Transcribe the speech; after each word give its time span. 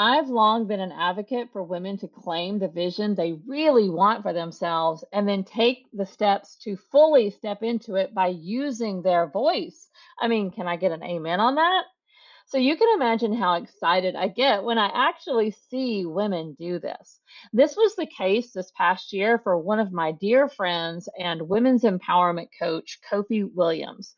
I've 0.00 0.28
long 0.28 0.68
been 0.68 0.78
an 0.78 0.92
advocate 0.92 1.48
for 1.52 1.64
women 1.64 1.98
to 1.98 2.06
claim 2.06 2.60
the 2.60 2.68
vision 2.68 3.16
they 3.16 3.32
really 3.48 3.90
want 3.90 4.22
for 4.22 4.32
themselves 4.32 5.02
and 5.12 5.28
then 5.28 5.42
take 5.42 5.88
the 5.92 6.06
steps 6.06 6.54
to 6.62 6.76
fully 6.76 7.30
step 7.30 7.64
into 7.64 7.96
it 7.96 8.14
by 8.14 8.28
using 8.28 9.02
their 9.02 9.26
voice. 9.26 9.90
I 10.20 10.28
mean, 10.28 10.52
can 10.52 10.68
I 10.68 10.76
get 10.76 10.92
an 10.92 11.02
amen 11.02 11.40
on 11.40 11.56
that? 11.56 11.82
So 12.46 12.58
you 12.58 12.76
can 12.76 12.94
imagine 12.94 13.34
how 13.34 13.54
excited 13.54 14.14
I 14.14 14.28
get 14.28 14.62
when 14.62 14.78
I 14.78 14.86
actually 14.94 15.50
see 15.68 16.06
women 16.06 16.54
do 16.56 16.78
this. 16.78 17.18
This 17.52 17.76
was 17.76 17.96
the 17.96 18.06
case 18.06 18.52
this 18.52 18.70
past 18.76 19.12
year 19.12 19.40
for 19.40 19.58
one 19.58 19.80
of 19.80 19.90
my 19.90 20.12
dear 20.12 20.48
friends 20.48 21.08
and 21.18 21.48
women's 21.48 21.82
empowerment 21.82 22.50
coach, 22.56 23.00
Kofi 23.10 23.52
Williams. 23.52 24.14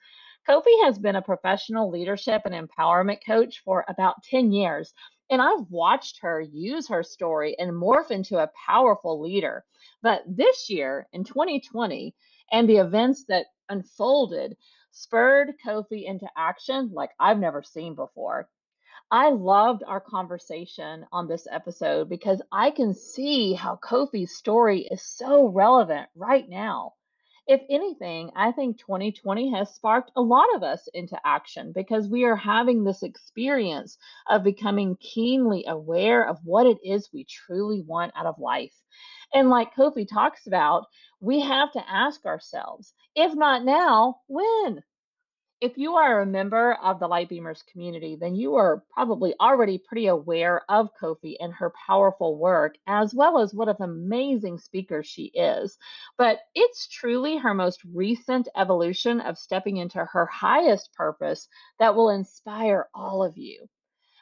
Kofi 0.47 0.85
has 0.85 0.99
been 0.99 1.17
a 1.17 1.23
professional 1.23 1.91
leadership 1.91 2.43
and 2.45 2.69
empowerment 2.69 3.21
coach 3.25 3.63
for 3.65 3.87
about 3.89 4.23
10 4.25 4.53
years, 4.53 4.93
and 5.31 5.41
I've 5.41 5.71
watched 5.71 6.19
her 6.23 6.41
use 6.41 6.89
her 6.89 7.03
story 7.03 7.57
and 7.59 7.71
morph 7.71 8.11
into 8.11 8.39
a 8.39 8.51
powerful 8.67 9.21
leader. 9.21 9.65
But 10.03 10.25
this 10.27 10.69
year, 10.69 11.09
in 11.13 11.25
2020, 11.25 12.15
and 12.53 12.69
the 12.69 12.79
events 12.79 13.25
that 13.29 13.47
unfolded, 13.69 14.57
spurred 14.91 15.55
Kofi 15.65 16.05
into 16.05 16.29
action 16.37 16.91
like 16.93 17.11
I've 17.21 17.39
never 17.39 17.63
seen 17.63 17.95
before. 17.95 18.49
I 19.11 19.31
loved 19.31 19.83
our 19.87 20.01
conversation 20.01 21.07
on 21.13 21.29
this 21.29 21.47
episode 21.51 22.09
because 22.09 22.43
I 22.53 22.71
can 22.71 22.95
see 22.95 23.55
how 23.55 23.77
Kofi's 23.77 24.37
story 24.37 24.89
is 24.91 25.03
so 25.03 25.47
relevant 25.47 26.09
right 26.15 26.49
now. 26.49 26.95
If 27.47 27.63
anything, 27.69 28.31
I 28.37 28.53
think 28.53 28.79
2020 28.79 29.51
has 29.55 29.75
sparked 29.75 30.13
a 30.17 30.23
lot 30.23 30.55
of 30.55 30.63
us 30.63 30.89
into 30.95 31.19
action 31.25 31.73
because 31.73 32.09
we 32.09 32.25
are 32.25 32.37
having 32.37 32.85
this 32.85 33.03
experience 33.03 33.99
of 34.29 34.45
becoming 34.45 34.97
keenly 34.97 35.65
aware 35.67 36.29
of 36.29 36.39
what 36.45 36.67
it 36.67 36.79
is 36.85 37.11
we 37.13 37.25
truly 37.25 37.83
want 37.83 38.13
out 38.17 38.27
of 38.27 38.39
life. 38.39 38.75
And 39.35 39.51
like 39.51 39.75
Kofi 39.75 40.07
talks 40.09 40.47
about, 40.47 40.87
we 41.21 41.41
have 41.41 41.73
to 41.73 41.91
ask 41.91 42.25
ourselves, 42.25 42.95
if 43.15 43.35
not 43.35 43.65
now, 43.65 44.21
when? 44.27 44.83
If 45.61 45.77
you 45.77 45.97
are 45.97 46.21
a 46.21 46.27
member 46.27 46.75
of 46.83 47.01
the 47.01 47.07
Light 47.07 47.29
Lightbeamers 47.29 47.67
community, 47.67 48.17
then 48.17 48.35
you 48.35 48.57
are 48.57 48.83
probably 48.95 49.35
already 49.41 49.77
pretty 49.77 50.07
aware 50.07 50.63
of 50.71 50.89
Kofi 50.95 51.37
and 51.39 51.53
her 51.53 51.71
powerful 51.87 52.39
work, 52.39 52.77
as 52.87 53.15
well 53.15 53.39
as 53.39 53.53
what 53.53 53.69
an 53.69 53.77
amazing 53.81 54.59
speaker 54.59 55.03
she 55.03 55.25
is. 55.35 55.77
But 56.17 56.41
it's 56.55 56.89
truly 56.89 57.37
her 57.37 57.53
most 57.53 57.85
recent 57.85 58.49
evolution 58.57 59.21
of 59.21 59.39
stepping 59.39 59.77
into 59.77 60.03
her 60.03 60.27
highest 60.27 60.95
purpose 60.95 61.47
that 61.79 61.95
will 61.95 62.09
inspire 62.09 62.89
all 62.95 63.23
of 63.23 63.37
you. 63.37 63.69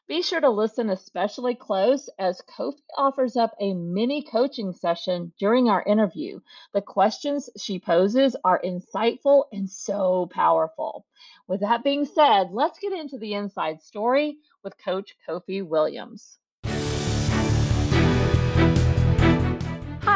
Be 0.08 0.22
sure 0.22 0.40
to 0.40 0.48
listen 0.48 0.88
especially 0.88 1.54
close 1.54 2.08
as 2.18 2.40
Kofi 2.40 2.80
offers 2.96 3.36
up 3.36 3.54
a 3.60 3.74
mini 3.74 4.22
coaching 4.22 4.72
session 4.72 5.34
during 5.38 5.68
our 5.68 5.82
interview. 5.82 6.40
The 6.72 6.80
questions 6.80 7.50
she 7.58 7.78
poses 7.78 8.34
are 8.42 8.58
insightful 8.64 9.44
and 9.52 9.68
so 9.68 10.24
powerful. 10.32 11.04
With 11.46 11.60
that 11.60 11.84
being 11.84 12.06
said, 12.06 12.52
let's 12.52 12.78
get 12.78 12.94
into 12.94 13.18
the 13.18 13.34
inside 13.34 13.82
story 13.82 14.38
with 14.64 14.78
Coach 14.78 15.14
Kofi 15.28 15.62
Williams. 15.62 16.38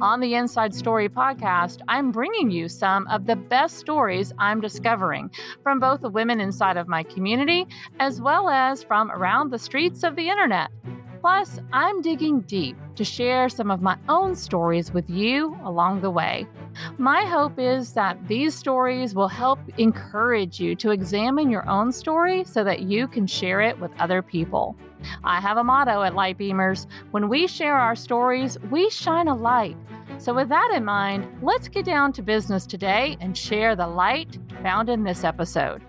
On 0.00 0.20
the 0.20 0.34
Inside 0.36 0.72
Story 0.72 1.08
podcast, 1.08 1.80
I'm 1.88 2.12
bringing 2.12 2.52
you 2.52 2.68
some 2.68 3.08
of 3.08 3.26
the 3.26 3.34
best 3.34 3.78
stories 3.78 4.32
I'm 4.38 4.60
discovering 4.60 5.28
from 5.64 5.80
both 5.80 6.02
the 6.02 6.08
women 6.08 6.40
inside 6.40 6.76
of 6.76 6.86
my 6.86 7.02
community 7.02 7.66
as 7.98 8.20
well 8.20 8.48
as 8.48 8.84
from 8.84 9.10
around 9.10 9.50
the 9.50 9.58
streets 9.58 10.04
of 10.04 10.14
the 10.14 10.28
internet. 10.28 10.70
Plus, 11.20 11.58
I'm 11.72 12.00
digging 12.00 12.42
deep 12.42 12.76
to 12.94 13.04
share 13.04 13.48
some 13.48 13.72
of 13.72 13.82
my 13.82 13.98
own 14.08 14.36
stories 14.36 14.92
with 14.92 15.10
you 15.10 15.58
along 15.64 16.00
the 16.00 16.10
way. 16.10 16.46
My 16.96 17.24
hope 17.24 17.58
is 17.58 17.92
that 17.94 18.28
these 18.28 18.54
stories 18.54 19.16
will 19.16 19.26
help 19.26 19.58
encourage 19.78 20.60
you 20.60 20.76
to 20.76 20.92
examine 20.92 21.50
your 21.50 21.68
own 21.68 21.90
story 21.90 22.44
so 22.44 22.62
that 22.62 22.82
you 22.82 23.08
can 23.08 23.26
share 23.26 23.60
it 23.60 23.76
with 23.80 23.90
other 23.98 24.22
people. 24.22 24.76
I 25.24 25.40
have 25.40 25.56
a 25.56 25.64
motto 25.64 26.02
at 26.02 26.12
Lightbeamers 26.12 26.86
when 27.10 27.28
we 27.28 27.46
share 27.46 27.76
our 27.76 27.94
stories, 27.94 28.58
we 28.70 28.90
shine 28.90 29.28
a 29.28 29.34
light. 29.34 29.76
So, 30.18 30.34
with 30.34 30.48
that 30.48 30.72
in 30.74 30.84
mind, 30.84 31.28
let's 31.42 31.68
get 31.68 31.84
down 31.84 32.12
to 32.14 32.22
business 32.22 32.66
today 32.66 33.16
and 33.20 33.36
share 33.36 33.76
the 33.76 33.86
light 33.86 34.38
found 34.62 34.88
in 34.88 35.04
this 35.04 35.22
episode. 35.24 35.82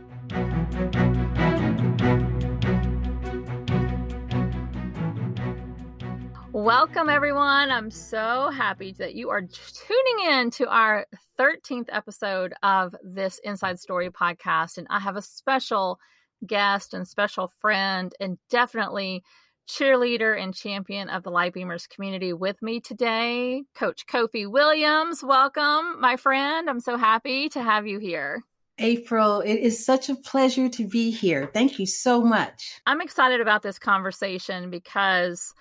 Welcome, 6.52 7.10
everyone. 7.10 7.72
I'm 7.72 7.90
so 7.90 8.50
happy 8.50 8.94
that 9.00 9.16
you 9.16 9.30
are 9.30 9.42
tuning 9.42 10.30
in 10.30 10.52
to 10.52 10.68
our 10.68 11.08
13th 11.40 11.88
episode 11.90 12.54
of 12.62 12.94
this 13.02 13.40
Inside 13.46 13.80
Story 13.80 14.10
podcast. 14.10 14.78
And 14.78 14.86
I 14.90 15.00
have 15.00 15.16
a 15.16 15.22
special 15.22 16.00
guest 16.46 16.94
and 16.94 17.08
special 17.08 17.52
friend, 17.60 18.14
and 18.20 18.38
definitely 18.50 19.24
cheerleader 19.70 20.42
and 20.42 20.54
champion 20.54 21.10
of 21.10 21.24
the 21.24 21.32
Lightbeamers 21.32 21.88
community 21.90 22.34
with 22.34 22.62
me 22.62 22.80
today, 22.80 23.64
Coach 23.76 24.06
Kofi 24.08 24.50
Williams. 24.50 25.24
Welcome, 25.24 26.02
my 26.02 26.18
friend. 26.18 26.70
I'm 26.70 26.80
so 26.80 26.98
happy 26.98 27.50
to 27.50 27.62
have 27.62 27.86
you 27.86 28.00
here. 28.00 28.44
April, 28.80 29.42
it 29.42 29.56
is 29.56 29.86
such 29.86 30.10
a 30.10 30.16
pleasure 30.16 30.70
to 30.70 30.88
be 30.88 31.12
here. 31.12 31.52
Thank 31.54 31.80
you 31.80 31.86
so 31.86 32.22
much. 32.22 32.80
I'm 32.86 33.02
excited 33.02 33.42
about 33.42 33.62
this 33.62 33.78
conversation 33.78 34.70
because 34.70 35.54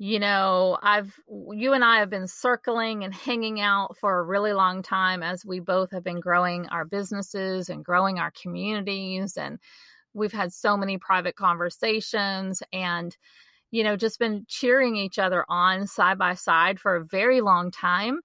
you 0.00 0.20
know, 0.20 0.78
I've 0.80 1.12
you 1.28 1.72
and 1.72 1.84
I 1.84 1.98
have 1.98 2.08
been 2.08 2.28
circling 2.28 3.02
and 3.02 3.12
hanging 3.12 3.60
out 3.60 3.96
for 3.98 4.20
a 4.20 4.22
really 4.22 4.52
long 4.52 4.82
time 4.82 5.24
as 5.24 5.44
we 5.44 5.58
both 5.58 5.90
have 5.90 6.04
been 6.04 6.20
growing 6.20 6.68
our 6.68 6.84
businesses 6.84 7.68
and 7.68 7.84
growing 7.84 8.20
our 8.20 8.30
communities 8.30 9.36
and 9.36 9.58
we've 10.18 10.32
had 10.32 10.52
so 10.52 10.76
many 10.76 10.98
private 10.98 11.36
conversations 11.36 12.62
and 12.72 13.16
you 13.70 13.84
know 13.84 13.96
just 13.96 14.18
been 14.18 14.44
cheering 14.48 14.96
each 14.96 15.18
other 15.18 15.44
on 15.48 15.86
side 15.86 16.18
by 16.18 16.34
side 16.34 16.80
for 16.80 16.96
a 16.96 17.04
very 17.04 17.40
long 17.40 17.70
time. 17.70 18.20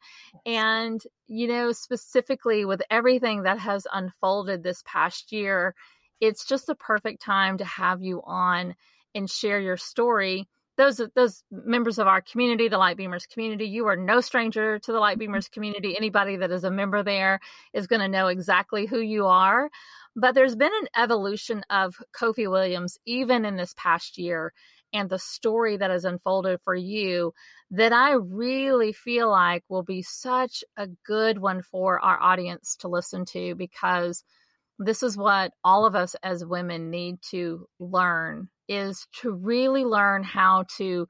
And 0.46 1.02
you 1.28 1.48
know 1.48 1.72
specifically 1.72 2.66
with 2.66 2.82
everything 2.90 3.44
that 3.44 3.60
has 3.60 3.88
unfolded 3.92 4.64
this 4.64 4.84
past 4.86 5.32
year 5.32 5.76
it's 6.24 6.46
just 6.46 6.68
the 6.68 6.76
perfect 6.76 7.22
time 7.22 7.58
to 7.58 7.66
have 7.66 8.02
you 8.02 8.22
on 8.24 8.76
and 9.14 9.30
share 9.30 9.60
your 9.60 9.76
story 9.76 10.48
those 10.78 11.02
those 11.16 11.44
members 11.52 12.00
of 12.00 12.08
our 12.08 12.22
community, 12.22 12.68
the 12.68 12.78
Lightbeamers 12.78 13.30
community, 13.30 13.66
you 13.66 13.88
are 13.88 13.96
no 13.96 14.22
stranger 14.22 14.80
to 14.80 14.92
the 14.92 15.00
mm-hmm. 15.00 15.22
Lightbeamers 15.22 15.52
community. 15.52 15.96
Anybody 15.96 16.38
that 16.38 16.52
is 16.52 16.64
a 16.64 16.72
member 16.72 17.04
there 17.04 17.40
is 17.74 17.88
going 17.88 18.02
to 18.02 18.08
know 18.08 18.28
exactly 18.28 18.86
who 18.86 19.00
you 19.00 19.28
are. 19.28 19.70
But 20.16 20.36
there's 20.36 20.56
been 20.56 20.72
an 20.82 20.88
evolution 20.96 21.64
of 21.70 21.96
Kofi 22.16 22.50
Williams 22.50 22.98
even 23.06 23.46
in 23.46 23.56
this 23.56 23.74
past 23.78 24.18
year 24.18 24.54
and 24.94 25.10
the 25.10 25.20
story 25.20 25.78
that 25.78 25.90
has 25.90 26.06
unfolded 26.06 26.60
for 26.64 26.76
you 26.76 27.34
that 27.72 27.92
I 27.92 28.14
really 28.14 28.94
feel 28.94 29.30
like 29.30 29.64
will 29.68 29.84
be 29.84 30.04
such 30.04 30.64
a 30.78 30.88
good 31.06 31.40
one 31.40 31.64
for 31.64 32.00
our 32.00 32.22
audience 32.22 32.78
to 32.82 32.88
listen 32.88 33.26
to 33.26 33.56
because 33.56 34.24
this 34.78 35.02
is 35.02 35.18
what 35.18 35.52
all 35.64 35.86
of 35.86 35.96
us 35.96 36.16
as 36.24 36.46
women 36.46 36.92
need 36.92 37.18
to 37.32 37.68
learn 37.80 38.50
is 38.68 39.08
to 39.22 39.32
really 39.32 39.86
learn 39.86 40.24
how 40.24 40.66
to 40.78 41.08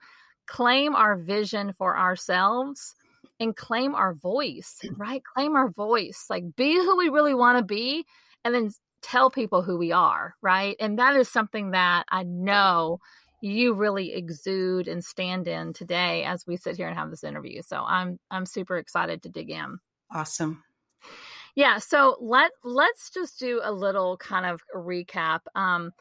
claim 0.48 0.96
our 0.96 1.16
vision 1.16 1.74
for 1.74 1.98
ourselves 1.98 2.96
and 3.40 3.56
claim 3.56 3.96
our 3.96 4.14
voice, 4.14 4.80
right? 4.98 5.24
Claim 5.24 5.56
our 5.56 5.70
voice, 5.70 6.26
like 6.30 6.44
be 6.56 6.76
who 6.76 6.98
we 6.98 7.10
really 7.10 7.34
want 7.34 7.58
to 7.58 7.64
be, 7.64 8.06
and 8.44 8.54
then 8.54 8.72
tell 9.02 9.30
people 9.30 9.62
who 9.62 9.78
we 9.78 9.92
are, 9.92 10.36
right? 10.42 10.76
And 10.80 10.98
that 11.00 11.16
is 11.16 11.30
something 11.30 11.72
that 11.72 12.06
I 12.10 12.24
know 12.24 13.00
you 13.42 13.74
really 13.74 14.14
exude 14.14 14.88
and 14.88 15.04
stand 15.04 15.48
in 15.50 15.74
today 15.74 16.24
as 16.24 16.48
we 16.48 16.56
sit 16.56 16.78
here 16.78 16.88
and 16.88 16.98
have 16.98 17.10
this 17.10 17.26
interview. 17.26 17.62
So 17.62 17.84
I'm 17.86 18.18
I'm 18.32 18.46
super 18.46 18.78
excited 18.78 19.22
to 19.24 19.30
dig 19.30 19.50
in. 19.50 19.80
Awesome. 20.12 20.64
Yeah, 21.56 21.78
so 21.78 22.18
let 22.22 22.52
let's 22.64 23.10
just 23.10 23.40
do 23.40 23.60
a 23.64 23.72
little 23.72 24.18
kind 24.18 24.46
of 24.46 24.62
recap. 24.76 25.42
Um, 25.56 25.92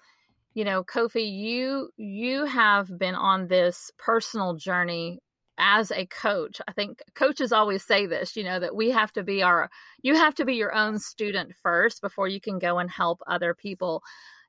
you 0.54 0.64
know, 0.64 0.84
Kofi, 0.84 1.30
you 1.30 1.90
you 1.96 2.44
have 2.44 2.98
been 2.98 3.14
on 3.14 3.48
this 3.48 3.90
personal 3.98 4.54
journey 4.54 5.20
as 5.58 5.90
a 5.90 6.06
coach. 6.06 6.60
I 6.66 6.72
think 6.72 7.00
coaches 7.14 7.52
always 7.52 7.84
say 7.84 8.06
this 8.06 8.36
you 8.36 8.44
know 8.44 8.58
that 8.60 8.74
we 8.74 8.90
have 8.90 9.12
to 9.12 9.22
be 9.22 9.42
our 9.42 9.70
you 10.02 10.14
have 10.14 10.34
to 10.36 10.44
be 10.44 10.54
your 10.54 10.74
own 10.74 10.98
student 10.98 11.54
first 11.62 12.02
before 12.02 12.28
you 12.28 12.40
can 12.40 12.58
go 12.58 12.78
and 12.78 12.90
help 12.90 13.20
other 13.26 13.54
people. 13.54 14.02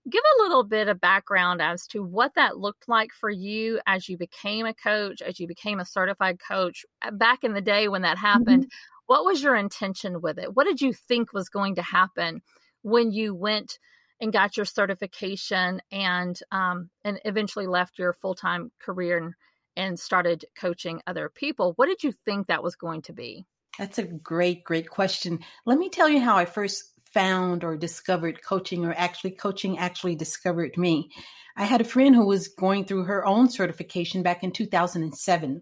Give 0.10 0.24
a 0.36 0.42
little 0.44 0.66
bit 0.66 0.90
of 0.90 1.00
background 1.00 1.62
as 1.62 1.88
to 1.88 2.04
what 2.04 2.36
that 2.36 2.58
looked 2.58 2.90
like 2.90 3.12
for 3.14 3.30
you 3.30 3.80
as 3.88 4.10
you 4.10 4.18
became 4.18 4.66
a 4.66 4.74
coach 4.74 5.22
as 5.22 5.40
you 5.40 5.48
became 5.48 5.80
a 5.80 5.86
certified 5.86 6.40
coach 6.46 6.86
uh, 7.02 7.12
back 7.12 7.46
in 7.46 7.54
the 7.54 7.62
day 7.62 7.88
when 7.88 8.02
that 8.02 8.18
happened. 8.18 8.64
Mm-hmm. 8.66 9.06
what 9.06 9.24
was 9.24 9.42
your 9.42 9.56
intention 9.56 10.20
with 10.22 10.38
it? 10.38 10.54
What 10.54 10.66
did 10.66 10.82
you 10.82 10.92
think 10.92 11.32
was 11.32 11.48
going 11.48 11.76
to 11.76 11.82
happen 11.82 12.42
when 12.82 13.12
you 13.12 13.34
went 13.34 13.80
and 14.24 14.32
got 14.32 14.56
your 14.56 14.66
certification 14.66 15.82
and 15.92 16.40
um, 16.52 16.90
and 17.04 17.20
eventually 17.26 17.68
left 17.68 18.00
your 18.00 18.14
full-time 18.14 18.72
career 18.80 19.18
and, 19.18 19.34
and 19.76 20.00
started 20.00 20.46
coaching 20.58 21.02
other 21.06 21.30
people. 21.30 21.74
What 21.76 21.88
did 21.88 22.04
you 22.04 22.14
think 22.14 22.48
that 22.48 22.64
was 22.64 22.78
going 22.78 23.02
to 23.04 23.14
be? 23.14 23.46
That's 23.78 24.00
a 24.00 24.04
great 24.04 24.64
great 24.64 24.90
question. 24.90 25.40
Let 25.66 25.78
me 25.78 25.90
tell 25.90 26.08
you 26.08 26.22
how 26.22 26.38
i 26.38 26.46
first 26.46 26.94
found 27.14 27.64
or 27.64 27.76
discovered 27.76 28.44
coaching 28.44 28.86
or 28.86 28.94
actually 28.94 29.32
coaching 29.32 29.78
actually 29.78 30.16
discovered 30.16 30.78
me. 30.78 31.12
I 31.58 31.66
had 31.66 31.82
a 31.82 31.86
friend 31.86 32.16
who 32.16 32.26
was 32.26 32.48
going 32.48 32.86
through 32.86 33.04
her 33.04 33.26
own 33.26 33.50
certification 33.50 34.24
back 34.24 34.44
in 34.44 34.52
2007 34.52 35.62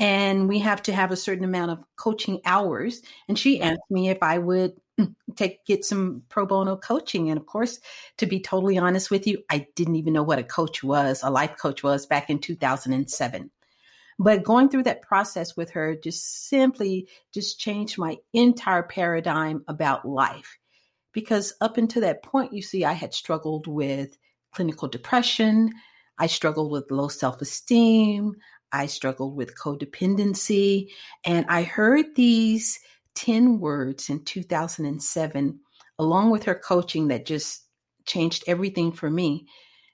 and 0.00 0.48
we 0.48 0.60
have 0.60 0.82
to 0.84 0.92
have 0.92 1.10
a 1.10 1.16
certain 1.16 1.44
amount 1.44 1.72
of 1.72 1.78
coaching 1.96 2.40
hours 2.44 3.02
and 3.28 3.38
she 3.38 3.60
asked 3.60 3.90
me 3.90 4.08
if 4.08 4.18
i 4.22 4.38
would 4.38 4.72
take 5.36 5.64
get 5.64 5.84
some 5.84 6.22
pro 6.28 6.46
bono 6.46 6.76
coaching. 6.76 7.30
And 7.30 7.38
of 7.38 7.46
course 7.46 7.80
to 8.16 8.26
be 8.26 8.40
totally 8.40 8.76
honest 8.78 9.10
with 9.10 9.26
you 9.26 9.42
i 9.50 9.66
didn't 9.74 9.96
even 9.96 10.12
know 10.12 10.22
what 10.22 10.38
a 10.38 10.44
coach 10.44 10.82
was 10.82 11.22
a 11.22 11.30
life 11.30 11.56
coach 11.56 11.82
was 11.82 12.06
back 12.06 12.28
in 12.28 12.38
2007 12.38 13.50
but 14.18 14.42
going 14.42 14.68
through 14.68 14.82
that 14.84 15.02
process 15.02 15.56
with 15.56 15.70
her 15.70 15.94
just 15.94 16.48
simply 16.48 17.08
just 17.32 17.60
changed 17.60 17.98
my 17.98 18.16
entire 18.32 18.82
paradigm 18.82 19.62
about 19.68 20.06
life. 20.06 20.58
Because 21.12 21.54
up 21.60 21.78
until 21.78 22.02
that 22.02 22.22
point 22.22 22.52
you 22.52 22.62
see 22.62 22.84
i 22.84 22.92
had 22.92 23.14
struggled 23.14 23.66
with 23.66 24.18
clinical 24.52 24.88
depression. 24.88 25.72
I 26.18 26.26
struggled 26.26 26.72
with 26.72 26.90
low 26.90 27.08
self-esteem. 27.08 28.34
I 28.72 28.86
struggled 28.86 29.36
with 29.36 29.56
codependency. 29.56 30.88
And 31.24 31.46
i 31.48 31.62
heard 31.62 32.06
these 32.16 32.80
10 33.18 33.58
words 33.58 34.08
in 34.08 34.24
2007, 34.24 35.60
along 35.98 36.30
with 36.30 36.44
her 36.44 36.54
coaching 36.54 37.08
that 37.08 37.26
just 37.26 37.64
changed 38.06 38.44
everything 38.46 38.92
for 38.92 39.10
me. 39.10 39.46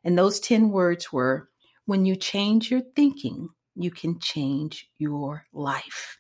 And 0.05 0.19
those 0.19 0.39
10 0.41 0.69
words 0.69 1.11
were 1.11 1.49
when 1.87 2.05
you 2.05 2.17
change 2.17 2.71
your 2.71 2.83
thinking, 2.95 3.49
you 3.75 3.91
can 3.91 4.21
change 4.21 4.91
your 4.99 5.47
life. 5.55 6.19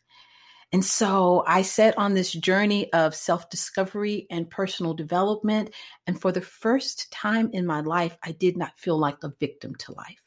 And 0.72 0.82
so 0.82 1.44
I 1.46 1.60
set 1.60 1.96
on 1.98 2.14
this 2.14 2.32
journey 2.32 2.90
of 2.94 3.14
self 3.14 3.50
discovery 3.50 4.26
and 4.30 4.50
personal 4.50 4.94
development. 4.94 5.74
And 6.06 6.18
for 6.18 6.32
the 6.32 6.40
first 6.40 7.12
time 7.12 7.50
in 7.52 7.66
my 7.66 7.80
life, 7.80 8.16
I 8.24 8.32
did 8.32 8.56
not 8.56 8.78
feel 8.78 8.98
like 8.98 9.22
a 9.22 9.32
victim 9.38 9.74
to 9.80 9.92
life. 9.92 10.22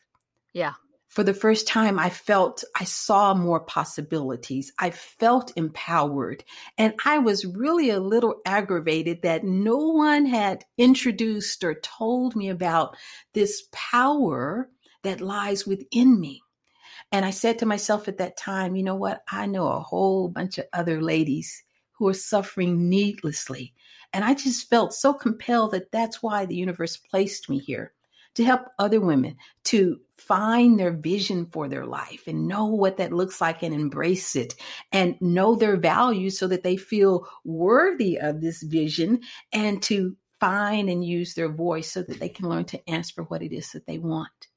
Yeah 0.53 0.73
for 1.07 1.23
the 1.23 1.33
first 1.33 1.67
time, 1.67 1.97
I 1.97 2.09
felt 2.09 2.63
I 2.75 2.83
saw 2.83 3.33
more 3.33 3.61
possibilities. 3.61 4.73
I 4.77 4.91
felt 4.91 5.53
empowered. 5.55 6.43
And 6.77 6.93
I 7.05 7.19
was 7.19 7.45
really 7.45 7.89
a 7.89 7.99
little 7.99 8.41
aggravated 8.45 9.21
that 9.21 9.43
no 9.43 9.77
one 9.77 10.25
had 10.25 10.65
introduced 10.77 11.63
or 11.63 11.75
told 11.75 12.35
me 12.35 12.49
about 12.49 12.97
this 13.33 13.63
power 13.71 14.69
that 15.03 15.21
lies 15.21 15.65
within 15.65 16.19
me. 16.19 16.41
And 17.11 17.25
I 17.25 17.31
said 17.31 17.59
to 17.59 17.65
myself 17.65 18.09
at 18.09 18.17
that 18.17 18.35
time, 18.35 18.75
you 18.75 18.83
know 18.83 18.95
what? 18.95 19.23
I 19.31 19.45
know 19.45 19.67
a 19.67 19.79
whole 19.79 20.27
bunch 20.27 20.57
of 20.57 20.65
other 20.73 21.01
ladies 21.01 21.63
who 21.93 22.07
are 22.09 22.13
suffering 22.13 22.89
needlessly. 22.89 23.73
And 24.11 24.25
I 24.25 24.33
just 24.33 24.69
felt 24.69 24.93
so 24.93 25.13
compelled 25.13 25.71
that 25.71 25.91
that's 25.91 26.21
why 26.21 26.45
the 26.45 26.55
universe 26.55 26.97
placed 26.97 27.49
me 27.49 27.59
here 27.59 27.93
to 28.35 28.43
help 28.43 28.67
other 28.77 28.99
women 28.99 29.37
to 29.65 29.99
find 30.17 30.79
their 30.79 30.91
vision 30.91 31.45
for 31.51 31.67
their 31.67 31.85
life 31.85 32.23
and 32.27 32.47
know 32.47 32.65
what 32.65 32.97
that 32.97 33.13
looks 33.13 33.39
like 33.39 33.61
and 33.63 33.73
embrace 33.73 34.35
it 34.35 34.55
and 34.91 35.15
know 35.21 35.55
their 35.55 35.77
value 35.77 36.29
so 36.29 36.47
that 36.47 36.63
they 36.63 36.75
feel 36.75 37.27
worthy 37.43 38.17
of 38.19 38.41
this 38.41 38.63
vision 38.63 39.21
and 39.53 39.81
to 39.83 40.15
find 40.39 40.89
and 40.89 41.05
use 41.05 41.33
their 41.33 41.49
voice 41.49 41.91
so 41.91 42.01
that 42.01 42.19
they 42.19 42.29
can 42.29 42.49
learn 42.49 42.65
to 42.65 42.89
answer 42.89 43.13
for 43.15 43.23
what 43.23 43.43
it 43.43 43.53
is 43.53 43.71
that 43.71 43.85
they 43.85 43.97
want. 43.97 44.47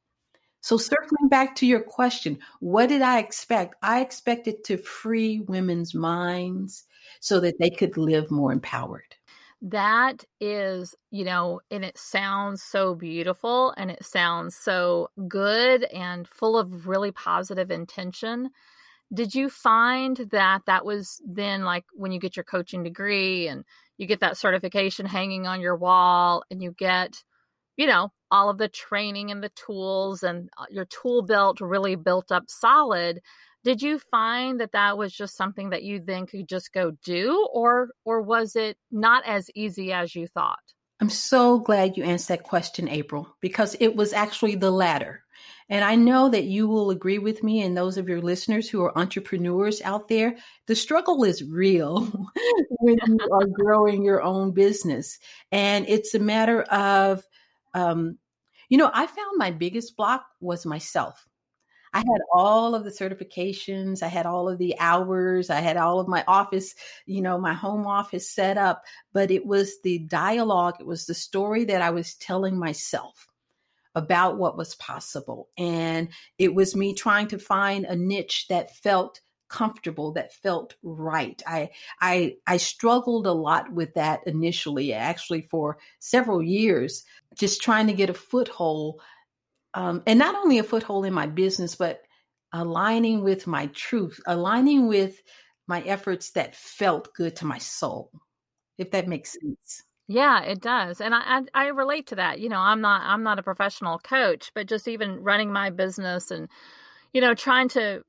So, 0.62 0.77
circling 0.77 1.29
back 1.31 1.57
to 1.57 1.67
your 1.67 1.81
question, 1.81 2.39
what 2.61 2.89
did 2.89 3.01
I 3.01 3.19
expect? 3.19 3.77
I 3.83 4.01
expected 4.01 4.62
to 4.65 4.77
free 4.77 5.41
women's 5.41 5.95
minds 5.95 6.85
so 7.21 7.41
that 7.41 7.59
they 7.59 7.71
could 7.71 7.97
live 7.97 8.31
more 8.31 8.53
empowered 8.53 9.17
that 9.62 10.25
is, 10.41 10.95
you 11.11 11.25
know, 11.25 11.61
and 11.71 11.85
it 11.85 11.99
sounds 11.99 12.62
so 12.62 12.95
beautiful 12.95 13.75
and 13.77 13.91
it 13.91 14.05
sounds 14.05 14.57
so 14.57 15.09
good 15.29 15.85
and 15.85 16.27
full 16.27 16.57
of 16.59 16.87
really 16.87 17.12
positive 17.12 17.71
intention. 17.71 18.51
Did 19.12 19.35
you 19.35 19.51
find 19.51 20.17
that 20.33 20.62
that 20.67 20.85
was 20.87 21.21
then 21.27 21.65
like 21.65 21.85
when 21.93 22.12
you 22.12 22.21
get 22.21 22.37
your 22.37 22.45
coaching 22.45 22.83
degree 22.85 23.49
and 23.49 23.65
you 23.99 24.07
get 24.07 24.21
that 24.21 24.39
certification 24.39 25.05
hanging 25.05 25.47
on 25.47 25.61
your 25.61 25.77
wall 25.77 26.43
and 26.51 26.62
you 26.62 26.73
get, 26.79 27.23
you 27.77 27.87
know, 27.87 28.12
all 28.31 28.49
of 28.49 28.59
the 28.59 28.69
training 28.69 29.31
and 29.31 29.43
the 29.43 29.51
tools 29.51 30.23
and 30.23 30.49
uh, 30.57 30.67
your 30.71 30.87
tool 30.87 31.23
belt 31.23 31.61
really 31.61 31.97
built 31.97 32.33
up 32.33 32.45
solid? 32.49 33.21
Did 33.65 33.83
you 33.83 33.99
find 33.99 34.61
that 34.61 34.73
that 34.73 34.97
was 34.97 35.12
just 35.12 35.37
something 35.37 35.71
that 35.71 35.83
you 35.83 36.01
then 36.01 36.27
could 36.27 36.49
just 36.49 36.73
go 36.73 36.93
do 37.05 37.47
or 37.53 37.91
or 38.05 38.23
was 38.23 38.57
it 38.57 38.77
not 38.91 39.23
as 39.27 39.51
easy 39.55 39.93
as 39.93 40.15
you 40.15 40.27
thought? 40.27 40.59
I'm 41.01 41.11
so 41.11 41.59
glad 41.59 41.97
you 41.97 42.05
asked 42.05 42.29
that 42.29 42.43
question 42.43 42.89
april 42.89 43.37
because 43.41 43.77
it 43.81 43.97
was 43.97 44.12
actually 44.12 44.55
the 44.55 44.71
latter. 44.71 45.25
And 45.69 45.85
i 45.85 45.95
know 45.95 46.29
that 46.29 46.45
you 46.45 46.69
will 46.69 46.91
agree 46.91 47.19
with 47.19 47.43
me 47.43 47.62
and 47.62 47.77
those 47.77 47.97
of 47.97 48.09
your 48.09 48.21
listeners 48.21 48.69
who 48.69 48.83
are 48.83 48.99
entrepreneurs 48.99 49.81
out 49.83 50.09
there 50.09 50.37
the 50.67 50.77
struggle 50.77 51.25
is 51.25 51.45
real 51.45 52.07
when 52.81 52.99
you 53.07 53.19
are 53.33 53.47
growing 53.53 54.05
your 54.05 54.23
own 54.23 54.53
business. 54.53 55.19
And 55.53 55.87
it's 55.89 56.15
a 56.15 56.19
matter 56.19 56.62
of 56.62 57.23
um, 57.75 58.19
you 58.69 58.79
know 58.79 58.91
i 58.95 59.07
found 59.07 59.37
my 59.37 59.51
biggest 59.51 59.97
block 59.97 60.25
was 60.41 60.65
myself 60.65 61.27
I 61.92 61.98
had 61.98 62.20
all 62.32 62.75
of 62.75 62.84
the 62.84 62.90
certifications, 62.90 64.02
I 64.02 64.08
had 64.08 64.26
all 64.26 64.48
of 64.48 64.58
the 64.58 64.78
hours, 64.78 65.50
I 65.50 65.60
had 65.60 65.76
all 65.76 65.98
of 65.98 66.08
my 66.08 66.25
office, 66.28 66.75
you 67.06 67.20
know, 67.20 67.38
my 67.38 67.52
home 67.52 67.87
office 67.87 68.31
set 68.31 68.56
up, 68.56 68.84
but 69.12 69.31
it 69.31 69.44
was 69.46 69.81
the 69.82 69.98
dialogue, 69.98 70.76
it 70.78 70.87
was 70.87 71.06
the 71.06 71.14
story 71.14 71.64
that 71.64 71.82
I 71.82 71.90
was 71.90 72.14
telling 72.14 72.59
myself 72.59 73.26
about 73.94 74.38
what 74.38 74.56
was 74.56 74.76
possible. 74.76 75.49
And 75.59 76.09
it 76.38 76.54
was 76.54 76.76
me 76.76 76.94
trying 76.94 77.26
to 77.28 77.38
find 77.38 77.85
a 77.85 77.97
niche 77.97 78.47
that 78.49 78.76
felt 78.76 79.20
comfortable 79.49 80.12
that 80.12 80.32
felt 80.32 80.76
right 80.85 81.42
i 81.44 81.68
i 82.00 82.37
i 82.47 82.56
struggled 82.56 83.26
a 83.26 83.32
lot 83.32 83.70
with 83.73 83.92
that 83.94 84.20
initially 84.25 84.92
actually 84.92 85.42
for 85.42 85.76
several 85.99 86.40
years 86.40 87.04
just 87.35 87.61
trying 87.61 87.88
to 87.88 87.92
get 87.92 88.09
a 88.09 88.14
foothold 88.14 89.00
um, 89.75 90.03
and 90.07 90.19
not 90.19 90.35
only 90.35 90.59
a 90.59 90.65
foothold 90.65 91.07
in 91.07 91.12
my 91.12 91.27
business, 91.27 91.75
but 91.75 92.03
aligning 92.53 93.23
with 93.23 93.47
my 93.47 93.67
truth, 93.69 94.21
aligning 94.27 94.89
with 94.89 95.23
my 95.67 95.81
efforts 95.83 96.33
that 96.33 96.57
felt 96.57 97.15
good 97.15 97.37
to 97.37 97.47
my 97.47 97.59
soul, 97.59 98.11
if 98.79 98.91
that 98.91 99.09
makes 99.09 99.37
sense. 99.41 99.83
Yeah, 100.09 100.43
it 100.43 100.61
does. 100.61 101.00
And 101.00 101.15
I, 101.15 101.21
I, 101.21 101.43
I 101.55 101.67
relate 101.69 102.09
to 102.09 102.17
that. 102.17 102.41
You 102.41 102.49
know, 102.49 102.59
I'm 102.59 102.81
not 102.81 103.03
I'm 103.05 103.23
not 103.23 103.39
a 103.39 103.45
professional 103.45 103.99
coach, 103.99 104.50
but 104.55 104.67
just 104.67 104.89
even 104.89 105.23
running 105.23 105.53
my 105.53 105.71
business 105.71 106.33
and 106.33 106.49
you 107.12 107.21
know, 107.21 107.35
trying 107.35 107.69
to 107.71 108.03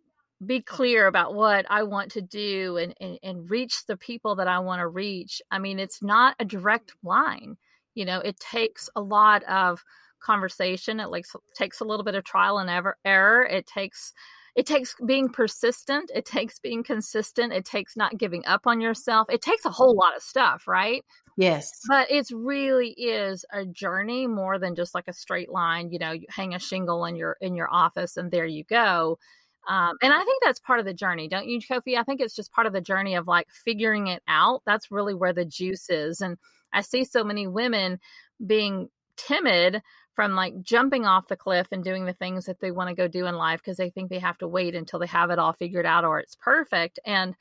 be 0.46 0.62
clear 0.62 1.08
about 1.08 1.36
what 1.36 1.66
I 1.70 1.84
want 1.84 2.12
to 2.14 2.22
do 2.22 2.78
and, 2.78 2.96
and, 3.00 3.20
and 3.22 3.50
reach 3.50 3.86
the 3.86 3.98
people 3.98 4.36
that 4.36 4.48
I 4.48 4.60
want 4.60 4.80
to 4.80 4.88
reach. 4.88 5.42
I 5.52 5.60
mean, 5.60 5.80
it's 5.80 6.02
not 6.02 6.36
a 6.40 6.46
direct 6.46 6.94
line. 7.04 7.58
You 7.94 8.06
know, 8.06 8.20
it 8.20 8.40
takes 8.40 8.90
a 8.96 9.02
lot 9.02 9.44
of 9.44 9.84
conversation. 10.22 11.00
It 11.00 11.10
like 11.10 11.26
takes 11.56 11.82
a 11.82 11.86
little 11.86 12.04
bit 12.04 12.16
of 12.16 12.24
trial 12.24 12.60
and 12.60 12.70
ever, 12.70 12.98
error. 13.06 13.44
It 13.44 13.68
takes 13.68 14.14
it 14.56 14.66
takes 14.66 14.96
being 15.06 15.30
persistent. 15.30 16.12
It 16.14 16.26
takes 16.26 16.60
being 16.60 16.84
consistent. 16.84 17.54
It 17.54 17.64
takes 17.64 17.96
not 17.96 18.18
giving 18.18 18.46
up 18.46 18.68
on 18.68 18.82
yourself. 18.82 19.28
It 19.30 19.42
takes 19.42 19.64
a 19.64 19.70
whole 19.70 19.96
lot 19.96 20.16
of 20.16 20.22
stuff, 20.22 20.68
right? 20.68 21.06
Yes. 21.38 21.72
But 21.88 22.12
it 22.12 22.28
really 22.34 22.90
is 22.90 23.46
a 23.54 23.66
journey 23.66 24.28
more 24.28 24.60
than 24.60 24.76
just 24.76 24.94
like 24.94 25.08
a 25.08 25.14
straight 25.14 25.50
line. 25.50 25.90
You 25.90 26.00
know, 26.00 26.12
you 26.12 26.26
hang 26.30 26.54
a 26.54 26.60
shingle 26.60 27.06
in 27.06 27.16
your 27.16 27.38
in 27.40 27.56
your 27.56 27.72
office 27.72 28.18
and 28.18 28.30
there 28.30 28.46
you 28.46 28.64
go. 28.66 29.18
Um, 29.70 29.96
and 30.02 30.12
I 30.12 30.24
think 30.24 30.44
that's 30.44 30.60
part 30.60 30.80
of 30.80 30.86
the 30.86 30.94
journey, 30.94 31.28
don't 31.28 31.48
you, 31.48 31.60
Kofi? 31.60 31.98
I 31.98 32.04
think 32.04 32.20
it's 32.20 32.36
just 32.36 32.52
part 32.52 32.68
of 32.68 32.74
the 32.74 32.82
journey 32.82 33.16
of 33.16 33.28
like 33.28 33.48
figuring 33.52 34.08
it 34.08 34.24
out. 34.28 34.64
That's 34.66 34.92
really 34.92 35.14
where 35.14 35.34
the 35.34 35.46
juice 35.46 35.90
is. 35.90 36.20
And 36.20 36.38
I 36.74 36.82
see 36.82 37.04
so 37.04 37.24
many 37.24 37.48
women 37.48 38.00
being 38.46 38.90
timid 39.18 39.82
from 40.16 40.34
like 40.36 40.62
jumping 40.62 41.06
off 41.06 41.28
the 41.28 41.36
cliff 41.36 41.68
and 41.72 41.84
doing 41.84 42.06
the 42.06 42.14
things 42.14 42.46
that 42.46 42.60
they 42.60 42.72
want 42.72 42.90
to 42.90 42.96
go 42.96 43.08
do 43.08 43.26
in 43.26 43.36
life 43.36 43.60
because 43.60 43.78
they 43.78 43.90
think 43.90 44.10
they 44.10 44.20
have 44.20 44.38
to 44.40 44.48
wait 44.48 44.76
until 44.76 45.00
they 45.00 45.08
have 45.08 45.30
it 45.30 45.40
all 45.40 45.54
figured 45.54 45.86
out 45.86 46.06
or 46.06 46.20
it's 46.20 46.36
perfect 46.36 47.00
and 47.06 47.36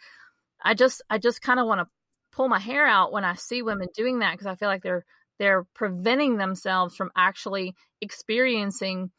i 0.62 0.74
just 0.74 1.02
i 1.10 1.18
just 1.18 1.42
kind 1.42 1.60
of 1.60 1.66
want 1.66 1.80
to 1.80 1.86
pull 2.32 2.48
my 2.48 2.58
hair 2.58 2.86
out 2.86 3.12
when 3.12 3.24
i 3.24 3.34
see 3.34 3.62
women 3.62 3.88
doing 3.94 4.20
that 4.20 4.32
because 4.32 4.46
i 4.46 4.54
feel 4.54 4.68
like 4.68 4.82
they're 4.82 5.04
they're 5.38 5.64
preventing 5.74 6.36
themselves 6.36 6.94
from 6.94 7.10
actually 7.16 7.74
experiencing 8.00 9.10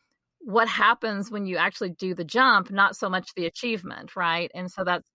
what 0.43 0.67
happens 0.67 1.29
when 1.29 1.45
you 1.45 1.57
actually 1.57 1.91
do 1.91 2.15
the 2.15 2.23
jump 2.23 2.71
not 2.71 2.95
so 2.95 3.09
much 3.09 3.33
the 3.35 3.45
achievement 3.45 4.15
right 4.15 4.51
and 4.55 4.71
so 4.71 4.83
that's 4.83 5.07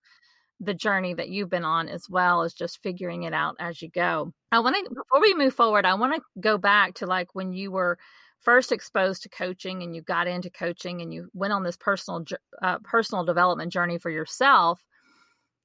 the 0.61 0.75
journey 0.75 1.15
that 1.15 1.29
you've 1.29 1.51
been 1.51 1.65
on 1.65 1.89
as 1.89 2.09
well 2.09 2.43
as 2.43 2.55
just 2.55 2.83
figuring 2.83 3.25
it 3.25 3.35
out 3.35 3.57
as 3.61 3.83
you 3.83 3.91
go. 3.91 4.33
I 4.51 4.61
want 4.61 4.77
to 4.77 4.89
before 4.89 5.21
we 5.21 5.35
move 5.35 5.55
forward, 5.55 5.85
I 5.85 5.95
want 5.95 6.15
to 6.15 6.41
go 6.41 6.57
back 6.57 6.95
to 6.95 7.07
like 7.07 7.35
when 7.35 7.53
you 7.53 7.71
were 7.71 7.99
first 8.47 8.71
exposed 8.71 9.25
to 9.25 9.29
coaching 9.29 9.83
and 9.83 9.95
you 9.95 10.01
got 10.01 10.29
into 10.29 10.49
coaching 10.49 11.03
and 11.03 11.13
you 11.13 11.29
went 11.35 11.53
on 11.53 11.65
this 11.65 11.77
personal 11.77 12.25
uh, 12.63 12.79
personal 12.85 13.25
development 13.25 13.73
journey 13.73 13.99
for 13.99 14.09
yourself. 14.09 14.85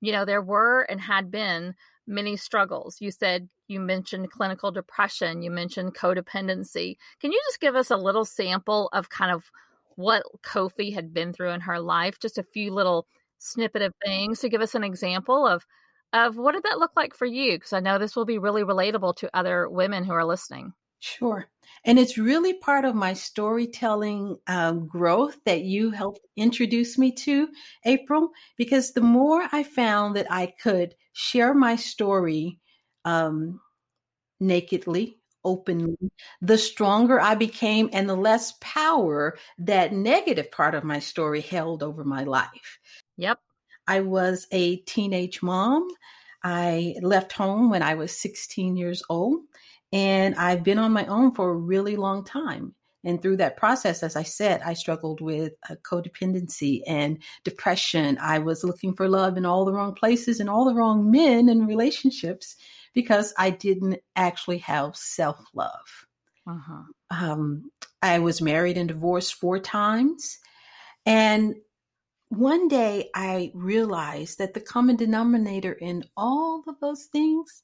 You 0.02 0.12
know, 0.12 0.26
there 0.26 0.42
were 0.42 0.82
and 0.82 1.00
had 1.00 1.30
been 1.30 1.76
many 2.08 2.36
struggles. 2.36 2.98
You 3.00 3.12
said 3.12 3.48
you 3.68 3.80
mentioned 3.80 4.32
clinical 4.32 4.72
depression, 4.72 5.44
you 5.44 5.52
mentioned 5.52 5.94
codependency. 5.94 6.98
Can 7.22 7.32
you 7.32 7.40
just 7.50 7.62
give 7.62 7.76
us 7.76 7.92
a 7.92 7.98
little 7.98 8.26
sample 8.26 8.90
of 8.94 9.10
kind 9.10 9.32
of 9.32 9.52
what 9.96 10.24
Kofi 10.42 10.92
had 10.92 11.14
been 11.14 11.34
through 11.34 11.52
in 11.52 11.62
her 11.62 11.80
life? 11.80 12.20
Just 12.20 12.40
a 12.40 12.44
few 12.44 12.74
little 12.74 13.06
snippet 13.38 13.84
of 13.84 13.94
things 14.04 14.40
to 14.40 14.50
give 14.50 14.62
us 14.62 14.74
an 14.74 14.84
example 14.84 15.46
of 15.46 15.68
of 16.14 16.36
what 16.36 16.54
did 16.54 16.64
that 16.64 16.80
look 16.80 16.92
like 16.96 17.16
for 17.16 17.26
you 17.26 17.54
because 17.54 17.74
i 17.74 17.80
know 17.80 17.98
this 17.98 18.16
will 18.16 18.26
be 18.26 18.38
really 18.38 18.64
relatable 18.64 19.16
to 19.16 19.36
other 19.36 19.68
women 19.68 20.04
who 20.04 20.12
are 20.12 20.26
listening 20.26 20.74
sure 21.02 21.50
and 21.84 22.00
it's 22.00 22.18
really 22.18 22.54
part 22.54 22.86
of 22.86 22.96
my 22.96 23.12
storytelling 23.12 24.38
um, 24.48 24.88
growth 24.88 25.38
that 25.46 25.64
you 25.64 25.92
helped 25.92 26.22
introduce 26.38 26.98
me 26.98 27.12
to 27.12 27.50
april 27.86 28.30
because 28.58 28.94
the 28.94 29.02
more 29.02 29.48
i 29.52 29.64
found 29.64 30.16
that 30.16 30.28
i 30.32 30.46
could 30.62 30.96
share 31.12 31.54
my 31.54 31.76
story 31.76 32.58
um, 33.04 33.60
nakedly 34.40 35.18
openly, 35.44 36.12
the 36.42 36.58
stronger 36.58 37.20
I 37.20 37.36
became 37.36 37.90
and 37.94 38.08
the 38.08 38.16
less 38.16 38.54
power 38.62 39.38
that 39.60 39.94
negative 39.94 40.52
part 40.52 40.76
of 40.76 40.84
my 40.84 41.00
story 41.00 41.42
held 41.42 41.84
over 41.84 42.04
my 42.04 42.24
life. 42.24 42.80
Yep. 43.18 43.40
I 43.88 44.02
was 44.02 44.48
a 44.52 44.78
teenage 44.78 45.42
mom. 45.42 45.88
I 46.44 46.96
left 47.02 47.34
home 47.34 47.70
when 47.70 47.84
I 47.84 47.96
was 47.96 48.18
16 48.20 48.76
years 48.76 49.04
old, 49.10 49.42
and 49.92 50.36
I've 50.36 50.64
been 50.64 50.80
on 50.80 50.94
my 50.94 51.06
own 51.06 51.34
for 51.34 51.50
a 51.50 51.56
really 51.56 51.96
long 51.96 52.24
time. 52.24 52.76
And 53.04 53.22
through 53.22 53.38
that 53.38 53.58
process, 53.58 54.04
as 54.04 54.16
I 54.16 54.24
said, 54.24 54.62
I 54.64 54.74
struggled 54.74 55.22
with 55.22 55.54
codependency 55.84 56.82
and 56.86 57.18
depression. 57.44 58.18
I 58.22 58.40
was 58.40 58.64
looking 58.64 58.94
for 58.94 59.10
love 59.10 59.38
in 59.38 59.46
all 59.46 59.66
the 59.66 59.74
wrong 59.74 59.96
places 59.96 60.40
and 60.40 60.50
all 60.50 60.66
the 60.66 60.76
wrong 60.76 61.10
men 61.10 61.50
and 61.50 61.68
relationships 61.68 62.56
because 62.94 63.34
I 63.38 63.50
didn't 63.50 64.00
actually 64.16 64.60
have 64.60 64.96
self 64.96 65.44
love. 65.56 66.06
Uh-huh. 66.48 66.84
Um, 67.10 67.72
I 68.02 68.20
was 68.20 68.42
married 68.42 68.78
and 68.78 68.88
divorced 68.88 69.36
four 69.36 69.60
times. 69.60 70.40
And 71.06 71.56
one 72.30 72.68
day 72.68 73.10
I 73.16 73.52
realized 73.54 74.38
that 74.38 74.54
the 74.54 74.62
common 74.62 74.96
denominator 74.96 75.74
in 75.74 76.04
all 76.16 76.64
of 76.68 76.80
those 76.80 77.06
things 77.06 77.64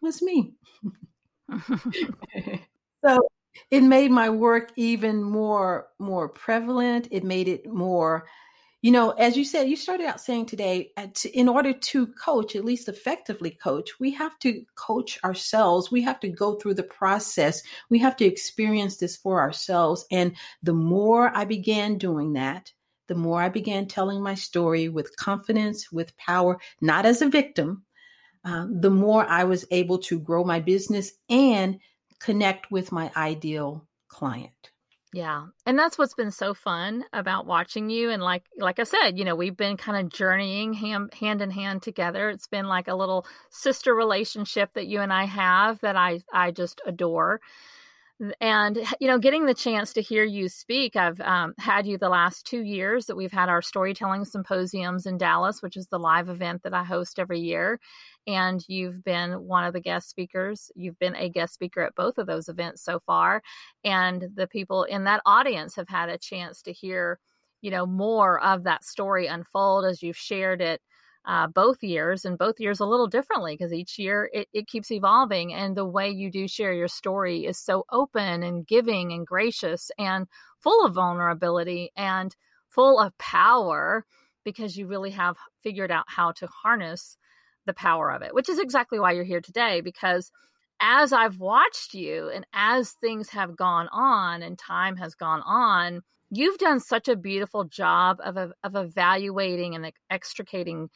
was 0.00 0.22
me. 0.22 0.54
so 3.04 3.28
it 3.70 3.82
made 3.82 4.10
my 4.10 4.30
work 4.30 4.72
even 4.76 5.22
more 5.22 5.88
more 5.98 6.28
prevalent. 6.28 7.08
It 7.10 7.24
made 7.24 7.48
it 7.48 7.66
more, 7.66 8.26
you 8.82 8.92
know, 8.92 9.10
as 9.10 9.36
you 9.36 9.44
said, 9.44 9.68
you 9.68 9.76
started 9.76 10.06
out 10.06 10.20
saying 10.20 10.46
today, 10.46 10.92
uh, 10.96 11.08
in 11.34 11.48
order 11.48 11.72
to 11.72 12.06
coach, 12.08 12.54
at 12.54 12.64
least 12.64 12.88
effectively 12.88 13.50
coach, 13.50 13.98
we 13.98 14.12
have 14.12 14.38
to 14.40 14.64
coach 14.76 15.18
ourselves. 15.24 15.90
We 15.90 16.02
have 16.02 16.20
to 16.20 16.28
go 16.28 16.54
through 16.54 16.74
the 16.74 16.84
process. 16.84 17.62
We 17.90 17.98
have 17.98 18.16
to 18.16 18.24
experience 18.24 18.98
this 18.98 19.16
for 19.16 19.40
ourselves. 19.40 20.06
And 20.10 20.36
the 20.62 20.74
more 20.74 21.36
I 21.36 21.44
began 21.44 21.98
doing 21.98 22.34
that, 22.34 22.72
the 23.08 23.14
more 23.14 23.42
I 23.42 23.48
began 23.48 23.86
telling 23.86 24.22
my 24.22 24.34
story 24.34 24.88
with 24.88 25.16
confidence, 25.16 25.90
with 25.90 26.16
power, 26.18 26.60
not 26.80 27.06
as 27.06 27.22
a 27.22 27.28
victim, 27.28 27.84
uh, 28.44 28.66
the 28.70 28.90
more 28.90 29.26
I 29.26 29.44
was 29.44 29.64
able 29.70 29.98
to 29.98 30.18
grow 30.18 30.44
my 30.44 30.60
business 30.60 31.12
and 31.28 31.80
connect 32.18 32.70
with 32.70 32.92
my 32.92 33.10
ideal 33.16 33.86
client. 34.08 34.52
Yeah. 35.14 35.46
And 35.64 35.78
that's 35.78 35.96
what's 35.96 36.14
been 36.14 36.30
so 36.30 36.52
fun 36.52 37.04
about 37.14 37.46
watching 37.46 37.88
you 37.88 38.10
and 38.10 38.22
like 38.22 38.44
like 38.58 38.78
I 38.78 38.82
said, 38.82 39.18
you 39.18 39.24
know, 39.24 39.34
we've 39.34 39.56
been 39.56 39.78
kind 39.78 40.04
of 40.04 40.12
journeying 40.12 40.74
hand, 40.74 41.14
hand 41.14 41.40
in 41.40 41.50
hand 41.50 41.82
together. 41.82 42.28
It's 42.28 42.46
been 42.46 42.66
like 42.66 42.88
a 42.88 42.94
little 42.94 43.26
sister 43.50 43.94
relationship 43.94 44.74
that 44.74 44.86
you 44.86 45.00
and 45.00 45.12
I 45.12 45.24
have 45.24 45.80
that 45.80 45.96
I 45.96 46.20
I 46.32 46.50
just 46.50 46.82
adore 46.84 47.40
and 48.40 48.78
you 49.00 49.06
know 49.06 49.18
getting 49.18 49.46
the 49.46 49.54
chance 49.54 49.92
to 49.92 50.02
hear 50.02 50.24
you 50.24 50.48
speak 50.48 50.96
i've 50.96 51.20
um, 51.20 51.54
had 51.58 51.86
you 51.86 51.96
the 51.96 52.08
last 52.08 52.44
two 52.44 52.62
years 52.62 53.06
that 53.06 53.16
we've 53.16 53.32
had 53.32 53.48
our 53.48 53.62
storytelling 53.62 54.24
symposiums 54.24 55.06
in 55.06 55.16
dallas 55.16 55.62
which 55.62 55.76
is 55.76 55.86
the 55.86 55.98
live 55.98 56.28
event 56.28 56.62
that 56.64 56.74
i 56.74 56.82
host 56.82 57.18
every 57.18 57.38
year 57.38 57.78
and 58.28 58.62
you've 58.68 59.02
been 59.04 59.32
one 59.46 59.64
of 59.64 59.72
the 59.72 59.80
guest 59.80 60.10
speakers. 60.10 60.70
You've 60.76 60.98
been 60.98 61.16
a 61.16 61.30
guest 61.30 61.54
speaker 61.54 61.80
at 61.80 61.94
both 61.94 62.18
of 62.18 62.26
those 62.26 62.50
events 62.50 62.84
so 62.84 63.00
far 63.00 63.42
and 63.84 64.28
the 64.34 64.46
people 64.46 64.84
in 64.84 65.04
that 65.04 65.22
audience 65.24 65.74
have 65.76 65.88
had 65.88 66.10
a 66.10 66.18
chance 66.18 66.60
to 66.62 66.72
hear 66.72 67.18
you 67.62 67.70
know 67.70 67.86
more 67.86 68.38
of 68.44 68.64
that 68.64 68.84
story 68.84 69.26
unfold 69.26 69.84
as 69.84 70.02
you've 70.02 70.16
shared 70.16 70.60
it 70.60 70.80
uh, 71.28 71.46
both 71.46 71.82
years 71.82 72.24
and 72.24 72.38
both 72.38 72.58
years 72.58 72.80
a 72.80 72.86
little 72.86 73.06
differently 73.06 73.52
because 73.52 73.72
each 73.72 73.98
year 73.98 74.30
it, 74.32 74.48
it 74.54 74.66
keeps 74.66 74.90
evolving 74.90 75.52
and 75.52 75.76
the 75.76 75.84
way 75.84 76.08
you 76.08 76.30
do 76.30 76.48
share 76.48 76.72
your 76.72 76.88
story 76.88 77.44
is 77.44 77.58
so 77.58 77.84
open 77.92 78.42
and 78.42 78.66
giving 78.66 79.12
and 79.12 79.26
gracious 79.26 79.90
and 79.98 80.26
full 80.58 80.86
of 80.86 80.94
vulnerability 80.94 81.90
and 81.96 82.34
full 82.66 82.98
of 82.98 83.16
power 83.18 84.06
because 84.42 84.76
you 84.76 84.86
really 84.86 85.10
have 85.10 85.36
figured 85.62 85.90
out 85.90 86.04
how 86.08 86.32
to 86.32 86.46
harness 86.46 87.18
the 87.66 87.74
power 87.74 88.10
of 88.10 88.22
it 88.22 88.34
which 88.34 88.48
is 88.48 88.58
exactly 88.58 88.98
why 88.98 89.12
you're 89.12 89.22
here 89.22 89.42
today 89.42 89.82
because 89.82 90.32
as 90.80 91.12
I've 91.12 91.38
watched 91.38 91.92
you 91.92 92.30
and 92.30 92.46
as 92.54 92.92
things 92.92 93.28
have 93.30 93.56
gone 93.56 93.88
on 93.92 94.42
and 94.42 94.58
time 94.58 94.96
has 94.96 95.14
gone 95.14 95.42
on, 95.44 96.02
you've 96.30 96.58
done 96.58 96.80
such 96.80 97.08
a 97.08 97.16
beautiful 97.16 97.64
job 97.64 98.18
of, 98.22 98.36
of 98.36 98.76
evaluating 98.76 99.74
and 99.74 99.92
extricating 100.08 100.88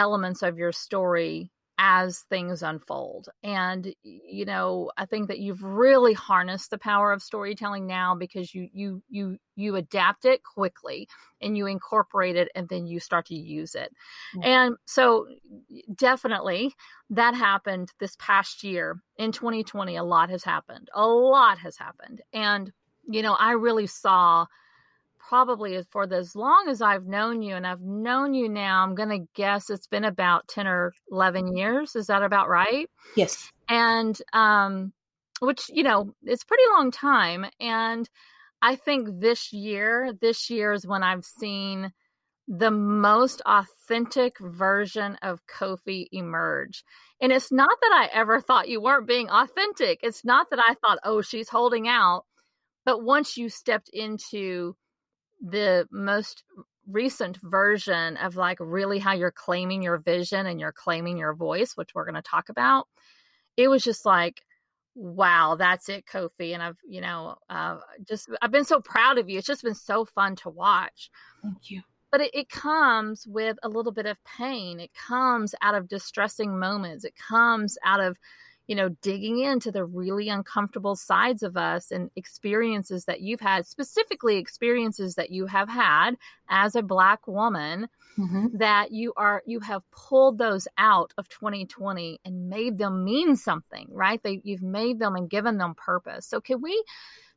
elements 0.00 0.42
of 0.42 0.56
your 0.56 0.72
story 0.72 1.52
as 1.82 2.20
things 2.28 2.62
unfold. 2.62 3.28
And 3.42 3.94
you 4.02 4.44
know, 4.44 4.90
I 4.96 5.04
think 5.04 5.28
that 5.28 5.38
you've 5.38 5.62
really 5.62 6.14
harnessed 6.14 6.70
the 6.70 6.78
power 6.78 7.12
of 7.12 7.22
storytelling 7.22 7.86
now 7.86 8.14
because 8.14 8.54
you 8.54 8.68
you 8.72 9.02
you 9.08 9.38
you 9.56 9.76
adapt 9.76 10.24
it 10.24 10.42
quickly 10.42 11.06
and 11.40 11.56
you 11.56 11.66
incorporate 11.66 12.36
it 12.36 12.48
and 12.54 12.68
then 12.68 12.86
you 12.86 12.98
start 12.98 13.26
to 13.26 13.34
use 13.34 13.74
it. 13.74 13.92
Mm-hmm. 14.34 14.42
And 14.42 14.76
so 14.86 15.26
definitely 15.94 16.74
that 17.10 17.34
happened 17.34 17.92
this 17.98 18.16
past 18.18 18.64
year 18.64 19.00
in 19.18 19.32
2020 19.32 19.96
a 19.96 20.04
lot 20.04 20.30
has 20.30 20.44
happened. 20.44 20.88
A 20.94 21.06
lot 21.06 21.58
has 21.58 21.76
happened. 21.76 22.22
And 22.32 22.72
you 23.06 23.22
know, 23.22 23.34
I 23.34 23.52
really 23.52 23.86
saw 23.86 24.46
probably 25.30 25.80
for 25.92 26.12
as 26.12 26.34
long 26.34 26.66
as 26.68 26.82
I've 26.82 27.06
known 27.06 27.40
you, 27.40 27.54
and 27.54 27.64
I've 27.64 27.80
known 27.80 28.34
you 28.34 28.48
now, 28.48 28.82
I'm 28.82 28.96
going 28.96 29.10
to 29.10 29.28
guess 29.36 29.70
it's 29.70 29.86
been 29.86 30.02
about 30.02 30.48
10 30.48 30.66
or 30.66 30.92
11 31.12 31.56
years. 31.56 31.94
Is 31.94 32.08
that 32.08 32.24
about 32.24 32.48
right? 32.48 32.88
Yes. 33.14 33.48
And, 33.68 34.20
um, 34.32 34.92
which, 35.38 35.70
you 35.72 35.84
know, 35.84 36.12
it's 36.24 36.42
pretty 36.42 36.64
long 36.74 36.90
time. 36.90 37.46
And 37.60 38.10
I 38.60 38.74
think 38.74 39.20
this 39.20 39.52
year, 39.52 40.12
this 40.20 40.50
year 40.50 40.72
is 40.72 40.84
when 40.84 41.04
I've 41.04 41.24
seen 41.24 41.92
the 42.48 42.72
most 42.72 43.40
authentic 43.46 44.34
version 44.40 45.16
of 45.22 45.38
Kofi 45.46 46.06
emerge. 46.10 46.82
And 47.20 47.30
it's 47.30 47.52
not 47.52 47.70
that 47.80 47.92
I 47.94 48.18
ever 48.18 48.40
thought 48.40 48.68
you 48.68 48.82
weren't 48.82 49.06
being 49.06 49.30
authentic. 49.30 50.00
It's 50.02 50.24
not 50.24 50.50
that 50.50 50.58
I 50.58 50.74
thought, 50.74 50.98
oh, 51.04 51.22
she's 51.22 51.48
holding 51.48 51.86
out. 51.86 52.24
But 52.84 53.04
once 53.04 53.36
you 53.36 53.48
stepped 53.48 53.90
into 53.92 54.74
the 55.40 55.86
most 55.90 56.44
recent 56.88 57.38
version 57.42 58.16
of 58.16 58.36
like 58.36 58.58
really 58.60 58.98
how 58.98 59.12
you're 59.12 59.30
claiming 59.30 59.82
your 59.82 59.98
vision 59.98 60.46
and 60.46 60.58
you're 60.58 60.72
claiming 60.72 61.16
your 61.16 61.34
voice, 61.34 61.76
which 61.76 61.94
we're 61.94 62.04
going 62.04 62.14
to 62.14 62.22
talk 62.22 62.48
about, 62.48 62.86
it 63.56 63.68
was 63.68 63.82
just 63.82 64.04
like, 64.04 64.42
wow, 64.94 65.54
that's 65.56 65.88
it, 65.88 66.04
Kofi. 66.04 66.52
And 66.52 66.62
I've, 66.62 66.78
you 66.86 67.00
know, 67.00 67.36
uh, 67.48 67.78
just, 68.08 68.28
I've 68.42 68.50
been 68.50 68.64
so 68.64 68.80
proud 68.80 69.18
of 69.18 69.28
you. 69.28 69.38
It's 69.38 69.46
just 69.46 69.62
been 69.62 69.74
so 69.74 70.04
fun 70.04 70.36
to 70.36 70.50
watch. 70.50 71.10
Thank 71.42 71.70
you. 71.70 71.82
But 72.10 72.22
it, 72.22 72.30
it 72.34 72.48
comes 72.50 73.24
with 73.26 73.56
a 73.62 73.68
little 73.68 73.92
bit 73.92 74.06
of 74.06 74.16
pain. 74.24 74.80
It 74.80 74.90
comes 74.94 75.54
out 75.62 75.76
of 75.76 75.88
distressing 75.88 76.58
moments. 76.58 77.04
It 77.04 77.14
comes 77.16 77.78
out 77.84 78.00
of, 78.00 78.18
you 78.70 78.76
know, 78.76 78.90
digging 79.02 79.40
into 79.40 79.72
the 79.72 79.84
really 79.84 80.28
uncomfortable 80.28 80.94
sides 80.94 81.42
of 81.42 81.56
us 81.56 81.90
and 81.90 82.08
experiences 82.14 83.04
that 83.06 83.20
you've 83.20 83.40
had, 83.40 83.66
specifically 83.66 84.36
experiences 84.36 85.16
that 85.16 85.30
you 85.30 85.46
have 85.46 85.68
had 85.68 86.12
as 86.48 86.76
a 86.76 86.82
Black 86.82 87.26
woman. 87.26 87.88
Mm-hmm. 88.16 88.58
That 88.58 88.92
you 88.92 89.12
are, 89.16 89.42
you 89.46 89.60
have 89.60 89.82
pulled 89.92 90.38
those 90.38 90.68
out 90.78 91.12
of 91.16 91.28
2020 91.28 92.20
and 92.24 92.48
made 92.48 92.76
them 92.76 93.02
mean 93.02 93.34
something, 93.34 93.86
right? 93.90 94.22
They, 94.22 94.40
you've 94.44 94.62
made 94.62 94.98
them 94.98 95.16
and 95.16 95.30
given 95.30 95.58
them 95.58 95.74
purpose. 95.74 96.26
So, 96.26 96.40
can 96.40 96.60
we 96.60 96.84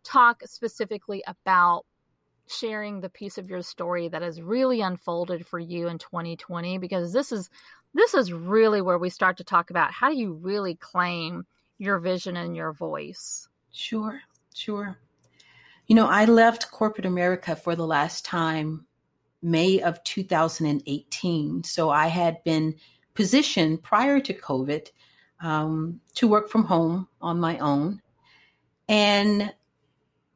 talk 0.03 0.41
specifically 0.45 1.23
about 1.25 1.85
sharing 2.47 2.99
the 2.99 3.09
piece 3.09 3.37
of 3.37 3.49
your 3.49 3.61
story 3.61 4.09
that 4.09 4.21
has 4.21 4.41
really 4.41 4.81
unfolded 4.81 5.47
for 5.47 5.59
you 5.59 5.87
in 5.87 5.97
2020 5.97 6.77
because 6.77 7.13
this 7.13 7.31
is 7.31 7.49
this 7.93 8.13
is 8.13 8.33
really 8.33 8.81
where 8.81 8.97
we 8.97 9.09
start 9.09 9.37
to 9.37 9.43
talk 9.43 9.69
about 9.69 9.91
how 9.91 10.09
do 10.09 10.15
you 10.15 10.33
really 10.33 10.75
claim 10.75 11.45
your 11.77 11.99
vision 11.99 12.37
and 12.37 12.55
your 12.55 12.71
voice. 12.71 13.47
Sure, 13.71 14.21
sure. 14.53 14.97
You 15.87 15.95
know, 15.95 16.07
I 16.07 16.25
left 16.25 16.71
corporate 16.71 17.05
America 17.05 17.55
for 17.55 17.75
the 17.75 17.85
last 17.85 18.25
time 18.25 18.85
May 19.41 19.81
of 19.81 20.03
2018. 20.03 21.63
So 21.63 21.89
I 21.89 22.07
had 22.07 22.43
been 22.43 22.75
positioned 23.13 23.83
prior 23.83 24.19
to 24.21 24.33
COVID 24.33 24.87
um, 25.41 25.99
to 26.15 26.27
work 26.27 26.49
from 26.49 26.63
home 26.63 27.07
on 27.21 27.39
my 27.39 27.57
own. 27.57 28.01
And 28.87 29.53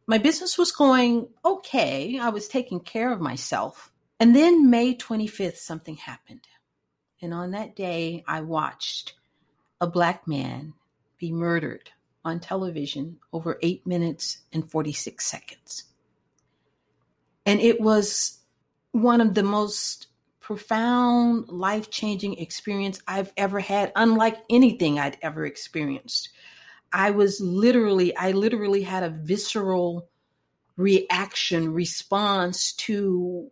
my 0.05 0.17
business 0.17 0.57
was 0.57 0.71
going 0.71 1.27
okay. 1.43 2.19
I 2.19 2.29
was 2.29 2.47
taking 2.47 2.81
care 2.81 3.11
of 3.11 3.21
myself. 3.21 3.91
And 4.19 4.35
then 4.35 4.69
May 4.69 4.95
25th, 4.95 5.57
something 5.57 5.95
happened. 5.95 6.47
And 7.21 7.33
on 7.33 7.51
that 7.51 7.75
day, 7.75 8.23
I 8.27 8.41
watched 8.41 9.13
a 9.81 9.87
black 9.87 10.27
man 10.27 10.73
be 11.17 11.31
murdered 11.31 11.91
on 12.23 12.39
television 12.39 13.17
over 13.31 13.57
eight 13.61 13.87
minutes 13.87 14.39
and 14.51 14.69
46 14.69 15.25
seconds. 15.25 15.85
And 17.45 17.59
it 17.61 17.79
was 17.79 18.39
one 18.91 19.21
of 19.21 19.33
the 19.33 19.43
most 19.43 20.07
profound, 20.39 21.49
life 21.49 21.89
changing 21.89 22.37
experience 22.37 23.01
I've 23.07 23.33
ever 23.37 23.59
had, 23.59 23.91
unlike 23.95 24.37
anything 24.49 24.99
I'd 24.99 25.17
ever 25.21 25.45
experienced. 25.45 26.29
I 26.91 27.11
was 27.11 27.41
literally, 27.41 28.15
I 28.15 28.31
literally 28.31 28.83
had 28.83 29.03
a 29.03 29.09
visceral 29.09 30.09
reaction, 30.77 31.73
response 31.73 32.73
to 32.73 33.51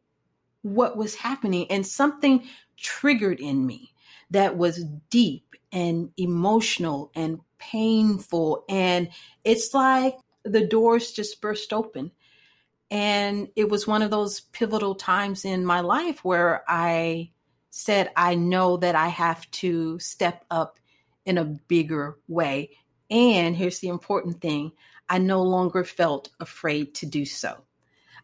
what 0.61 0.97
was 0.97 1.15
happening. 1.15 1.69
And 1.69 1.85
something 1.85 2.43
triggered 2.77 3.39
in 3.39 3.65
me 3.65 3.93
that 4.31 4.57
was 4.57 4.83
deep 5.09 5.55
and 5.71 6.09
emotional 6.17 7.11
and 7.15 7.39
painful. 7.57 8.63
And 8.69 9.09
it's 9.43 9.73
like 9.73 10.17
the 10.43 10.65
doors 10.65 11.11
just 11.11 11.41
burst 11.41 11.73
open. 11.73 12.11
And 12.91 13.49
it 13.55 13.69
was 13.69 13.87
one 13.87 14.01
of 14.01 14.11
those 14.11 14.41
pivotal 14.41 14.95
times 14.95 15.43
in 15.43 15.65
my 15.65 15.81
life 15.81 16.23
where 16.23 16.63
I 16.67 17.31
said, 17.71 18.11
I 18.15 18.35
know 18.35 18.77
that 18.77 18.95
I 18.95 19.07
have 19.07 19.49
to 19.51 19.99
step 19.99 20.45
up 20.49 20.79
in 21.25 21.37
a 21.37 21.45
bigger 21.45 22.17
way. 22.27 22.71
And 23.09 23.55
here's 23.55 23.79
the 23.79 23.89
important 23.89 24.39
thing 24.41 24.71
I 25.09 25.17
no 25.17 25.41
longer 25.43 25.83
felt 25.83 26.29
afraid 26.39 26.95
to 26.95 27.05
do 27.05 27.25
so. 27.25 27.63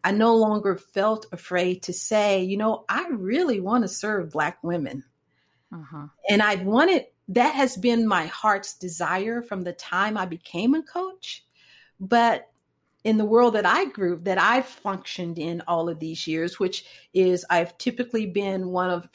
I 0.04 0.12
no 0.12 0.36
longer 0.36 0.76
felt 0.76 1.26
afraid 1.32 1.84
to 1.84 1.92
say, 1.92 2.42
you 2.42 2.56
know, 2.56 2.84
I 2.88 3.08
really 3.10 3.60
want 3.60 3.84
to 3.84 3.88
serve 3.88 4.32
Black 4.32 4.62
women. 4.62 5.04
Uh-huh. 5.72 6.06
And 6.28 6.42
I 6.42 6.56
wanted, 6.56 7.06
that 7.28 7.54
has 7.54 7.76
been 7.76 8.06
my 8.06 8.26
heart's 8.26 8.74
desire 8.74 9.42
from 9.42 9.62
the 9.62 9.72
time 9.72 10.16
I 10.16 10.26
became 10.26 10.74
a 10.74 10.82
coach. 10.82 11.44
But 12.00 12.50
in 13.04 13.16
the 13.16 13.24
world 13.24 13.54
that 13.54 13.66
I 13.66 13.86
grew, 13.86 14.20
that 14.24 14.38
I've 14.38 14.66
functioned 14.66 15.38
in 15.38 15.62
all 15.66 15.88
of 15.88 15.98
these 15.98 16.26
years, 16.26 16.58
which 16.58 16.84
is 17.14 17.44
I've 17.48 17.76
typically 17.78 18.26
been 18.26 18.68
one 18.68 18.90
of 18.90 19.08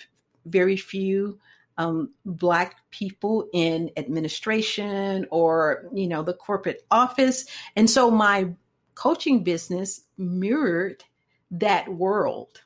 very 0.45 0.77
few 0.77 1.39
um, 1.77 2.11
black 2.25 2.77
people 2.89 3.47
in 3.53 3.91
administration 3.97 5.27
or 5.29 5.85
you 5.93 6.07
know 6.07 6.23
the 6.23 6.33
corporate 6.33 6.83
office 6.89 7.45
and 7.75 7.87
so 7.87 8.09
my 8.09 8.49
coaching 8.97 9.43
business 9.43 10.01
mirrored 10.17 11.03
that 11.51 11.87
world. 11.87 12.63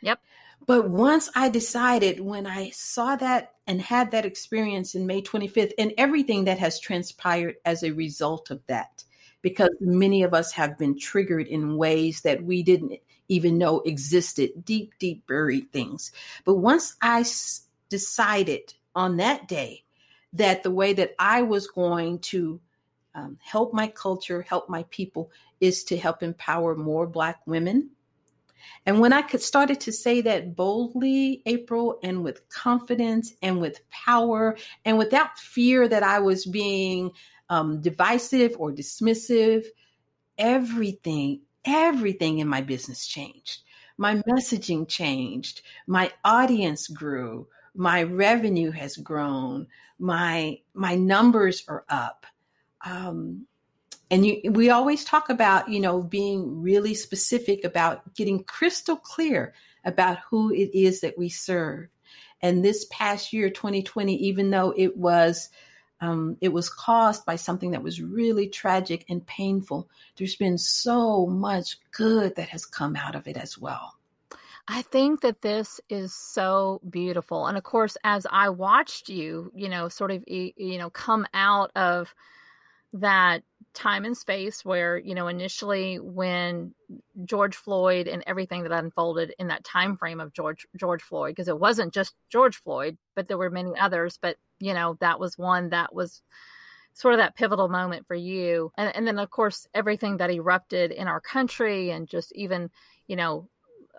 Yep. 0.00 0.18
But 0.66 0.88
once 0.88 1.30
I 1.34 1.50
decided, 1.50 2.18
when 2.20 2.46
I 2.46 2.70
saw 2.70 3.14
that 3.16 3.54
and 3.66 3.82
had 3.82 4.10
that 4.10 4.24
experience 4.24 4.94
in 4.94 5.06
May 5.06 5.20
25th, 5.20 5.72
and 5.78 5.92
everything 5.98 6.44
that 6.44 6.58
has 6.58 6.80
transpired 6.80 7.56
as 7.66 7.82
a 7.82 7.92
result 7.92 8.50
of 8.50 8.66
that, 8.68 9.04
because 9.42 9.70
many 9.80 10.22
of 10.22 10.32
us 10.32 10.50
have 10.52 10.78
been 10.78 10.98
triggered 10.98 11.46
in 11.46 11.76
ways 11.76 12.22
that 12.22 12.42
we 12.42 12.62
didn't 12.62 12.94
even 13.28 13.58
know 13.58 13.80
existed, 13.80 14.64
deep, 14.64 14.94
deep 14.98 15.26
buried 15.26 15.70
things. 15.72 16.10
But 16.44 16.54
once 16.54 16.96
I 17.02 17.20
s- 17.20 17.66
decided 17.90 18.72
on 18.94 19.18
that 19.18 19.46
day 19.46 19.84
that 20.32 20.62
the 20.62 20.70
way 20.70 20.94
that 20.94 21.14
I 21.18 21.42
was 21.42 21.66
going 21.66 22.20
to 22.20 22.60
um, 23.14 23.38
help 23.42 23.72
my 23.72 23.88
culture, 23.88 24.42
help 24.42 24.68
my 24.68 24.84
people, 24.90 25.30
is 25.60 25.84
to 25.84 25.96
help 25.96 26.22
empower 26.22 26.74
more 26.74 27.06
Black 27.06 27.40
women. 27.46 27.90
And 28.86 29.00
when 29.00 29.12
I 29.12 29.22
could 29.22 29.42
started 29.42 29.80
to 29.80 29.92
say 29.92 30.20
that 30.22 30.56
boldly, 30.56 31.42
April, 31.46 31.98
and 32.02 32.22
with 32.22 32.48
confidence 32.48 33.34
and 33.42 33.60
with 33.60 33.88
power 33.90 34.56
and 34.84 34.98
without 34.98 35.38
fear 35.38 35.88
that 35.88 36.02
I 36.02 36.20
was 36.20 36.46
being 36.46 37.10
um, 37.48 37.80
divisive 37.80 38.56
or 38.58 38.72
dismissive, 38.72 39.64
everything, 40.38 41.42
everything 41.64 42.38
in 42.38 42.48
my 42.48 42.60
business 42.60 43.06
changed. 43.06 43.62
My 43.98 44.16
messaging 44.22 44.88
changed. 44.88 45.62
My 45.86 46.10
audience 46.24 46.88
grew. 46.88 47.48
My 47.74 48.02
revenue 48.02 48.70
has 48.70 48.96
grown. 48.96 49.66
My 49.98 50.60
my 50.72 50.94
numbers 50.94 51.64
are 51.68 51.84
up. 51.88 52.26
Um, 52.84 53.46
and 54.10 54.26
you, 54.26 54.50
we 54.50 54.70
always 54.70 55.04
talk 55.04 55.30
about, 55.30 55.68
you 55.68 55.80
know, 55.80 56.02
being 56.02 56.62
really 56.62 56.94
specific 56.94 57.64
about 57.64 58.14
getting 58.14 58.42
crystal 58.42 58.96
clear 58.96 59.54
about 59.84 60.18
who 60.30 60.52
it 60.52 60.70
is 60.74 61.00
that 61.00 61.16
we 61.16 61.28
serve. 61.28 61.88
And 62.42 62.64
this 62.64 62.86
past 62.90 63.32
year, 63.32 63.50
2020, 63.50 64.14
even 64.16 64.50
though 64.50 64.74
it 64.76 64.96
was, 64.96 65.50
um, 66.00 66.36
it 66.40 66.52
was 66.52 66.70
caused 66.70 67.24
by 67.24 67.36
something 67.36 67.72
that 67.72 67.82
was 67.82 68.00
really 68.00 68.48
tragic 68.48 69.04
and 69.08 69.24
painful, 69.26 69.88
there's 70.16 70.36
been 70.36 70.58
so 70.58 71.26
much 71.26 71.78
good 71.92 72.34
that 72.36 72.48
has 72.48 72.66
come 72.66 72.96
out 72.96 73.14
of 73.14 73.28
it 73.28 73.36
as 73.36 73.58
well. 73.58 73.94
I 74.66 74.82
think 74.82 75.20
that 75.22 75.42
this 75.42 75.80
is 75.88 76.14
so 76.14 76.80
beautiful. 76.88 77.46
And 77.46 77.58
of 77.58 77.64
course, 77.64 77.96
as 78.04 78.26
I 78.30 78.50
watched 78.50 79.08
you, 79.08 79.52
you 79.54 79.68
know, 79.68 79.88
sort 79.88 80.10
of, 80.10 80.24
you 80.26 80.78
know, 80.78 80.90
come 80.90 81.26
out 81.34 81.72
of 81.74 82.14
that 82.92 83.42
time 83.72 84.04
and 84.04 84.16
space 84.16 84.64
where 84.64 84.98
you 84.98 85.14
know 85.14 85.28
initially 85.28 86.00
when 86.00 86.74
george 87.24 87.54
floyd 87.54 88.08
and 88.08 88.24
everything 88.26 88.64
that 88.64 88.72
unfolded 88.72 89.32
in 89.38 89.46
that 89.46 89.62
time 89.62 89.96
frame 89.96 90.18
of 90.18 90.32
george 90.32 90.66
george 90.76 91.02
floyd 91.02 91.30
because 91.30 91.46
it 91.46 91.58
wasn't 91.58 91.94
just 91.94 92.16
george 92.30 92.56
floyd 92.56 92.98
but 93.14 93.28
there 93.28 93.38
were 93.38 93.48
many 93.48 93.70
others 93.78 94.18
but 94.20 94.36
you 94.58 94.74
know 94.74 94.96
that 94.98 95.20
was 95.20 95.38
one 95.38 95.68
that 95.68 95.94
was 95.94 96.20
sort 96.92 97.14
of 97.14 97.18
that 97.18 97.36
pivotal 97.36 97.68
moment 97.68 98.06
for 98.06 98.14
you. 98.14 98.72
And, 98.76 98.94
and 98.94 99.06
then 99.06 99.18
of 99.18 99.30
course 99.30 99.66
everything 99.74 100.18
that 100.18 100.30
erupted 100.30 100.90
in 100.90 101.08
our 101.08 101.20
country 101.20 101.90
and 101.90 102.08
just 102.08 102.32
even 102.32 102.70
you 103.06 103.16
know 103.16 103.48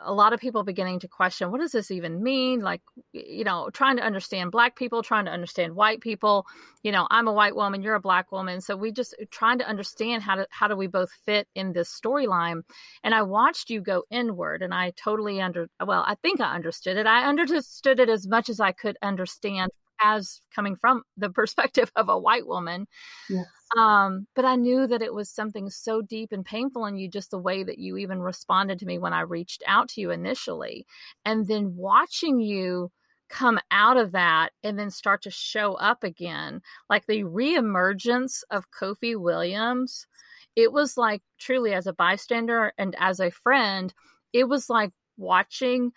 a 0.03 0.13
lot 0.13 0.33
of 0.33 0.39
people 0.39 0.63
beginning 0.63 0.99
to 0.99 1.07
question 1.07 1.51
what 1.51 1.61
does 1.61 1.71
this 1.71 1.91
even 1.91 2.21
mean? 2.23 2.61
Like 2.61 2.81
you 3.13 3.43
know 3.43 3.69
trying 3.71 3.97
to 3.97 4.03
understand 4.03 4.51
black 4.51 4.75
people 4.75 5.03
trying 5.03 5.25
to 5.25 5.31
understand 5.31 5.75
white 5.75 6.01
people. 6.01 6.45
You 6.83 6.91
know 6.91 7.07
i'm 7.11 7.27
a 7.27 7.33
white 7.33 7.55
woman 7.55 7.81
you're 7.81 7.95
a 7.95 8.01
black 8.01 8.31
woman. 8.31 8.61
So 8.61 8.75
we 8.75 8.91
just 8.91 9.15
uh, 9.21 9.25
trying 9.31 9.59
to 9.59 9.67
understand 9.67 10.23
how 10.23 10.35
to 10.35 10.47
how 10.49 10.67
do 10.67 10.75
we 10.75 10.87
both 10.87 11.11
fit 11.25 11.47
in 11.55 11.73
this 11.73 11.89
storyline. 11.89 12.61
And 13.03 13.13
i 13.13 13.21
watched 13.21 13.69
you 13.69 13.81
go 13.81 14.03
inward 14.09 14.61
and 14.61 14.73
i 14.73 14.91
totally 14.95 15.41
under 15.41 15.67
well 15.85 16.03
i 16.07 16.15
think 16.15 16.39
i 16.41 16.55
understood 16.55 16.97
it. 16.97 17.05
I 17.05 17.27
understood 17.27 17.99
it 17.99 18.09
as 18.09 18.27
much 18.27 18.49
as 18.49 18.59
i 18.59 18.71
could 18.71 18.97
understand 19.01 19.71
as 20.03 20.41
coming 20.53 20.75
from 20.75 21.03
the 21.17 21.29
perspective 21.39 21.91
of 21.95 22.09
a 22.09 22.17
white 22.19 22.47
woman 22.47 22.87
yes. 23.29 23.45
Um, 23.77 24.27
but 24.35 24.43
I 24.43 24.55
knew 24.55 24.85
that 24.87 25.01
it 25.01 25.13
was 25.13 25.29
something 25.29 25.69
so 25.69 26.01
deep 26.01 26.31
and 26.31 26.45
painful 26.45 26.85
in 26.85 26.97
you, 26.97 27.09
just 27.09 27.31
the 27.31 27.39
way 27.39 27.63
that 27.63 27.79
you 27.79 27.97
even 27.97 28.21
responded 28.21 28.79
to 28.79 28.85
me 28.85 28.99
when 28.99 29.13
I 29.13 29.21
reached 29.21 29.63
out 29.65 29.89
to 29.89 30.01
you 30.01 30.11
initially. 30.11 30.85
And 31.25 31.47
then 31.47 31.75
watching 31.75 32.39
you 32.39 32.91
come 33.29 33.59
out 33.71 33.95
of 33.95 34.11
that 34.11 34.51
and 34.61 34.77
then 34.77 34.89
start 34.89 35.21
to 35.23 35.31
show 35.31 35.75
up 35.75 36.03
again, 36.03 36.61
like 36.89 37.05
the 37.05 37.23
reemergence 37.23 38.43
of 38.51 38.65
Kofi 38.71 39.15
Williams, 39.15 40.05
it 40.57 40.73
was 40.73 40.97
like 40.97 41.21
truly 41.39 41.73
as 41.73 41.87
a 41.87 41.93
bystander 41.93 42.73
and 42.77 42.93
as 42.99 43.21
a 43.21 43.31
friend, 43.31 43.93
it 44.33 44.49
was 44.49 44.69
like 44.69 44.91
watching 45.17 45.93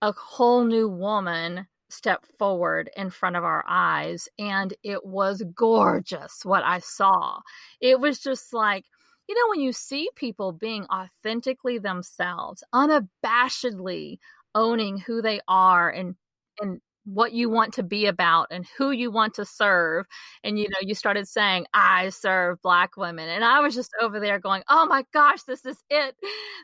a 0.00 0.12
whole 0.12 0.64
new 0.64 0.88
woman 0.88 1.66
stepped 1.88 2.26
forward 2.38 2.90
in 2.96 3.10
front 3.10 3.36
of 3.36 3.44
our 3.44 3.64
eyes 3.68 4.28
and 4.38 4.74
it 4.82 5.04
was 5.04 5.42
gorgeous 5.54 6.44
what 6.44 6.64
I 6.64 6.80
saw. 6.80 7.40
It 7.80 8.00
was 8.00 8.18
just 8.18 8.52
like, 8.52 8.84
you 9.28 9.34
know, 9.34 9.50
when 9.50 9.60
you 9.60 9.72
see 9.72 10.08
people 10.16 10.52
being 10.52 10.84
authentically 10.86 11.78
themselves, 11.78 12.62
unabashedly 12.74 14.18
owning 14.54 14.98
who 14.98 15.22
they 15.22 15.40
are 15.48 15.90
and 15.90 16.16
and 16.60 16.80
what 17.06 17.32
you 17.32 17.48
want 17.48 17.74
to 17.74 17.82
be 17.82 18.06
about 18.06 18.48
and 18.50 18.66
who 18.76 18.90
you 18.90 19.10
want 19.10 19.34
to 19.34 19.44
serve 19.44 20.06
and 20.44 20.58
you 20.58 20.68
know 20.68 20.78
you 20.80 20.94
started 20.94 21.26
saying 21.26 21.64
i 21.72 22.08
serve 22.10 22.60
black 22.62 22.96
women 22.96 23.28
and 23.28 23.44
i 23.44 23.60
was 23.60 23.74
just 23.74 23.92
over 24.02 24.20
there 24.20 24.38
going 24.38 24.62
oh 24.68 24.86
my 24.86 25.04
gosh 25.12 25.42
this 25.46 25.64
is 25.64 25.78
it. 25.90 26.16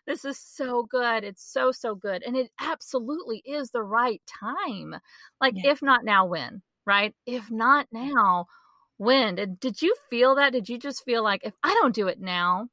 This 0.06 0.24
is 0.24 0.38
so 0.38 0.82
good. 0.82 1.24
It's 1.24 1.44
so 1.44 1.72
so 1.72 1.94
good 1.94 2.22
and 2.22 2.36
it 2.36 2.50
absolutely 2.60 3.42
is 3.44 3.70
the 3.70 3.82
right 3.82 4.20
time. 4.40 4.96
Like 5.40 5.54
yeah. 5.56 5.70
if 5.70 5.82
not 5.82 6.04
now 6.04 6.26
when 6.26 6.62
right? 6.84 7.14
If 7.26 7.50
not 7.50 7.86
now 7.92 8.46
when? 8.96 9.38
And 9.38 9.58
did 9.60 9.80
you 9.80 9.94
feel 10.10 10.34
that? 10.34 10.52
Did 10.52 10.68
you 10.68 10.78
just 10.78 11.04
feel 11.04 11.22
like 11.22 11.42
if 11.44 11.54
i 11.62 11.74
don't 11.80 11.94
do 11.94 12.08
it 12.08 12.20
now 12.20 12.68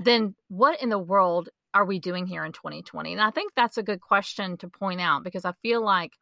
then 0.00 0.34
what 0.48 0.80
in 0.80 0.88
the 0.88 0.98
world 0.98 1.48
are 1.74 1.84
we 1.84 1.98
doing 1.98 2.26
here 2.26 2.44
in 2.44 2.52
2020 2.52 3.12
and 3.12 3.20
i 3.20 3.30
think 3.30 3.52
that's 3.54 3.78
a 3.78 3.82
good 3.82 4.00
question 4.00 4.56
to 4.56 4.68
point 4.68 5.00
out 5.00 5.24
because 5.24 5.44
i 5.44 5.52
feel 5.60 5.84
like 5.84 6.12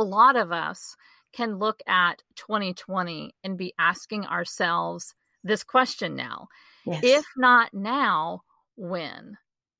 a 0.00 0.02
lot 0.02 0.36
of 0.36 0.52
us 0.52 0.96
can 1.32 1.58
look 1.58 1.80
at 1.86 2.22
2020 2.36 3.34
and 3.44 3.56
be 3.56 3.74
asking 3.78 4.26
ourselves 4.26 5.14
this 5.44 5.62
question 5.62 6.16
now. 6.16 6.48
Yes. 6.84 7.00
If 7.04 7.24
not 7.36 7.72
now, 7.72 8.42
when? 8.76 9.36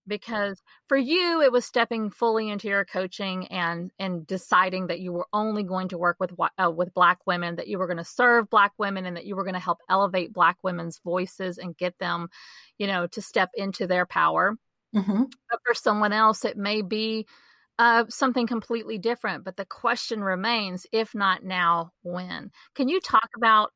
Because 0.07 0.61
for 0.89 0.97
you, 0.97 1.43
it 1.43 1.53
was 1.53 1.65
stepping 1.65 2.11
fully 2.11 2.49
into 2.49 2.69
your 2.69 2.85
coaching 2.85 3.47
and 3.49 3.91
and 3.99 4.27
deciding 4.27 4.89
that 4.89 4.99
you 4.99 5.13
were 5.13 5.27
only 5.33 5.63
going 5.63 5.89
to 5.89 5.99
work 5.99 6.17
with 6.19 6.33
uh, 6.59 6.71
with 6.71 6.95
Black 6.95 7.19
women, 7.27 7.57
that 7.57 7.69
you 7.69 7.79
were 7.79 7.87
going 7.87 7.99
to 7.99 8.05
serve 8.05 8.51
Black 8.51 8.73
women, 8.79 9.07
and 9.07 9.17
that 9.17 9.27
you 9.27 9.37
were 9.37 9.45
going 9.45 9.55
to 9.55 9.61
help 9.61 9.79
elevate 9.89 10.33
Black 10.33 10.57
women's 10.63 11.01
voices 11.05 11.59
and 11.59 11.77
get 11.77 11.99
them, 11.99 12.29
you 12.79 12.87
know, 12.87 13.07
to 13.09 13.23
step 13.23 13.51
into 13.55 13.87
their 13.87 14.07
power. 14.07 14.57
Mm-hmm. 14.95 15.25
But 15.51 15.61
for 15.65 15.75
someone 15.75 16.13
else, 16.13 16.45
it 16.45 16.57
may 16.57 16.83
be 16.83 17.27
uh, 17.81 18.05
something 18.11 18.47
completely 18.47 18.99
different. 18.99 19.43
But 19.43 19.57
the 19.57 19.65
question 19.65 20.23
remains 20.23 20.87
if 20.93 21.15
not 21.15 21.43
now, 21.43 21.93
when? 22.03 22.51
Can 22.75 22.91
you 22.91 23.01
talk 23.01 23.31
about 23.35 23.73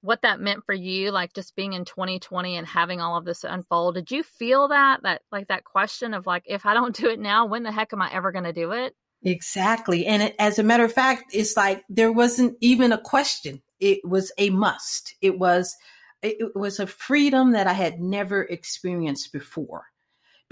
what 0.00 0.22
that 0.22 0.38
meant 0.38 0.64
for 0.64 0.74
you, 0.74 1.10
like 1.10 1.32
just 1.34 1.56
being 1.56 1.72
in 1.72 1.84
2020 1.84 2.56
and 2.56 2.66
having 2.66 3.00
all 3.00 3.16
of 3.16 3.24
this 3.24 3.42
unfold? 3.42 3.96
Did 3.96 4.12
you 4.12 4.22
feel 4.22 4.68
that, 4.68 5.02
that 5.02 5.22
like 5.32 5.48
that 5.48 5.64
question 5.64 6.14
of 6.14 6.24
like, 6.24 6.44
if 6.46 6.64
I 6.64 6.72
don't 6.72 6.94
do 6.94 7.08
it 7.08 7.18
now, 7.18 7.44
when 7.46 7.64
the 7.64 7.72
heck 7.72 7.92
am 7.92 8.00
I 8.00 8.12
ever 8.12 8.30
going 8.30 8.44
to 8.44 8.52
do 8.52 8.70
it? 8.70 8.94
Exactly. 9.24 10.06
And 10.06 10.22
it, 10.22 10.36
as 10.38 10.60
a 10.60 10.64
matter 10.64 10.84
of 10.84 10.92
fact, 10.92 11.24
it's 11.32 11.56
like 11.56 11.82
there 11.88 12.12
wasn't 12.12 12.56
even 12.60 12.92
a 12.92 13.00
question. 13.00 13.60
It 13.80 13.98
was 14.04 14.30
a 14.38 14.50
must. 14.50 15.16
It 15.20 15.36
was, 15.36 15.76
it 16.22 16.54
was 16.54 16.78
a 16.78 16.86
freedom 16.86 17.50
that 17.52 17.66
I 17.66 17.72
had 17.72 17.98
never 17.98 18.44
experienced 18.44 19.32
before 19.32 19.86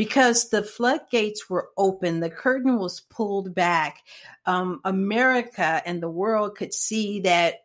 because 0.00 0.48
the 0.48 0.62
floodgates 0.62 1.50
were 1.50 1.68
open, 1.76 2.20
the 2.20 2.30
curtain 2.30 2.78
was 2.78 3.00
pulled 3.00 3.54
back. 3.54 3.98
Um, 4.46 4.80
America 4.82 5.82
and 5.84 6.02
the 6.02 6.08
world 6.08 6.56
could 6.56 6.72
see 6.72 7.20
that 7.20 7.56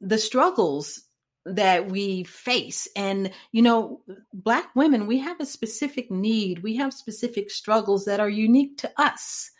the 0.00 0.18
struggles 0.18 1.02
that 1.44 1.90
we 1.90 2.22
face. 2.22 2.86
And, 2.94 3.32
you 3.50 3.62
know, 3.62 4.02
Black 4.32 4.68
women, 4.76 5.08
we 5.08 5.18
have 5.18 5.40
a 5.40 5.46
specific 5.46 6.12
need, 6.12 6.62
we 6.62 6.76
have 6.76 6.94
specific 6.94 7.50
struggles 7.50 8.04
that 8.04 8.20
are 8.20 8.30
unique 8.30 8.78
to 8.78 8.92
us. 8.96 9.50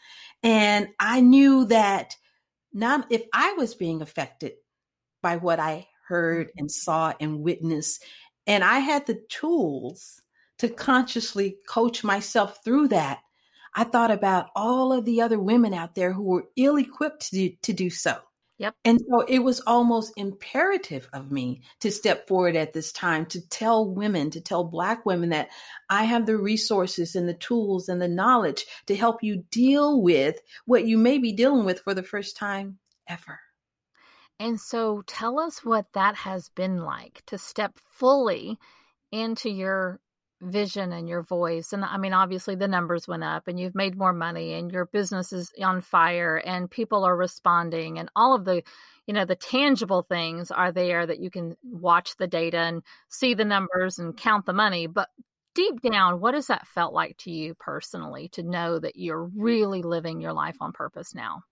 And 0.45 0.91
I 1.01 1.21
knew 1.21 1.65
that 1.65 2.15
not 2.73 3.11
if 3.11 3.25
I 3.35 3.55
was 3.55 3.75
being 3.75 4.03
affected 4.03 4.53
by 5.21 5.39
what 5.39 5.59
I 5.59 5.89
heard 6.07 6.53
and 6.57 6.71
saw 6.71 7.13
and 7.19 7.41
witnessed, 7.41 8.05
and 8.47 8.63
I 8.63 8.79
had 8.79 9.05
the 9.07 9.21
tools 9.29 10.23
to 10.59 10.69
consciously 10.69 11.59
coach 11.69 12.05
myself 12.05 12.63
through 12.65 12.89
that, 12.89 13.21
I 13.75 13.85
thought 13.85 14.11
about 14.11 14.51
all 14.57 14.93
of 14.93 15.05
the 15.05 15.21
other 15.23 15.39
women 15.39 15.75
out 15.75 15.95
there 15.95 16.13
who 16.13 16.23
were 16.23 16.49
ill 16.57 16.77
equipped 16.77 17.31
to 17.31 17.49
do, 17.49 17.57
to 17.63 17.73
do 17.73 17.91
so. 17.91 18.19
Yep. 18.59 18.75
And 18.85 19.01
so 19.09 19.21
it 19.21 19.39
was 19.39 19.61
almost 19.61 20.13
imperative 20.17 21.09
of 21.13 21.31
me 21.31 21.63
to 21.81 21.93
step 21.93 22.27
forward 22.27 22.57
at 22.57 22.73
this 22.73 22.91
time 22.91 23.25
to 23.27 23.49
tell 23.49 23.89
women, 23.89 24.31
to 24.31 24.41
tell 24.41 24.65
Black 24.65 25.07
women 25.07 25.29
that 25.29 25.51
I 25.89 26.05
have 26.05 26.27
the 26.27 26.37
resources 26.37 27.15
and 27.15 27.29
the 27.29 27.35
tools 27.35 27.89
and 27.89 28.03
the 28.03 28.09
knowledge 28.09 28.67
to 28.87 28.97
help 28.97 29.23
you 29.23 29.45
deal 29.53 30.03
with 30.03 30.41
what 30.67 30.87
you 30.87 30.99
may 30.99 31.19
be 31.19 31.33
dealing 31.33 31.65
with 31.65 31.79
for 31.79 31.95
the 31.95 32.03
first 32.03 32.37
time 32.37 32.79
ever. 33.07 33.39
And 34.41 34.61
so 34.61 35.03
tell 35.07 35.39
us 35.39 35.65
what 35.65 35.87
that 35.95 36.17
has 36.17 36.49
been 36.49 36.79
like 36.79 37.23
to 37.27 37.39
step 37.39 37.79
fully 37.93 38.59
into 39.13 39.51
your 39.51 40.01
vision 40.41 40.93
and 40.93 41.09
your 41.09 41.23
voice 41.23 41.73
and 41.73 41.85
i 41.85 41.97
mean 41.97 42.13
obviously 42.13 42.55
the 42.55 42.69
numbers 42.69 43.09
went 43.09 43.25
up 43.25 43.49
and 43.49 43.59
you've 43.59 43.75
made 43.75 43.97
more 43.97 44.13
money 44.13 44.55
and 44.55 44.71
your 44.71 44.87
business 44.87 45.33
is 45.33 45.53
on 45.63 45.81
fire 45.81 46.37
and 46.37 46.71
people 46.71 47.05
are 47.05 47.17
responding 47.17 47.99
and 47.99 48.09
all 48.15 48.35
of 48.35 48.45
the 48.45 48.63
you 49.07 49.15
know 49.15 49.25
the 49.25 49.35
tangible 49.35 50.03
things 50.03 50.53
are 50.53 50.71
there 50.71 51.05
that 51.05 51.19
you 51.19 51.29
can 51.29 51.57
watch 51.65 52.17
the 52.19 52.29
data 52.29 52.59
and 52.59 52.83
see 53.09 53.35
the 53.35 53.45
numbers 53.45 53.99
and 53.99 54.17
count 54.17 54.47
the 54.47 54.53
money 54.53 54.87
but 54.87 55.09
deep 55.59 55.81
down 55.81 56.21
what 56.21 56.35
has 56.35 56.47
that 56.47 56.69
felt 56.69 56.95
like 56.95 57.17
to 57.17 57.33
you 57.33 57.53
personally 57.55 58.29
to 58.29 58.45
know 58.45 58.79
that 58.79 58.95
you're 58.95 59.25
really 59.25 59.83
living 59.83 60.21
your 60.21 60.33
life 60.33 60.57
on 60.61 60.73
purpose 60.73 61.17
now? 61.17 61.43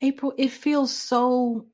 April 0.00 0.32
it 0.38 0.52
feels 0.52 0.94
so 0.94 1.66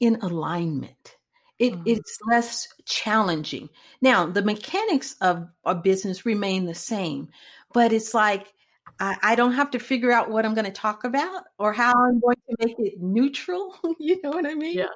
in 0.00 0.16
alignment 0.16 1.16
it, 1.58 1.72
mm-hmm. 1.72 1.82
It's 1.86 2.18
less 2.28 2.68
challenging. 2.84 3.68
Now, 4.00 4.26
the 4.26 4.42
mechanics 4.42 5.14
of 5.20 5.46
a 5.64 5.74
business 5.74 6.26
remain 6.26 6.66
the 6.66 6.74
same, 6.74 7.28
but 7.72 7.92
it's 7.92 8.12
like 8.12 8.52
I, 8.98 9.16
I 9.22 9.34
don't 9.34 9.52
have 9.52 9.70
to 9.72 9.78
figure 9.78 10.12
out 10.12 10.30
what 10.30 10.44
I'm 10.44 10.54
going 10.54 10.66
to 10.66 10.72
talk 10.72 11.04
about 11.04 11.44
or 11.58 11.72
how 11.72 11.92
I'm 11.92 12.20
going 12.20 12.36
to 12.50 12.66
make 12.66 12.76
it 12.78 13.00
neutral. 13.00 13.74
you 13.98 14.20
know 14.22 14.30
what 14.30 14.46
I 14.46 14.54
mean? 14.54 14.78
Yeah. 14.78 14.86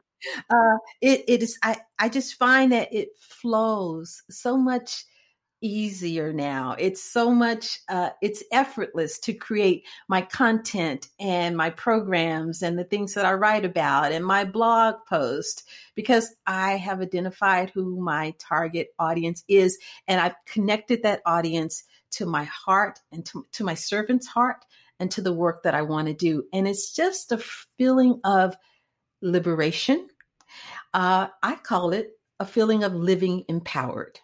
Uh, 0.50 0.78
it, 1.00 1.24
it 1.28 1.42
is. 1.42 1.56
I, 1.62 1.76
I 1.98 2.08
just 2.08 2.34
find 2.34 2.72
that 2.72 2.92
it 2.92 3.10
flows 3.20 4.22
so 4.28 4.56
much 4.56 5.04
easier 5.60 6.32
now. 6.32 6.76
It's 6.78 7.02
so 7.02 7.30
much, 7.30 7.80
uh, 7.88 8.10
it's 8.22 8.42
effortless 8.52 9.18
to 9.20 9.32
create 9.32 9.84
my 10.08 10.22
content 10.22 11.08
and 11.18 11.56
my 11.56 11.70
programs 11.70 12.62
and 12.62 12.78
the 12.78 12.84
things 12.84 13.14
that 13.14 13.24
I 13.24 13.32
write 13.34 13.64
about 13.64 14.12
and 14.12 14.24
my 14.24 14.44
blog 14.44 14.96
post 15.08 15.68
because 15.94 16.34
I 16.46 16.76
have 16.76 17.00
identified 17.00 17.70
who 17.70 18.00
my 18.00 18.34
target 18.38 18.88
audience 18.98 19.44
is 19.48 19.78
and 20.06 20.20
I've 20.20 20.36
connected 20.46 21.02
that 21.02 21.22
audience 21.26 21.84
to 22.12 22.26
my 22.26 22.44
heart 22.44 23.00
and 23.12 23.24
to, 23.26 23.46
to 23.52 23.64
my 23.64 23.74
servant's 23.74 24.26
heart 24.26 24.64
and 25.00 25.10
to 25.12 25.22
the 25.22 25.32
work 25.32 25.62
that 25.64 25.74
I 25.74 25.82
want 25.82 26.08
to 26.08 26.14
do. 26.14 26.44
And 26.52 26.66
it's 26.66 26.94
just 26.94 27.32
a 27.32 27.38
feeling 27.76 28.20
of 28.24 28.56
liberation. 29.22 30.08
Uh, 30.94 31.28
I 31.42 31.56
call 31.56 31.92
it 31.92 32.12
a 32.40 32.46
feeling 32.46 32.84
of 32.84 32.94
living 32.94 33.44
empowered. 33.48 34.20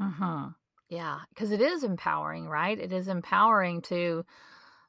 Uh-huh. 0.00 0.48
Yeah, 0.94 1.20
because 1.30 1.50
it 1.50 1.60
is 1.60 1.82
empowering, 1.82 2.46
right? 2.48 2.78
It 2.78 2.92
is 2.92 3.08
empowering 3.08 3.82
to 3.82 4.24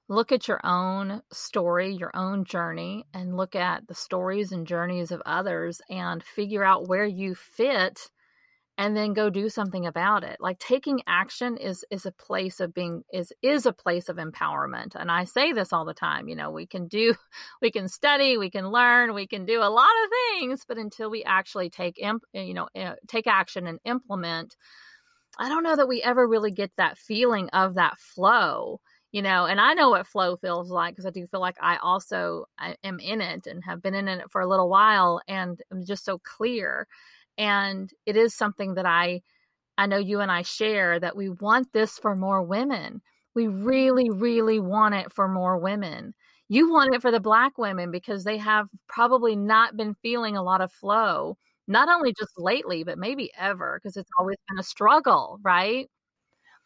look 0.07 0.31
at 0.31 0.47
your 0.47 0.61
own 0.63 1.21
story, 1.31 1.93
your 1.93 2.11
own 2.15 2.45
journey, 2.45 3.05
and 3.13 3.35
look 3.37 3.55
at 3.55 3.87
the 3.87 3.95
stories 3.95 4.51
and 4.51 4.67
journeys 4.67 5.11
of 5.11 5.21
others 5.25 5.81
and 5.89 6.23
figure 6.23 6.63
out 6.63 6.87
where 6.87 7.05
you 7.05 7.33
fit 7.35 8.11
and 8.77 8.97
then 8.97 9.13
go 9.13 9.29
do 9.29 9.49
something 9.49 9.85
about 9.87 10.23
it. 10.23 10.37
Like 10.39 10.59
taking 10.59 11.01
action 11.07 11.57
is 11.57 11.85
is 11.91 12.05
a 12.05 12.11
place 12.11 12.59
of 12.59 12.73
being 12.73 13.03
is 13.13 13.33
is 13.41 13.65
a 13.65 13.73
place 13.73 14.09
of 14.09 14.17
empowerment. 14.17 14.95
And 14.95 15.11
I 15.11 15.25
say 15.25 15.53
this 15.53 15.73
all 15.73 15.85
the 15.85 15.93
time, 15.93 16.27
you 16.29 16.35
know, 16.35 16.51
we 16.51 16.67
can 16.67 16.87
do 16.87 17.15
we 17.61 17.71
can 17.71 17.87
study, 17.89 18.37
we 18.37 18.51
can 18.51 18.69
learn, 18.69 19.13
we 19.15 19.27
can 19.27 19.45
do 19.45 19.61
a 19.61 19.69
lot 19.71 19.87
of 20.05 20.11
things, 20.39 20.63
but 20.67 20.77
until 20.77 21.09
we 21.09 21.23
actually 21.25 21.69
take 21.69 21.99
imp, 21.99 22.23
you 22.33 22.53
know, 22.53 22.69
eh, 22.75 22.95
take 23.07 23.27
action 23.27 23.67
and 23.67 23.79
implement 23.85 24.55
I 25.37 25.49
don't 25.49 25.63
know 25.63 25.75
that 25.75 25.87
we 25.87 26.01
ever 26.01 26.27
really 26.27 26.51
get 26.51 26.71
that 26.77 26.97
feeling 26.97 27.49
of 27.49 27.75
that 27.75 27.97
flow, 27.97 28.79
you 29.11 29.21
know. 29.21 29.45
And 29.45 29.59
I 29.59 29.73
know 29.73 29.89
what 29.89 30.07
flow 30.07 30.35
feels 30.35 30.69
like 30.69 30.93
because 30.93 31.05
I 31.05 31.09
do 31.11 31.25
feel 31.27 31.41
like 31.41 31.57
I 31.61 31.77
also 31.77 32.45
I 32.57 32.75
am 32.83 32.99
in 32.99 33.21
it 33.21 33.47
and 33.47 33.63
have 33.63 33.81
been 33.81 33.95
in 33.95 34.07
it 34.07 34.31
for 34.31 34.41
a 34.41 34.47
little 34.47 34.69
while, 34.69 35.21
and 35.27 35.59
I'm 35.71 35.85
just 35.85 36.05
so 36.05 36.17
clear. 36.19 36.87
And 37.37 37.91
it 38.05 38.15
is 38.15 38.33
something 38.33 38.75
that 38.75 38.85
I, 38.85 39.21
I 39.77 39.87
know 39.87 39.97
you 39.97 40.21
and 40.21 40.31
I 40.31 40.43
share 40.43 40.99
that 40.99 41.17
we 41.17 41.29
want 41.29 41.73
this 41.73 41.99
for 41.99 42.15
more 42.15 42.41
women. 42.43 43.01
We 43.33 43.47
really, 43.47 44.09
really 44.09 44.59
want 44.59 44.95
it 44.95 45.11
for 45.11 45.27
more 45.27 45.57
women. 45.57 46.13
You 46.47 46.71
want 46.71 46.95
it 46.95 47.01
for 47.01 47.11
the 47.11 47.19
black 47.19 47.57
women 47.57 47.91
because 47.91 48.23
they 48.23 48.37
have 48.37 48.67
probably 48.87 49.35
not 49.35 49.75
been 49.75 49.95
feeling 49.95 50.37
a 50.37 50.43
lot 50.43 50.61
of 50.61 50.71
flow 50.71 51.37
not 51.67 51.89
only 51.89 52.13
just 52.13 52.33
lately, 52.37 52.83
but 52.83 52.97
maybe 52.97 53.31
ever, 53.37 53.79
because 53.81 53.97
it's 53.97 54.09
always 54.19 54.37
been 54.47 54.59
a 54.59 54.63
struggle, 54.63 55.39
right? 55.43 55.89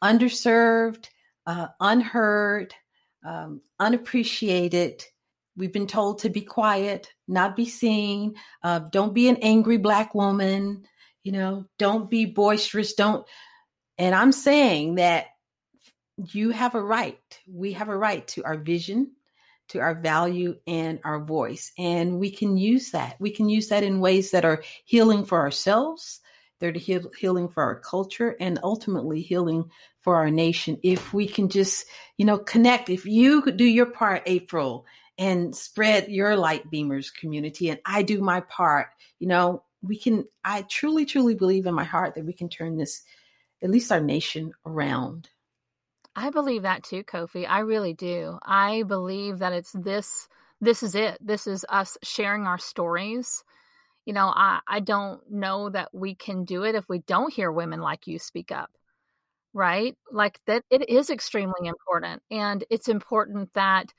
Underserved, 0.04 1.08
uh, 1.46 1.68
unheard, 1.80 2.74
um, 3.26 3.62
unappreciated. 3.80 5.04
we've 5.60 5.74
been 5.74 5.88
told 5.88 6.20
to 6.20 6.30
be 6.30 6.42
quiet, 6.42 7.14
not 7.28 7.56
be 7.56 7.66
seen, 7.66 8.36
uh, 8.64 8.80
don't 8.92 9.14
be 9.14 9.28
an 9.28 9.38
angry 9.42 9.78
black 9.78 10.16
woman, 10.16 10.86
you 11.24 11.34
know, 11.34 11.66
don't 11.78 12.10
be 12.10 12.26
boisterous, 12.26 12.94
don't. 12.94 13.28
And 13.98 14.16
I'm 14.16 14.32
saying 14.32 14.96
that 14.96 15.26
you 16.32 16.52
have 16.52 16.76
a 16.76 16.82
right, 16.82 17.20
we 17.48 17.74
have 17.74 17.90
a 17.90 17.98
right 17.98 18.26
to 18.30 18.44
our 18.46 18.58
vision, 18.58 19.12
to 19.70 19.80
our 19.80 19.96
value 19.96 20.56
and 20.68 21.00
our 21.04 21.24
voice. 21.24 21.72
And 21.78 22.20
we 22.20 22.30
can 22.30 22.58
use 22.58 22.92
that. 22.92 23.16
We 23.20 23.32
can 23.32 23.50
use 23.50 23.70
that 23.70 23.84
in 23.84 24.00
ways 24.00 24.32
that 24.32 24.46
are 24.46 24.64
healing 24.86 25.26
for 25.26 25.40
ourselves, 25.40 26.22
they're 26.60 26.74
heal, 26.74 27.10
healing 27.18 27.48
for 27.48 27.64
our 27.64 27.80
culture, 27.80 28.36
and 28.40 28.60
ultimately 28.64 29.22
healing 29.22 29.72
for 30.02 30.18
our 30.18 30.30
nation. 30.30 30.78
If 30.84 31.14
we 31.14 31.28
can 31.28 31.50
just, 31.50 31.86
you 32.18 32.26
know, 32.26 32.38
connect, 32.38 32.90
if 32.90 33.06
you 33.06 33.50
do 33.52 33.66
your 33.66 33.86
part, 33.86 34.24
April, 34.26 34.86
and 35.18 35.56
spread 35.56 36.10
your 36.10 36.36
Lightbeamers 36.36 37.14
community, 37.14 37.70
and 37.70 37.80
I 37.86 38.04
do 38.04 38.22
my 38.22 38.42
part, 38.42 38.88
you 39.20 39.28
know, 39.28 39.64
we 39.82 39.98
can, 39.98 40.26
I 40.44 40.64
truly, 40.64 41.06
truly 41.06 41.36
believe 41.36 41.66
in 41.66 41.74
my 41.74 41.86
heart 41.86 42.16
that 42.16 42.26
we 42.26 42.34
can 42.34 42.50
turn 42.50 42.78
this, 42.78 43.04
at 43.62 43.70
least 43.70 43.92
our 43.92 44.02
nation, 44.02 44.52
around. 44.66 45.30
I 46.20 46.32
believe 46.32 46.64
that 46.64 46.84
too, 46.84 47.04
Kofi. 47.06 47.48
I 47.48 47.60
really 47.60 47.94
do. 47.94 48.38
I 48.44 48.84
believe 48.84 49.40
that 49.40 49.54
it's 49.54 49.72
this 49.72 50.28
this 50.60 50.84
is 50.84 50.94
it. 50.96 51.18
This 51.22 51.48
is 51.48 51.66
us 51.70 51.98
sharing 52.04 52.46
our 52.46 52.58
stories. 52.58 53.44
You 54.06 54.14
know, 54.14 54.28
I 54.36 54.60
I 54.68 54.82
don't 54.82 55.22
know 55.32 55.70
that 55.70 55.90
we 55.94 56.16
can 56.16 56.46
do 56.46 56.64
it 56.64 56.76
if 56.76 56.90
we 56.90 57.00
don't 57.00 57.34
hear 57.34 57.52
women 57.52 57.82
like 57.82 58.08
you 58.08 58.20
speak 58.20 58.52
up. 58.52 58.72
Right? 59.54 59.98
Like 60.12 60.40
that 60.48 60.64
it 60.70 60.90
is 60.90 61.10
extremely 61.10 61.68
important 61.68 62.22
and 62.32 62.64
it's 62.70 62.90
important 62.90 63.54
that 63.56 63.94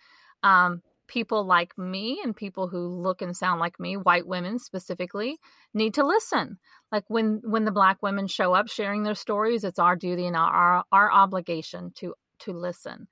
um 0.44 0.83
people 1.11 1.44
like 1.44 1.77
me 1.77 2.20
and 2.25 2.35
people 2.35 2.68
who 2.68 2.87
look 2.87 3.20
and 3.20 3.37
sound 3.37 3.61
like 3.61 3.79
me, 3.81 3.96
white 3.96 4.27
women 4.27 4.59
specifically, 4.59 5.38
need 5.75 5.92
to 5.94 6.07
listen. 6.07 6.59
Like 6.92 7.05
when 7.09 7.40
when 7.44 7.64
the 7.64 7.73
black 7.73 7.99
women 8.03 8.29
show 8.29 8.55
up 8.55 8.68
sharing 8.68 9.03
their 9.03 9.16
stories, 9.16 9.64
it's 9.64 9.79
our 9.81 9.96
duty 9.96 10.27
and 10.27 10.37
our 10.37 10.85
our 10.92 11.12
obligation 11.12 11.92
to 11.96 12.14
to 12.40 12.53
listen. 12.53 13.09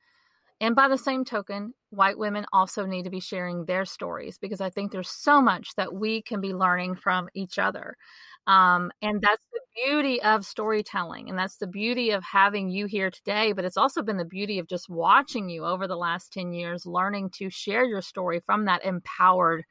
And 0.60 0.74
by 0.74 0.88
the 0.88 0.98
same 0.98 1.24
token, 1.24 1.72
white 1.90 2.18
women 2.18 2.44
also 2.52 2.84
need 2.84 3.04
to 3.04 3.10
be 3.10 3.20
sharing 3.20 3.64
their 3.64 3.84
stories 3.84 4.38
because 4.38 4.60
I 4.60 4.70
think 4.70 4.90
there's 4.90 5.10
so 5.10 5.40
much 5.40 5.74
that 5.76 5.94
we 5.94 6.22
can 6.22 6.40
be 6.40 6.52
learning 6.52 6.96
from 6.96 7.28
each 7.34 7.58
other. 7.58 7.96
Um, 8.48 8.90
and 9.00 9.20
that's 9.20 9.44
the 9.52 9.60
beauty 9.84 10.20
of 10.20 10.44
storytelling. 10.44 11.28
And 11.28 11.38
that's 11.38 11.58
the 11.58 11.66
beauty 11.66 12.10
of 12.10 12.24
having 12.24 12.70
you 12.70 12.86
here 12.86 13.10
today. 13.10 13.52
But 13.52 13.66
it's 13.66 13.76
also 13.76 14.02
been 14.02 14.16
the 14.16 14.24
beauty 14.24 14.58
of 14.58 14.66
just 14.66 14.88
watching 14.88 15.48
you 15.48 15.64
over 15.64 15.86
the 15.86 15.96
last 15.96 16.32
10 16.32 16.52
years, 16.52 16.86
learning 16.86 17.30
to 17.36 17.50
share 17.50 17.84
your 17.84 18.02
story 18.02 18.40
from 18.40 18.64
that 18.64 18.84
empowered 18.84 19.64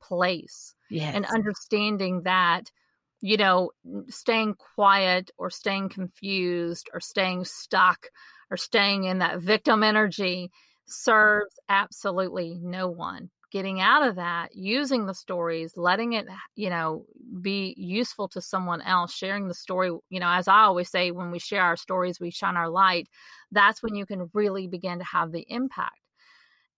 place 0.00 0.74
yes. 0.90 1.14
and 1.14 1.24
understanding 1.26 2.22
that 2.24 2.70
you 3.22 3.36
know, 3.36 3.70
staying 4.08 4.56
quiet 4.74 5.30
or 5.38 5.48
staying 5.48 5.88
confused 5.88 6.90
or 6.92 6.98
staying 6.98 7.44
stuck 7.44 8.08
or 8.52 8.56
staying 8.58 9.04
in 9.04 9.18
that 9.18 9.40
victim 9.40 9.82
energy 9.82 10.50
serves 10.86 11.58
absolutely 11.70 12.58
no 12.60 12.86
one. 12.86 13.30
Getting 13.50 13.80
out 13.80 14.06
of 14.06 14.16
that, 14.16 14.54
using 14.54 15.06
the 15.06 15.14
stories, 15.14 15.72
letting 15.74 16.12
it, 16.12 16.26
you 16.54 16.68
know, 16.68 17.06
be 17.40 17.74
useful 17.78 18.28
to 18.28 18.42
someone 18.42 18.82
else, 18.82 19.14
sharing 19.14 19.48
the 19.48 19.54
story, 19.54 19.90
you 20.10 20.20
know, 20.20 20.28
as 20.28 20.48
I 20.48 20.60
always 20.62 20.90
say, 20.90 21.10
when 21.10 21.30
we 21.30 21.38
share 21.38 21.62
our 21.62 21.76
stories, 21.76 22.20
we 22.20 22.30
shine 22.30 22.56
our 22.56 22.68
light. 22.68 23.08
That's 23.50 23.82
when 23.82 23.94
you 23.94 24.04
can 24.04 24.30
really 24.34 24.68
begin 24.68 24.98
to 24.98 25.04
have 25.04 25.32
the 25.32 25.46
impact. 25.48 25.98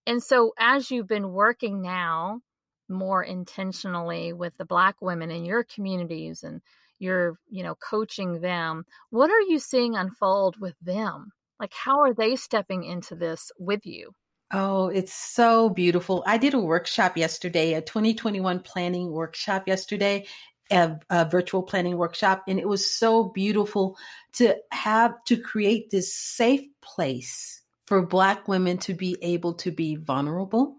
And 0.06 0.22
so, 0.22 0.52
as 0.58 0.90
you've 0.90 1.08
been 1.08 1.32
working 1.32 1.82
now 1.82 2.40
more 2.88 3.22
intentionally 3.24 4.32
with 4.32 4.56
the 4.58 4.64
black 4.64 4.96
women 5.00 5.30
in 5.30 5.44
your 5.44 5.64
communities 5.64 6.42
and 6.42 6.60
you're 6.98 7.38
you 7.48 7.62
know 7.62 7.74
coaching 7.76 8.40
them 8.40 8.84
what 9.10 9.30
are 9.30 9.40
you 9.40 9.58
seeing 9.58 9.96
unfold 9.96 10.54
with 10.60 10.74
them 10.82 11.32
like 11.60 11.72
how 11.72 12.00
are 12.00 12.14
they 12.14 12.36
stepping 12.36 12.84
into 12.84 13.14
this 13.14 13.50
with 13.58 13.84
you 13.84 14.12
Oh, 14.52 14.86
it's 14.86 15.12
so 15.12 15.68
beautiful. 15.68 16.22
I 16.26 16.38
did 16.38 16.54
a 16.54 16.60
workshop 16.60 17.16
yesterday, 17.16 17.74
a 17.74 17.80
2021 17.82 18.60
planning 18.60 19.10
workshop 19.10 19.66
yesterday, 19.66 20.26
a, 20.70 20.96
a, 21.10 21.24
virtual 21.24 21.64
planning 21.64 21.96
workshop. 21.96 22.44
And 22.46 22.60
it 22.60 22.68
was 22.68 22.88
so 22.88 23.24
beautiful 23.24 23.96
to 24.34 24.56
have 24.70 25.12
to 25.24 25.36
create 25.36 25.90
this 25.90 26.14
safe 26.14 26.66
place 26.82 27.62
for 27.86 28.06
Black 28.06 28.46
women 28.46 28.78
to 28.78 28.94
be 28.94 29.16
able 29.22 29.54
to 29.54 29.70
be 29.70 29.96
vulnerable, 29.96 30.76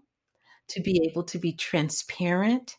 to 0.68 0.80
be 0.80 1.06
able 1.10 1.24
to 1.24 1.38
be 1.38 1.52
transparent, 1.52 2.76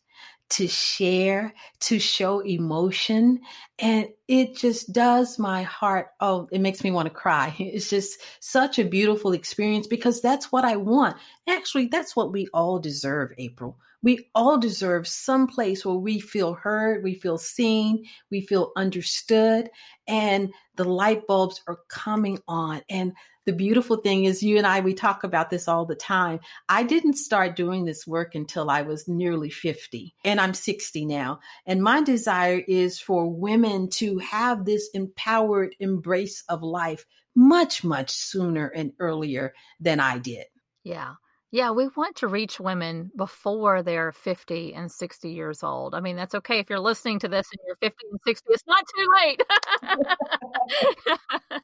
to 0.50 0.68
share, 0.68 1.54
to 1.82 2.00
show 2.00 2.40
emotion. 2.40 3.42
And 3.78 4.08
it 4.28 4.56
just 4.56 4.92
does 4.92 5.40
my 5.40 5.64
heart. 5.64 6.10
Oh, 6.20 6.48
it 6.52 6.60
makes 6.60 6.84
me 6.84 6.92
want 6.92 7.08
to 7.08 7.14
cry. 7.14 7.56
It's 7.60 7.90
just 7.90 8.20
such 8.40 8.80
a 8.80 8.86
beautiful 8.86 9.34
experience 9.34 9.88
because 9.88 10.22
that's 10.22 10.52
what 10.52 10.66
I 10.66 10.78
want. 10.78 11.18
Actually, 11.48 11.88
that's 11.88 12.16
what 12.16 12.32
we 12.32 12.48
all 12.54 12.80
deserve, 12.80 13.32
April. 13.38 13.78
We 14.04 14.30
all 14.36 14.58
deserve 14.58 15.08
some 15.08 15.48
place 15.48 15.86
where 15.86 15.96
we 15.96 16.20
feel 16.20 16.54
heard, 16.54 17.04
we 17.04 17.16
feel 17.16 17.38
seen, 17.38 18.06
we 18.30 18.42
feel 18.42 18.72
understood, 18.76 19.70
and 20.08 20.54
the 20.76 20.84
light 20.84 21.26
bulbs 21.28 21.62
are 21.68 21.80
coming 21.90 22.40
on. 22.48 22.82
And 22.90 23.14
the 23.48 23.54
beautiful 23.54 23.96
thing 23.96 24.26
is 24.26 24.44
you 24.44 24.58
and 24.58 24.68
I, 24.68 24.82
we 24.82 24.94
talk 24.94 25.24
about 25.24 25.50
this 25.50 25.70
all 25.70 25.86
the 25.86 25.96
time. 25.96 26.42
I 26.68 26.84
didn't 26.84 27.14
start 27.14 27.56
doing 27.56 27.86
this 27.86 28.06
work 28.06 28.36
until 28.36 28.70
I 28.70 28.82
was 28.82 29.08
nearly 29.08 29.50
50 29.50 30.14
and 30.26 30.42
I'm 30.42 30.54
60 30.54 31.06
now. 31.06 31.40
And 31.66 31.82
my 31.82 32.04
desire 32.04 32.62
is 32.68 33.00
for 33.00 33.30
women 33.30 33.90
have 34.20 34.66
this 34.66 34.90
empowered 34.94 35.76
embrace 35.80 36.44
of 36.50 36.64
life 36.64 37.06
much, 37.36 37.84
much 37.84 38.12
sooner 38.12 38.68
and 38.68 38.94
earlier 39.00 39.54
than 39.80 40.00
I 40.00 40.18
did. 40.18 40.46
Yeah. 40.84 41.14
Yeah, 41.50 41.72
we 41.72 41.88
want 41.96 42.18
to 42.18 42.28
reach 42.28 42.60
women 42.60 43.10
before 43.16 43.82
they're 43.82 44.12
50 44.12 44.74
and 44.74 44.92
60 44.92 45.30
years 45.30 45.64
old. 45.64 45.96
I 45.96 46.02
mean, 46.02 46.18
that's 46.18 46.36
okay 46.36 46.60
if 46.60 46.70
you're 46.70 46.80
listening 46.80 47.20
to 47.20 47.30
this 47.30 47.48
and 47.52 47.60
you're 47.66 47.78
50 47.78 48.08
and 48.12 48.20
60. 48.26 48.46
It's 48.50 48.64
not 48.68 48.84
too 48.96 49.08
late. 49.18 49.42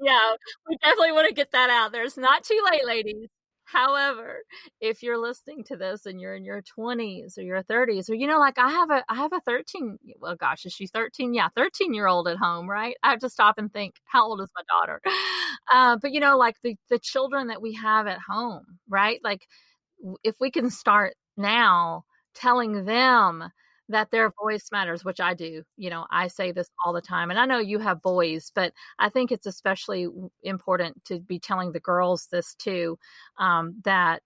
yeah, 0.00 0.34
we 0.68 0.76
definitely 0.82 1.12
want 1.12 1.28
to 1.28 1.34
get 1.34 1.50
that 1.50 1.68
out 1.68 1.90
there. 1.90 2.04
It's 2.04 2.16
not 2.16 2.44
too 2.44 2.60
late, 2.70 2.86
ladies. 2.86 3.28
However, 3.72 4.42
if 4.80 5.02
you're 5.02 5.18
listening 5.18 5.64
to 5.64 5.76
this 5.76 6.06
and 6.06 6.20
you're 6.20 6.34
in 6.34 6.44
your 6.44 6.62
20s 6.62 7.38
or 7.38 7.42
your 7.42 7.62
30s, 7.62 8.10
or 8.10 8.14
you 8.14 8.26
know, 8.26 8.38
like 8.38 8.58
I 8.58 8.70
have 8.70 8.90
a 8.90 9.04
I 9.08 9.16
have 9.16 9.32
a 9.32 9.40
13. 9.40 9.98
Well, 10.20 10.36
gosh, 10.36 10.64
is 10.66 10.72
she 10.72 10.86
13? 10.86 11.34
Yeah, 11.34 11.48
13 11.56 11.94
year 11.94 12.06
old 12.06 12.28
at 12.28 12.38
home, 12.38 12.68
right? 12.68 12.96
I 13.02 13.10
have 13.10 13.20
to 13.20 13.30
stop 13.30 13.56
and 13.58 13.72
think, 13.72 13.96
how 14.04 14.24
old 14.26 14.40
is 14.42 14.50
my 14.56 14.62
daughter? 14.68 15.00
Uh, 15.72 15.96
but 16.02 16.12
you 16.12 16.20
know, 16.20 16.36
like 16.36 16.56
the 16.62 16.76
the 16.90 16.98
children 16.98 17.46
that 17.46 17.62
we 17.62 17.72
have 17.74 18.06
at 18.06 18.18
home, 18.28 18.64
right? 18.88 19.20
Like 19.24 19.46
if 20.24 20.36
we 20.40 20.50
can 20.50 20.70
start 20.70 21.14
now 21.36 22.04
telling 22.34 22.84
them 22.84 23.44
that 23.92 24.10
their 24.10 24.32
voice 24.42 24.68
matters, 24.72 25.04
which 25.04 25.20
I 25.20 25.34
do. 25.34 25.62
You 25.76 25.90
know, 25.90 26.06
I 26.10 26.28
say 26.28 26.52
this 26.52 26.68
all 26.84 26.92
the 26.92 27.00
time. 27.00 27.30
And 27.30 27.38
I 27.38 27.46
know 27.46 27.58
you 27.58 27.78
have 27.78 28.02
boys, 28.02 28.52
but 28.54 28.72
I 28.98 29.08
think 29.08 29.32
it's 29.32 29.46
especially 29.46 30.08
important 30.42 31.04
to 31.06 31.20
be 31.20 31.38
telling 31.38 31.72
the 31.72 31.80
girls 31.80 32.28
this 32.30 32.54
too 32.56 32.98
um, 33.38 33.76
that 33.84 34.22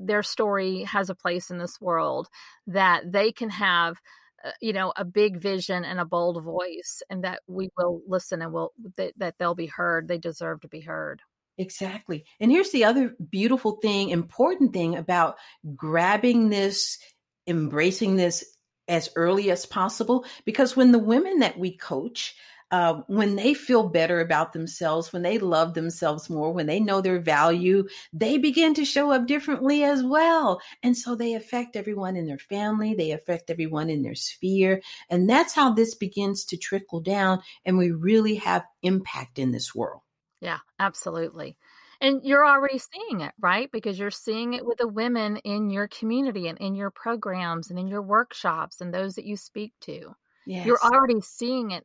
their 0.00 0.22
story 0.22 0.84
has 0.84 1.10
a 1.10 1.14
place 1.14 1.50
in 1.50 1.58
this 1.58 1.80
world, 1.80 2.28
that 2.68 3.10
they 3.10 3.32
can 3.32 3.50
have. 3.50 3.96
Uh, 4.44 4.50
you 4.60 4.74
know 4.74 4.92
a 4.96 5.04
big 5.04 5.38
vision 5.40 5.82
and 5.82 5.98
a 5.98 6.04
bold 6.04 6.44
voice 6.44 7.02
and 7.08 7.24
that 7.24 7.40
we 7.46 7.70
will 7.78 8.02
listen 8.06 8.42
and 8.42 8.52
will 8.52 8.70
that, 8.98 9.14
that 9.16 9.34
they'll 9.38 9.54
be 9.54 9.64
heard 9.64 10.06
they 10.06 10.18
deserve 10.18 10.60
to 10.60 10.68
be 10.68 10.82
heard 10.82 11.22
Exactly. 11.58 12.24
And 12.38 12.50
here's 12.50 12.70
the 12.70 12.84
other 12.84 13.14
beautiful 13.30 13.78
thing, 13.80 14.10
important 14.10 14.72
thing 14.72 14.96
about 14.96 15.36
grabbing 15.74 16.50
this, 16.50 16.98
embracing 17.46 18.16
this 18.16 18.44
as 18.88 19.10
early 19.16 19.50
as 19.50 19.66
possible 19.66 20.24
because 20.44 20.76
when 20.76 20.92
the 20.92 20.98
women 20.98 21.40
that 21.40 21.58
we 21.58 21.76
coach 21.76 22.34
uh, 22.72 23.02
when 23.06 23.36
they 23.36 23.54
feel 23.54 23.88
better 23.88 24.20
about 24.20 24.52
themselves, 24.52 25.12
when 25.12 25.22
they 25.22 25.38
love 25.38 25.74
themselves 25.74 26.28
more, 26.28 26.52
when 26.52 26.66
they 26.66 26.80
know 26.80 27.00
their 27.00 27.20
value, 27.20 27.86
they 28.12 28.38
begin 28.38 28.74
to 28.74 28.84
show 28.84 29.12
up 29.12 29.26
differently 29.26 29.84
as 29.84 30.02
well. 30.02 30.60
And 30.82 30.96
so 30.96 31.14
they 31.14 31.34
affect 31.34 31.76
everyone 31.76 32.16
in 32.16 32.26
their 32.26 32.38
family, 32.38 32.94
they 32.94 33.12
affect 33.12 33.50
everyone 33.50 33.88
in 33.88 34.02
their 34.02 34.16
sphere. 34.16 34.82
And 35.08 35.30
that's 35.30 35.54
how 35.54 35.74
this 35.74 35.94
begins 35.94 36.44
to 36.46 36.56
trickle 36.56 37.00
down. 37.00 37.40
And 37.64 37.78
we 37.78 37.92
really 37.92 38.36
have 38.36 38.64
impact 38.82 39.38
in 39.38 39.52
this 39.52 39.74
world. 39.74 40.00
Yeah, 40.40 40.58
absolutely. 40.78 41.56
And 42.00 42.20
you're 42.24 42.46
already 42.46 42.78
seeing 42.78 43.20
it, 43.20 43.32
right? 43.40 43.70
Because 43.72 43.98
you're 43.98 44.10
seeing 44.10 44.54
it 44.54 44.66
with 44.66 44.78
the 44.78 44.88
women 44.88 45.38
in 45.38 45.70
your 45.70 45.88
community 45.88 46.48
and 46.48 46.58
in 46.58 46.74
your 46.74 46.90
programs 46.90 47.70
and 47.70 47.78
in 47.78 47.88
your 47.88 48.02
workshops 48.02 48.80
and 48.80 48.92
those 48.92 49.14
that 49.14 49.24
you 49.24 49.36
speak 49.36 49.72
to. 49.82 50.14
Yes. 50.46 50.66
You're 50.66 50.80
already 50.82 51.20
seeing 51.20 51.70
it 51.70 51.84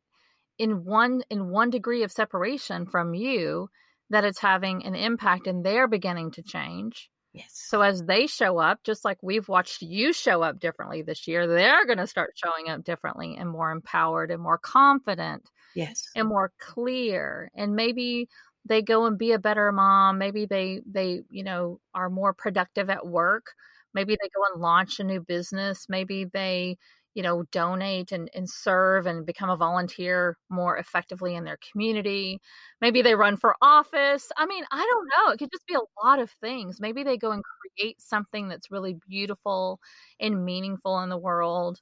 in 0.58 0.84
one 0.84 1.22
in 1.30 1.48
one 1.48 1.70
degree 1.70 2.02
of 2.02 2.12
separation 2.12 2.86
from 2.86 3.14
you 3.14 3.68
that 4.10 4.24
it's 4.24 4.38
having 4.38 4.84
an 4.84 4.94
impact 4.94 5.46
and 5.46 5.64
they're 5.64 5.88
beginning 5.88 6.30
to 6.32 6.42
change. 6.42 7.10
Yes. 7.32 7.46
So 7.54 7.80
as 7.80 8.02
they 8.02 8.26
show 8.26 8.58
up, 8.58 8.80
just 8.84 9.06
like 9.06 9.16
we've 9.22 9.48
watched 9.48 9.80
you 9.80 10.12
show 10.12 10.42
up 10.42 10.60
differently 10.60 11.00
this 11.00 11.26
year, 11.26 11.46
they're 11.46 11.86
going 11.86 11.98
to 11.98 12.06
start 12.06 12.34
showing 12.34 12.68
up 12.68 12.84
differently 12.84 13.36
and 13.38 13.48
more 13.48 13.70
empowered 13.70 14.30
and 14.30 14.42
more 14.42 14.58
confident. 14.58 15.48
Yes. 15.74 16.10
And 16.14 16.28
more 16.28 16.52
clear. 16.60 17.50
And 17.54 17.74
maybe 17.74 18.28
they 18.64 18.82
go 18.82 19.06
and 19.06 19.18
be 19.18 19.32
a 19.32 19.38
better 19.38 19.72
mom. 19.72 20.18
Maybe 20.18 20.46
they 20.46 20.80
they, 20.86 21.22
you 21.30 21.44
know, 21.44 21.80
are 21.94 22.10
more 22.10 22.32
productive 22.34 22.90
at 22.90 23.06
work. 23.06 23.46
Maybe 23.94 24.14
they 24.20 24.28
go 24.34 24.42
and 24.52 24.62
launch 24.62 25.00
a 25.00 25.04
new 25.04 25.20
business. 25.20 25.86
Maybe 25.88 26.24
they 26.24 26.78
you 27.14 27.22
know, 27.22 27.42
donate 27.52 28.10
and, 28.10 28.30
and 28.34 28.48
serve 28.48 29.04
and 29.06 29.26
become 29.26 29.50
a 29.50 29.56
volunteer 29.56 30.38
more 30.48 30.78
effectively 30.78 31.34
in 31.34 31.44
their 31.44 31.58
community. 31.70 32.40
Maybe 32.80 33.02
they 33.02 33.14
run 33.14 33.36
for 33.36 33.54
office. 33.60 34.30
I 34.38 34.46
mean, 34.46 34.64
I 34.72 34.78
don't 34.90 35.08
know. 35.26 35.32
It 35.32 35.38
could 35.38 35.50
just 35.52 35.66
be 35.66 35.74
a 35.74 36.06
lot 36.06 36.20
of 36.20 36.30
things. 36.40 36.80
Maybe 36.80 37.04
they 37.04 37.18
go 37.18 37.30
and 37.32 37.42
create 37.76 38.00
something 38.00 38.48
that's 38.48 38.70
really 38.70 38.96
beautiful 39.08 39.78
and 40.20 40.42
meaningful 40.44 41.00
in 41.00 41.10
the 41.10 41.18
world. 41.18 41.80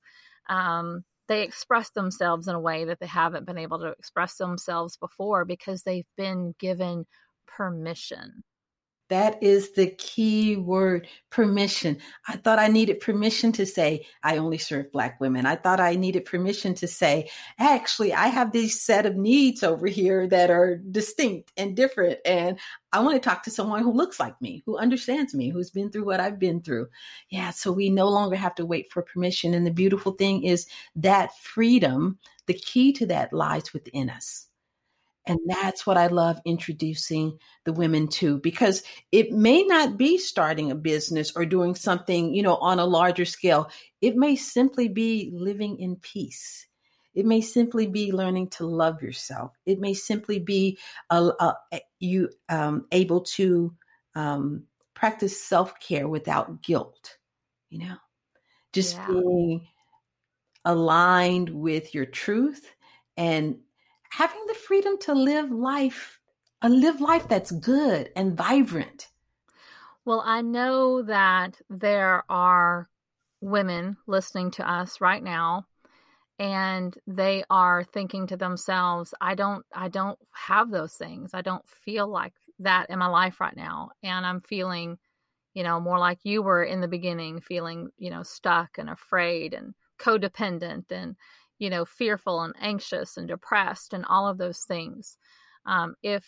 Um, 0.49 1.05
they 1.31 1.45
express 1.45 1.90
themselves 1.90 2.49
in 2.49 2.57
a 2.57 2.61
way 2.61 2.87
that 2.87 2.99
they 2.99 3.07
haven't 3.07 3.47
been 3.47 3.57
able 3.57 3.79
to 3.79 3.87
express 3.87 4.37
themselves 4.37 4.97
before 4.97 5.45
because 5.45 5.85
they've 5.85 6.09
been 6.16 6.57
given 6.59 7.07
permission. 7.47 8.43
That 9.11 9.42
is 9.42 9.73
the 9.73 9.88
key 9.88 10.57
word 10.57 11.09
permission. 11.31 11.99
I 12.29 12.37
thought 12.37 12.61
I 12.61 12.68
needed 12.68 13.01
permission 13.01 13.51
to 13.53 13.66
say, 13.66 14.07
I 14.23 14.37
only 14.37 14.59
serve 14.59 14.92
Black 14.92 15.20
women. 15.20 15.46
I 15.46 15.57
thought 15.57 15.81
I 15.81 15.96
needed 15.96 16.25
permission 16.25 16.75
to 16.77 16.87
say, 16.87 17.29
actually, 17.59 18.14
I 18.14 18.29
have 18.29 18.53
these 18.53 18.81
set 18.81 19.07
of 19.07 19.16
needs 19.16 19.64
over 19.64 19.88
here 19.88 20.29
that 20.29 20.51
are 20.51 20.77
distinct 20.77 21.53
and 21.57 21.77
different. 21.77 22.20
And 22.25 22.59
I 22.92 23.01
want 23.01 23.20
to 23.20 23.29
talk 23.29 23.42
to 23.44 23.51
someone 23.51 23.83
who 23.83 23.92
looks 23.92 24.20
like 24.20 24.40
me, 24.40 24.62
who 24.64 24.79
understands 24.79 25.35
me, 25.35 25.51
who's 25.51 25.70
been 25.70 25.90
through 25.90 26.05
what 26.05 26.20
I've 26.20 26.38
been 26.38 26.62
through. 26.62 26.87
Yeah. 27.31 27.51
So 27.51 27.73
we 27.73 27.90
no 27.90 28.09
longer 28.09 28.37
have 28.37 28.55
to 28.57 28.66
wait 28.66 28.92
for 28.92 29.03
permission. 29.03 29.55
And 29.55 29.66
the 29.66 29.73
beautiful 29.73 30.12
thing 30.12 30.44
is 30.44 30.66
that 30.94 31.37
freedom, 31.37 32.18
the 32.46 32.55
key 32.55 32.92
to 32.94 33.07
that 33.07 33.33
lies 33.33 33.73
within 33.73 34.09
us. 34.09 34.50
And 35.26 35.38
that's 35.46 35.87
what 35.87 35.98
I 35.98 36.06
love 36.06 36.40
introducing 36.44 37.38
the 37.64 37.72
women 37.72 38.09
to 38.09 38.38
because 38.38 38.83
it 39.12 39.33
may 39.33 39.62
not 39.62 39.98
be 39.98 40.16
starting 40.18 40.70
a 40.70 40.74
business 40.74 41.33
or 41.37 41.44
doing 41.44 41.74
something, 41.74 42.35
you 42.35 42.42
know, 42.42 42.56
on 42.56 42.78
a 42.78 42.87
larger 42.87 43.24
scale. 43.24 43.70
It 44.00 44.16
may 44.16 44.35
simply 44.35 44.88
be 44.88 45.30
living 45.33 45.78
in 45.78 45.96
peace. 45.96 46.66
It 47.14 47.26
may 47.26 47.40
simply 47.40 47.87
be 47.87 48.12
learning 48.12 48.48
to 48.50 48.66
love 48.66 49.02
yourself. 49.02 49.52
It 49.66 49.78
may 49.78 49.94
simply 49.94 50.38
be 50.38 50.78
uh, 51.11 51.33
uh, 51.38 51.54
you 51.98 52.30
um, 52.48 52.87
able 52.92 53.22
to 53.22 53.74
um, 54.14 54.64
practice 54.94 55.40
self 55.40 55.78
care 55.80 56.09
without 56.09 56.62
guilt. 56.62 57.18
You 57.68 57.80
know, 57.80 57.96
just 58.72 58.96
yeah. 58.96 59.06
being 59.09 59.68
aligned 60.64 61.50
with 61.50 61.94
your 61.94 62.06
truth 62.06 62.74
and 63.16 63.59
having 64.11 64.44
the 64.46 64.55
freedom 64.55 64.99
to 64.99 65.14
live 65.14 65.51
life, 65.51 66.20
a 66.62 66.68
live 66.68 67.01
life 67.01 67.27
that's 67.29 67.51
good 67.51 68.11
and 68.14 68.37
vibrant. 68.37 69.09
Well, 70.05 70.23
I 70.25 70.42
know 70.42 71.03
that 71.03 71.61
there 71.68 72.25
are 72.29 72.88
women 73.40 73.96
listening 74.07 74.51
to 74.53 74.70
us 74.70 75.01
right 75.01 75.23
now 75.23 75.66
and 76.38 76.96
they 77.07 77.44
are 77.51 77.85
thinking 77.85 78.27
to 78.27 78.37
themselves 78.37 79.14
i 79.20 79.35
don't 79.35 79.64
i 79.75 79.88
don't 79.88 80.18
have 80.33 80.70
those 80.70 80.94
things 80.94 81.31
i 81.35 81.42
don't 81.42 81.66
feel 81.68 82.09
like 82.09 82.33
that 82.59 82.88
in 82.90 82.99
my 82.99 83.07
life 83.07 83.40
right 83.40 83.57
now 83.57 83.90
and 84.03 84.27
i'm 84.27 84.40
feeling 84.40 84.99
you 85.55 85.62
know 85.62 85.81
more 85.81 85.99
like 85.99 86.18
you 86.23 86.42
were 86.42 86.64
in 86.64 86.81
the 86.81 86.88
beginning 86.88 87.40
feeling 87.40 87.90
you 87.99 88.11
know 88.11 88.23
stuck 88.23 88.79
and 88.79 88.88
afraid 88.88 89.55
and 89.55 89.75
codependent 89.99 90.90
and 90.90 91.14
you 91.61 91.70
know, 91.70 91.85
fearful 91.85 92.42
and 92.42 92.55
anxious 92.61 93.16
and 93.16 93.29
depressed 93.29 93.94
and 93.94 94.05
all 94.07 94.27
of 94.29 94.38
those 94.38 94.61
things. 94.64 95.18
Um, 95.66 95.94
if 96.03 96.27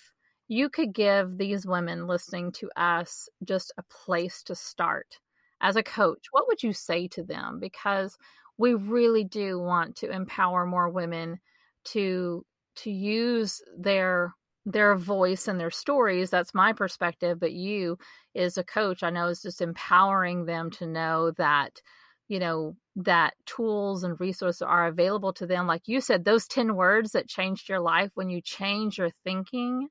you 0.49 0.71
could 0.71 0.93
give 0.95 1.39
these 1.39 1.67
women 1.67 2.07
listening 2.07 2.53
to 2.53 2.71
us 2.77 3.29
just 3.45 3.73
a 3.79 3.83
place 3.85 4.45
to 4.45 4.55
start 4.55 5.19
as 5.61 5.77
a 5.77 5.83
coach, 5.83 6.27
what 6.33 6.47
would 6.49 6.63
you 6.63 6.73
say 6.73 7.09
to 7.09 7.25
them? 7.25 7.59
Because 7.61 8.17
we 8.59 8.75
really 8.75 9.25
do 9.25 9.59
want 9.59 9.97
to 9.97 10.11
empower 10.11 10.67
more 10.67 10.89
women 10.91 11.41
to 11.85 12.45
to 12.77 12.91
use 12.91 13.61
their 13.79 14.35
their 14.65 14.95
voice 14.95 15.49
and 15.49 15.59
their 15.59 15.71
stories 15.71 16.31
that's 16.31 16.55
my 16.55 16.73
perspective 16.73 17.41
but 17.41 17.53
you 17.53 17.99
as 18.37 18.57
a 18.57 18.63
coach 18.65 19.03
i 19.03 19.11
know 19.11 19.27
is 19.27 19.43
just 19.43 19.61
empowering 19.61 20.45
them 20.45 20.71
to 20.71 20.87
know 20.87 21.33
that 21.33 21.81
you 22.33 22.39
know 22.39 22.75
that 22.97 23.35
tools 23.45 24.05
and 24.05 24.19
resources 24.19 24.63
are 24.63 24.87
available 24.87 25.35
to 25.35 25.47
them 25.47 25.67
like 25.67 25.83
you 25.85 26.01
said 26.01 26.25
those 26.25 26.47
10 26.47 26.75
words 26.75 27.13
that 27.13 27.29
changed 27.29 27.69
your 27.69 27.79
life 27.79 28.11
when 28.15 28.31
you 28.31 28.41
change 28.41 28.97
your 28.97 29.11
thinking 29.23 29.87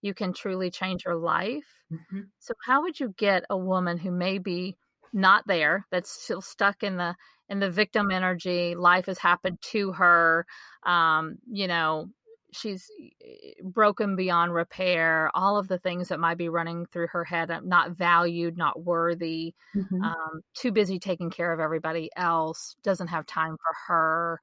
you 0.00 0.14
can 0.14 0.32
truly 0.32 0.70
change 0.70 1.04
your 1.04 1.16
life 1.16 1.66
mm-hmm. 1.92 2.20
so 2.38 2.54
how 2.66 2.80
would 2.82 2.98
you 2.98 3.12
get 3.18 3.44
a 3.50 3.56
woman 3.56 3.98
who 3.98 4.10
may 4.10 4.38
be 4.38 4.78
not 5.12 5.46
there 5.46 5.86
that's 5.90 6.10
still 6.10 6.40
stuck 6.40 6.82
in 6.82 6.96
the 6.96 7.14
in 7.50 7.60
the 7.60 7.70
victim 7.70 8.10
energy 8.10 8.74
life 8.74 9.04
has 9.04 9.18
happened 9.18 9.58
to 9.60 9.92
her 9.92 10.46
um 10.86 11.36
you 11.50 11.68
know 11.68 12.06
she's 12.54 12.90
eh, 13.00 13.52
broken 13.62 14.16
beyond 14.16 14.54
repair 14.54 15.30
all 15.34 15.56
of 15.56 15.68
the 15.68 15.78
things 15.78 16.08
that 16.08 16.20
might 16.20 16.38
be 16.38 16.48
running 16.48 16.86
through 16.86 17.08
her 17.08 17.24
head 17.24 17.50
uh, 17.50 17.60
not 17.64 17.92
valued 17.92 18.56
not 18.56 18.82
worthy 18.82 19.54
mm-hmm. 19.74 20.02
um, 20.02 20.40
too 20.54 20.72
busy 20.72 20.98
taking 20.98 21.30
care 21.30 21.52
of 21.52 21.60
everybody 21.60 22.10
else 22.16 22.76
doesn't 22.82 23.08
have 23.08 23.26
time 23.26 23.56
for 23.56 23.92
her. 23.92 24.40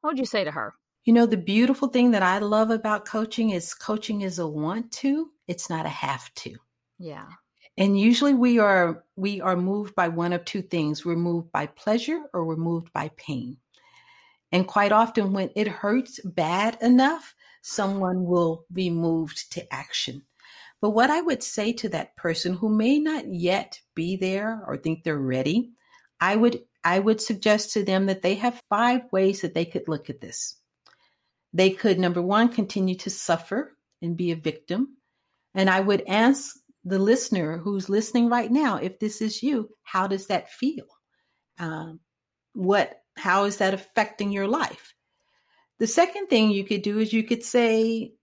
What 0.00 0.10
would 0.10 0.18
you 0.18 0.26
say 0.26 0.44
to 0.44 0.50
her? 0.50 0.74
You 1.04 1.12
know 1.12 1.26
the 1.26 1.36
beautiful 1.36 1.88
thing 1.88 2.10
that 2.10 2.22
i 2.22 2.38
love 2.38 2.70
about 2.70 3.04
coaching 3.04 3.50
is 3.50 3.74
coaching 3.74 4.22
is 4.22 4.38
a 4.38 4.46
want 4.46 4.90
to 4.92 5.30
it's 5.46 5.70
not 5.70 5.86
a 5.86 5.90
have 5.90 6.32
to. 6.34 6.56
Yeah. 6.98 7.26
And 7.78 7.98
usually 7.98 8.34
we 8.34 8.58
are 8.58 9.04
we 9.16 9.40
are 9.40 9.56
moved 9.56 9.94
by 9.94 10.08
one 10.08 10.32
of 10.32 10.44
two 10.44 10.62
things 10.62 11.04
we're 11.04 11.16
moved 11.16 11.52
by 11.52 11.66
pleasure 11.66 12.22
or 12.32 12.44
we're 12.44 12.56
moved 12.56 12.92
by 12.92 13.10
pain 13.16 13.58
and 14.52 14.66
quite 14.66 14.92
often, 14.92 15.32
when 15.32 15.50
it 15.56 15.68
hurts 15.68 16.20
bad 16.24 16.78
enough, 16.80 17.34
someone 17.62 18.24
will 18.24 18.64
be 18.72 18.90
moved 18.90 19.52
to 19.52 19.74
action. 19.74 20.22
But 20.80 20.90
what 20.90 21.10
I 21.10 21.20
would 21.20 21.42
say 21.42 21.72
to 21.74 21.88
that 21.90 22.16
person 22.16 22.54
who 22.54 22.68
may 22.68 22.98
not 22.98 23.24
yet 23.26 23.80
be 23.94 24.16
there 24.16 24.62
or 24.66 24.76
think 24.76 25.02
they're 25.02 25.18
ready, 25.18 25.72
I 26.20 26.36
would 26.36 26.62
I 26.84 27.00
would 27.00 27.20
suggest 27.20 27.72
to 27.72 27.82
them 27.82 28.06
that 28.06 28.22
they 28.22 28.36
have 28.36 28.62
five 28.68 29.02
ways 29.10 29.40
that 29.40 29.54
they 29.54 29.64
could 29.64 29.88
look 29.88 30.08
at 30.08 30.20
this. 30.20 30.56
They 31.52 31.70
could 31.70 31.98
number 31.98 32.22
1 32.22 32.50
continue 32.50 32.94
to 32.96 33.10
suffer 33.10 33.76
and 34.00 34.16
be 34.16 34.30
a 34.30 34.36
victim. 34.36 34.96
And 35.54 35.68
I 35.68 35.80
would 35.80 36.04
ask 36.06 36.54
the 36.84 37.00
listener 37.00 37.58
who's 37.58 37.88
listening 37.88 38.28
right 38.28 38.52
now, 38.52 38.76
if 38.76 39.00
this 39.00 39.20
is 39.20 39.42
you, 39.42 39.70
how 39.82 40.06
does 40.06 40.28
that 40.28 40.50
feel? 40.50 40.86
Um, 41.58 41.98
what 42.52 43.00
how 43.16 43.44
is 43.44 43.58
that 43.58 43.74
affecting 43.74 44.32
your 44.32 44.46
life? 44.46 44.94
The 45.78 45.86
second 45.86 46.28
thing 46.28 46.50
you 46.50 46.64
could 46.64 46.82
do 46.82 46.98
is 46.98 47.12
you 47.12 47.22
could 47.22 47.42
say, 47.42 48.14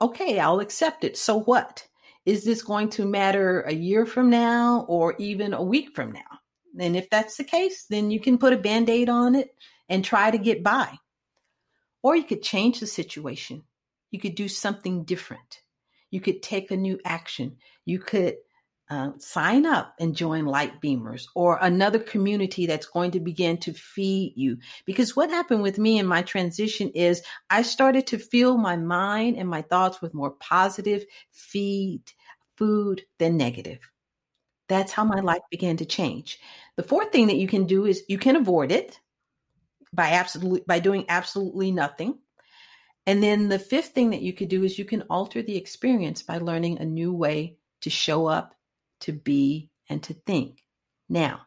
okay, 0.00 0.38
I'll 0.38 0.60
accept 0.60 1.04
it. 1.04 1.16
So 1.16 1.40
what? 1.40 1.86
Is 2.26 2.44
this 2.44 2.62
going 2.62 2.90
to 2.90 3.06
matter 3.06 3.62
a 3.62 3.72
year 3.72 4.04
from 4.04 4.28
now 4.28 4.84
or 4.88 5.14
even 5.18 5.54
a 5.54 5.62
week 5.62 5.94
from 5.94 6.12
now? 6.12 6.20
And 6.78 6.96
if 6.96 7.08
that's 7.10 7.36
the 7.36 7.44
case, 7.44 7.86
then 7.88 8.10
you 8.10 8.20
can 8.20 8.38
put 8.38 8.52
a 8.52 8.58
band 8.58 8.90
aid 8.90 9.08
on 9.08 9.34
it 9.34 9.54
and 9.88 10.04
try 10.04 10.30
to 10.30 10.38
get 10.38 10.62
by. 10.62 10.98
Or 12.02 12.16
you 12.16 12.24
could 12.24 12.42
change 12.42 12.80
the 12.80 12.86
situation. 12.86 13.64
You 14.10 14.20
could 14.20 14.34
do 14.34 14.48
something 14.48 15.04
different. 15.04 15.60
You 16.10 16.20
could 16.20 16.42
take 16.42 16.70
a 16.70 16.76
new 16.76 16.98
action. 17.04 17.56
You 17.84 17.98
could 17.98 18.36
uh, 18.90 19.12
sign 19.18 19.66
up 19.66 19.94
and 20.00 20.16
join 20.16 20.44
Lightbeamers 20.44 21.26
or 21.36 21.58
another 21.62 22.00
community 22.00 22.66
that's 22.66 22.86
going 22.86 23.12
to 23.12 23.20
begin 23.20 23.56
to 23.58 23.72
feed 23.72 24.32
you. 24.34 24.58
Because 24.84 25.14
what 25.14 25.30
happened 25.30 25.62
with 25.62 25.78
me 25.78 25.98
in 25.98 26.06
my 26.06 26.22
transition 26.22 26.90
is 26.90 27.22
I 27.48 27.62
started 27.62 28.08
to 28.08 28.18
fill 28.18 28.58
my 28.58 28.76
mind 28.76 29.36
and 29.36 29.48
my 29.48 29.62
thoughts 29.62 30.02
with 30.02 30.12
more 30.12 30.32
positive 30.32 31.04
feed 31.30 32.02
food 32.56 33.02
than 33.18 33.36
negative. 33.36 33.78
That's 34.68 34.92
how 34.92 35.04
my 35.04 35.20
life 35.20 35.42
began 35.50 35.76
to 35.78 35.84
change. 35.84 36.40
The 36.76 36.82
fourth 36.82 37.12
thing 37.12 37.28
that 37.28 37.36
you 37.36 37.46
can 37.46 37.66
do 37.66 37.86
is 37.86 38.02
you 38.08 38.18
can 38.18 38.34
avoid 38.34 38.72
it 38.72 38.98
by 39.92 40.10
absolutely 40.10 40.62
by 40.66 40.80
doing 40.80 41.04
absolutely 41.08 41.70
nothing. 41.70 42.18
And 43.06 43.22
then 43.22 43.48
the 43.48 43.58
fifth 43.58 43.88
thing 43.88 44.10
that 44.10 44.22
you 44.22 44.32
could 44.32 44.48
do 44.48 44.64
is 44.64 44.78
you 44.78 44.84
can 44.84 45.02
alter 45.02 45.42
the 45.42 45.56
experience 45.56 46.22
by 46.22 46.38
learning 46.38 46.78
a 46.78 46.84
new 46.84 47.12
way 47.12 47.56
to 47.80 47.90
show 47.90 48.26
up 48.26 48.54
to 49.00 49.12
be, 49.12 49.70
and 49.88 50.02
to 50.04 50.14
think. 50.14 50.62
Now, 51.08 51.42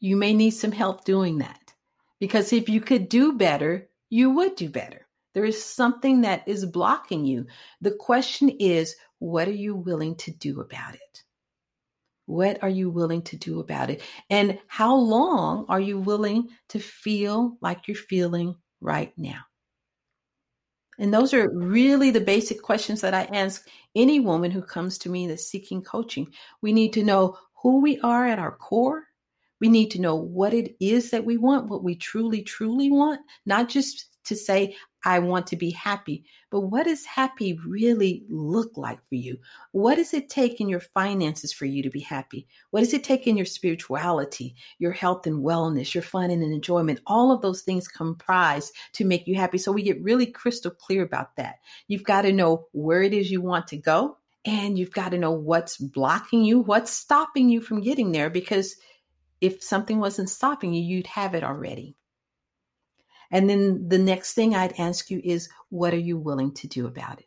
you 0.00 0.16
may 0.16 0.32
need 0.32 0.50
some 0.50 0.72
help 0.72 1.04
doing 1.04 1.38
that 1.38 1.74
because 2.20 2.52
if 2.52 2.68
you 2.68 2.80
could 2.80 3.08
do 3.08 3.32
better, 3.32 3.88
you 4.10 4.30
would 4.30 4.54
do 4.54 4.68
better. 4.68 5.06
There 5.34 5.44
is 5.44 5.64
something 5.64 6.20
that 6.20 6.46
is 6.46 6.64
blocking 6.64 7.24
you. 7.24 7.46
The 7.80 7.90
question 7.90 8.50
is, 8.50 8.94
what 9.18 9.48
are 9.48 9.52
you 9.52 9.74
willing 9.74 10.14
to 10.16 10.30
do 10.30 10.60
about 10.60 10.94
it? 10.94 11.24
What 12.26 12.62
are 12.62 12.68
you 12.68 12.88
willing 12.88 13.22
to 13.22 13.36
do 13.36 13.60
about 13.60 13.90
it? 13.90 14.02
And 14.30 14.58
how 14.68 14.94
long 14.94 15.66
are 15.68 15.80
you 15.80 15.98
willing 15.98 16.48
to 16.68 16.78
feel 16.78 17.58
like 17.60 17.88
you're 17.88 17.96
feeling 17.96 18.56
right 18.80 19.12
now? 19.16 19.40
And 20.98 21.12
those 21.12 21.34
are 21.34 21.50
really 21.50 22.10
the 22.10 22.20
basic 22.20 22.62
questions 22.62 23.00
that 23.00 23.14
I 23.14 23.24
ask 23.24 23.66
any 23.94 24.20
woman 24.20 24.50
who 24.50 24.62
comes 24.62 24.98
to 24.98 25.08
me 25.08 25.26
that's 25.26 25.46
seeking 25.46 25.82
coaching. 25.82 26.32
We 26.60 26.72
need 26.72 26.92
to 26.94 27.04
know 27.04 27.38
who 27.62 27.80
we 27.80 27.98
are 28.00 28.26
at 28.26 28.38
our 28.38 28.56
core. 28.56 29.04
We 29.60 29.68
need 29.68 29.90
to 29.92 30.00
know 30.00 30.16
what 30.16 30.52
it 30.52 30.76
is 30.80 31.10
that 31.10 31.24
we 31.24 31.36
want, 31.36 31.68
what 31.68 31.82
we 31.82 31.96
truly, 31.96 32.42
truly 32.42 32.90
want, 32.90 33.20
not 33.46 33.68
just 33.68 34.06
to 34.24 34.36
say, 34.36 34.76
I 35.04 35.18
want 35.18 35.46
to 35.48 35.56
be 35.56 35.70
happy. 35.70 36.24
But 36.50 36.60
what 36.60 36.86
does 36.86 37.04
happy 37.04 37.58
really 37.66 38.24
look 38.28 38.76
like 38.76 39.06
for 39.06 39.16
you? 39.16 39.38
What 39.72 39.96
does 39.96 40.14
it 40.14 40.30
take 40.30 40.60
in 40.60 40.68
your 40.68 40.80
finances 40.80 41.52
for 41.52 41.66
you 41.66 41.82
to 41.82 41.90
be 41.90 42.00
happy? 42.00 42.46
What 42.70 42.80
does 42.80 42.94
it 42.94 43.04
take 43.04 43.26
in 43.26 43.36
your 43.36 43.46
spirituality, 43.46 44.54
your 44.78 44.92
health 44.92 45.26
and 45.26 45.44
wellness, 45.44 45.94
your 45.94 46.02
fun 46.02 46.30
and 46.30 46.42
enjoyment? 46.42 47.00
All 47.06 47.32
of 47.32 47.42
those 47.42 47.62
things 47.62 47.86
comprise 47.86 48.72
to 48.94 49.04
make 49.04 49.26
you 49.26 49.34
happy. 49.34 49.58
So 49.58 49.72
we 49.72 49.82
get 49.82 50.02
really 50.02 50.26
crystal 50.26 50.70
clear 50.70 51.02
about 51.02 51.36
that. 51.36 51.56
You've 51.86 52.04
got 52.04 52.22
to 52.22 52.32
know 52.32 52.68
where 52.72 53.02
it 53.02 53.12
is 53.12 53.30
you 53.30 53.42
want 53.42 53.66
to 53.68 53.76
go. 53.76 54.16
And 54.46 54.78
you've 54.78 54.92
got 54.92 55.10
to 55.12 55.18
know 55.18 55.30
what's 55.30 55.78
blocking 55.78 56.44
you, 56.44 56.60
what's 56.60 56.92
stopping 56.92 57.48
you 57.48 57.62
from 57.62 57.80
getting 57.80 58.12
there. 58.12 58.28
Because 58.28 58.76
if 59.40 59.62
something 59.62 60.00
wasn't 60.00 60.28
stopping 60.28 60.74
you, 60.74 60.82
you'd 60.82 61.06
have 61.06 61.34
it 61.34 61.42
already. 61.42 61.96
And 63.34 63.50
then 63.50 63.88
the 63.88 63.98
next 63.98 64.34
thing 64.34 64.54
I'd 64.54 64.78
ask 64.78 65.10
you 65.10 65.20
is, 65.24 65.48
what 65.68 65.92
are 65.92 65.98
you 65.98 66.16
willing 66.16 66.52
to 66.54 66.68
do 66.68 66.86
about 66.86 67.18
it? 67.18 67.26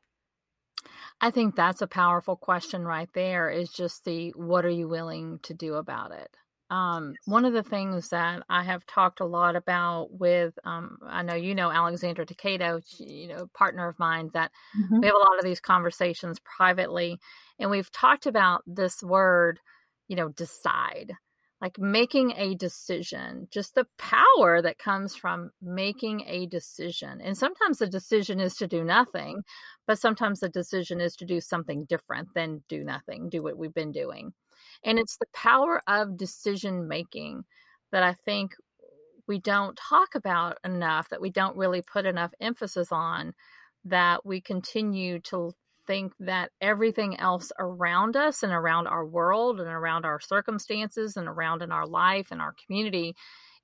I 1.19 1.31
think 1.31 1.55
that's 1.55 1.81
a 1.81 1.87
powerful 1.87 2.37
question 2.37 2.85
right 2.85 3.09
there 3.13 3.49
is 3.49 3.69
just 3.69 4.05
the 4.05 4.29
what 4.29 4.63
are 4.63 4.69
you 4.69 4.87
willing 4.87 5.39
to 5.43 5.53
do 5.53 5.73
about 5.73 6.13
it? 6.13 6.29
Um, 6.69 7.15
one 7.25 7.43
of 7.43 7.51
the 7.51 7.63
things 7.63 8.09
that 8.09 8.43
I 8.49 8.63
have 8.63 8.85
talked 8.85 9.19
a 9.19 9.25
lot 9.25 9.57
about 9.57 10.07
with, 10.11 10.57
um, 10.63 10.97
I 11.05 11.23
know 11.23 11.35
you 11.35 11.53
know 11.53 11.71
Alexandra 11.71 12.25
Takedo, 12.25 12.81
you 12.99 13.27
know, 13.27 13.47
partner 13.53 13.89
of 13.89 13.99
mine, 13.99 14.29
that 14.33 14.51
mm-hmm. 14.79 15.01
we 15.01 15.07
have 15.07 15.15
a 15.15 15.19
lot 15.19 15.37
of 15.37 15.43
these 15.43 15.59
conversations 15.59 16.39
privately, 16.39 17.19
and 17.59 17.69
we've 17.69 17.91
talked 17.91 18.27
about 18.27 18.63
this 18.65 19.03
word, 19.03 19.59
you 20.07 20.15
know, 20.15 20.29
decide 20.29 21.13
like 21.61 21.79
making 21.79 22.33
a 22.37 22.55
decision, 22.55 23.47
just 23.51 23.73
the 23.73 23.87
power 23.97 24.61
that 24.61 24.77
comes 24.77 25.15
from 25.15 25.49
making 25.61 26.23
a 26.27 26.45
decision. 26.45 27.19
And 27.19 27.35
sometimes 27.35 27.79
the 27.79 27.87
decision 27.87 28.39
is 28.39 28.55
to 28.57 28.67
do 28.67 28.83
nothing, 28.83 29.41
but 29.87 29.97
sometimes 29.97 30.39
the 30.39 30.49
decision 30.49 31.01
is 31.01 31.15
to 31.15 31.25
do 31.25 31.41
something 31.41 31.85
different 31.85 32.29
than 32.35 32.63
do 32.69 32.83
nothing, 32.83 33.29
do 33.29 33.41
what 33.41 33.57
we've 33.57 33.73
been 33.73 33.91
doing. 33.91 34.33
And 34.83 34.99
it's 34.99 35.17
the 35.17 35.25
power 35.33 35.81
of 35.87 36.17
decision 36.17 36.87
making 36.87 37.43
that 37.91 38.03
I 38.03 38.13
think 38.13 38.51
we 39.27 39.39
don't 39.39 39.77
talk 39.77 40.15
about 40.15 40.57
enough, 40.63 41.09
that 41.09 41.21
we 41.21 41.31
don't 41.31 41.57
really 41.57 41.81
put 41.81 42.05
enough 42.05 42.31
emphasis 42.39 42.89
on, 42.91 43.33
that 43.85 44.25
we 44.25 44.41
continue 44.41 45.19
to 45.21 45.51
think 45.87 46.13
that 46.19 46.51
everything 46.61 47.19
else 47.19 47.51
around 47.57 48.15
us 48.15 48.43
and 48.43 48.51
around 48.51 48.87
our 48.87 49.05
world 49.05 49.59
and 49.59 49.69
around 49.69 50.05
our 50.05 50.19
circumstances 50.19 51.17
and 51.17 51.27
around 51.27 51.61
in 51.61 51.71
our 51.71 51.87
life 51.87 52.27
and 52.31 52.41
our 52.41 52.53
community 52.65 53.15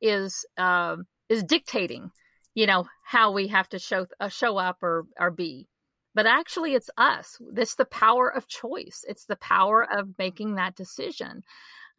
is 0.02 0.46
uh, 0.58 0.96
is 1.30 1.44
dictating, 1.44 2.10
you 2.56 2.66
know, 2.66 2.86
how 3.04 3.32
we 3.32 3.48
have 3.48 3.70
to 3.70 3.80
show 3.80 4.08
uh, 4.20 4.30
show 4.30 4.58
up 4.58 4.82
or 4.82 5.06
or 5.20 5.30
be. 5.30 5.68
But 6.16 6.26
actually, 6.28 6.74
it's 6.74 6.90
us. 6.98 7.38
It's 7.56 7.76
the 7.76 7.86
power 7.86 8.30
of 8.34 8.48
choice. 8.48 9.04
It's 9.08 9.26
the 9.26 9.36
power 9.36 9.88
of 9.92 10.10
making 10.18 10.56
that 10.56 10.76
decision 10.76 11.44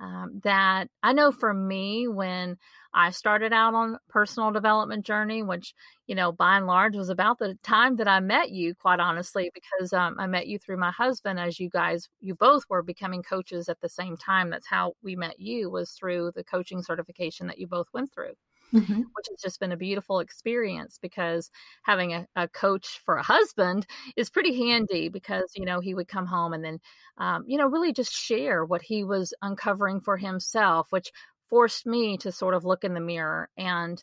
um, 0.01 0.41
that 0.45 0.89
I 1.03 1.13
know 1.13 1.31
for 1.33 1.55
me 1.55 2.09
when 2.09 2.57
I 2.93 3.11
started 3.11 3.53
out 3.53 3.75
on 3.75 3.99
personal 4.09 4.51
development 4.51 5.05
journey, 5.07 5.43
which 5.43 5.75
you 6.07 6.15
know 6.15 6.33
by 6.33 6.57
and 6.57 6.67
large 6.67 6.97
was 6.97 7.09
about 7.09 7.39
the 7.39 7.57
time 7.63 7.97
that 7.97 8.09
I 8.09 8.21
met 8.21 8.51
you, 8.51 8.75
quite 8.75 9.01
honestly, 9.01 9.51
because 9.55 9.93
um, 9.93 10.17
I 10.19 10.27
met 10.27 10.47
you 10.47 10.59
through 10.59 10.79
my 10.79 10.91
husband. 10.91 11.39
As 11.39 11.59
you 11.61 11.69
guys, 11.71 12.09
you 12.21 12.35
both 12.35 12.65
were 12.69 12.83
becoming 12.83 13.23
coaches 13.23 13.69
at 13.69 13.81
the 13.81 13.89
same 13.89 14.17
time. 14.17 14.51
That's 14.51 14.69
how 14.69 14.95
we 15.03 15.17
met 15.17 15.39
you 15.41 15.71
was 15.71 15.93
through 15.93 16.33
the 16.35 16.45
coaching 16.45 16.83
certification 16.83 17.47
that 17.49 17.59
you 17.59 17.67
both 17.67 17.89
went 17.93 18.13
through 18.13 18.35
mm-hmm. 18.73 18.95
which 19.15 19.27
has 19.31 19.41
just 19.43 19.61
been 19.61 19.73
a 19.73 19.77
beautiful 19.77 20.21
experience 20.21 20.99
because 21.01 21.51
having 21.83 22.13
a, 22.13 22.27
a, 22.37 22.49
coach 22.49 23.01
for 23.05 23.17
a 23.17 23.23
husband 23.23 23.87
is 24.17 24.31
pretty 24.31 24.57
handy 24.57 25.09
because, 25.09 25.53
you 25.55 25.65
know, 25.65 25.81
he 25.81 25.95
would 25.95 26.09
come 26.09 26.27
home 26.27 26.53
and 26.53 26.65
then, 26.65 26.79
um, 27.19 27.45
you 27.47 27.59
know, 27.59 27.67
really 27.67 27.93
just 27.93 28.13
share 28.13 28.65
what 28.65 28.83
he 28.83 29.05
was 29.05 29.35
uncovering 29.43 30.01
for 30.01 30.17
himself, 30.17 30.89
which 30.91 31.11
forced 31.49 31.87
me 31.87 32.17
to 32.19 32.33
sort 32.33 32.55
of 32.55 32.65
look 32.65 32.85
in 32.85 32.95
the 32.95 33.01
mirror 33.01 33.49
and, 33.57 34.03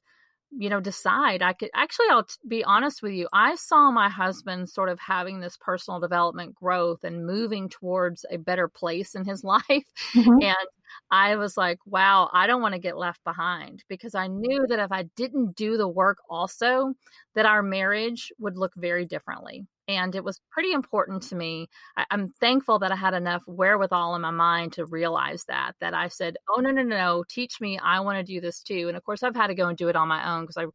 you 0.57 0.69
know 0.69 0.79
decide 0.79 1.41
i 1.41 1.53
could 1.53 1.69
actually 1.73 2.07
i'll 2.09 2.25
t- 2.25 2.35
be 2.47 2.63
honest 2.63 3.01
with 3.01 3.13
you 3.13 3.27
i 3.31 3.55
saw 3.55 3.89
my 3.89 4.09
husband 4.09 4.69
sort 4.69 4.89
of 4.89 4.99
having 4.99 5.39
this 5.39 5.57
personal 5.57 5.99
development 5.99 6.53
growth 6.53 7.03
and 7.03 7.25
moving 7.25 7.69
towards 7.69 8.25
a 8.29 8.37
better 8.37 8.67
place 8.67 9.15
in 9.15 9.23
his 9.23 9.43
life 9.45 9.63
mm-hmm. 9.69 10.41
and 10.41 10.67
i 11.09 11.35
was 11.35 11.57
like 11.57 11.79
wow 11.85 12.29
i 12.33 12.47
don't 12.47 12.61
want 12.61 12.73
to 12.73 12.79
get 12.79 12.97
left 12.97 13.23
behind 13.23 13.83
because 13.87 14.15
i 14.15 14.27
knew 14.27 14.65
that 14.67 14.79
if 14.79 14.91
i 14.91 15.03
didn't 15.15 15.55
do 15.55 15.77
the 15.77 15.87
work 15.87 16.17
also 16.29 16.93
that 17.35 17.45
our 17.45 17.63
marriage 17.63 18.31
would 18.39 18.57
look 18.57 18.73
very 18.75 19.05
differently 19.05 19.65
and 19.87 20.15
it 20.15 20.23
was 20.23 20.39
pretty 20.49 20.71
important 20.71 21.23
to 21.23 21.35
me. 21.35 21.67
I, 21.97 22.05
am 22.11 22.29
thankful 22.39 22.79
that 22.79 22.91
I 22.91 22.95
had 22.95 23.13
enough 23.13 23.43
wherewithal 23.45 24.15
in 24.15 24.21
my 24.21 24.31
mind 24.31 24.73
to 24.73 24.85
realize 24.85 25.43
that. 25.47 25.73
That 25.81 25.93
I 25.93 26.07
said, 26.07 26.37
"Oh 26.49 26.61
no, 26.61 26.71
no, 26.71 26.83
no, 26.83 26.97
no! 26.97 27.23
Teach 27.27 27.59
me. 27.59 27.77
I 27.77 27.99
want 27.99 28.17
to 28.17 28.23
do 28.23 28.39
this 28.41 28.61
too." 28.61 28.87
And 28.87 28.95
of 28.95 29.03
course, 29.03 29.23
I've 29.23 29.35
had 29.35 29.47
to 29.47 29.55
go 29.55 29.67
and 29.67 29.77
do 29.77 29.89
it 29.89 29.95
on 29.95 30.07
my 30.07 30.33
own 30.33 30.43
because 30.43 30.57
I 30.57 30.65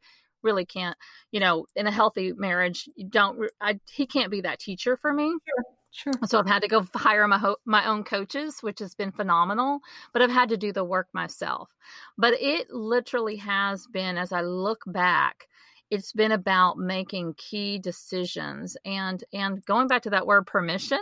really 0.42 0.66
can't. 0.66 0.96
You 1.30 1.40
know, 1.40 1.66
in 1.76 1.86
a 1.86 1.92
healthy 1.92 2.32
marriage, 2.34 2.88
you 2.96 3.08
don't. 3.08 3.50
I, 3.60 3.78
he 3.90 4.06
can't 4.06 4.30
be 4.30 4.42
that 4.42 4.60
teacher 4.60 4.96
for 4.96 5.12
me. 5.12 5.24
Sure. 5.24 5.75
Sure. 5.90 6.12
So 6.26 6.38
I've 6.38 6.46
had 6.46 6.62
to 6.62 6.68
go 6.68 6.86
hire 6.94 7.26
my 7.26 7.38
ho- 7.38 7.56
my 7.64 7.86
own 7.86 8.04
coaches, 8.04 8.60
which 8.62 8.78
has 8.80 8.94
been 8.94 9.12
phenomenal. 9.12 9.80
But 10.12 10.22
I've 10.22 10.30
had 10.30 10.48
to 10.50 10.56
do 10.56 10.72
the 10.72 10.84
work 10.84 11.08
myself. 11.12 11.70
But 12.18 12.34
it 12.40 12.70
literally 12.70 13.36
has 13.36 13.86
been, 13.86 14.18
as 14.18 14.32
I 14.32 14.42
look 14.42 14.82
back, 14.86 15.48
it's 15.90 16.12
been 16.12 16.32
about 16.32 16.78
making 16.78 17.34
key 17.34 17.78
decisions 17.78 18.76
and 18.84 19.22
and 19.32 19.64
going 19.64 19.88
back 19.88 20.02
to 20.02 20.10
that 20.10 20.26
word 20.26 20.46
permission 20.46 21.00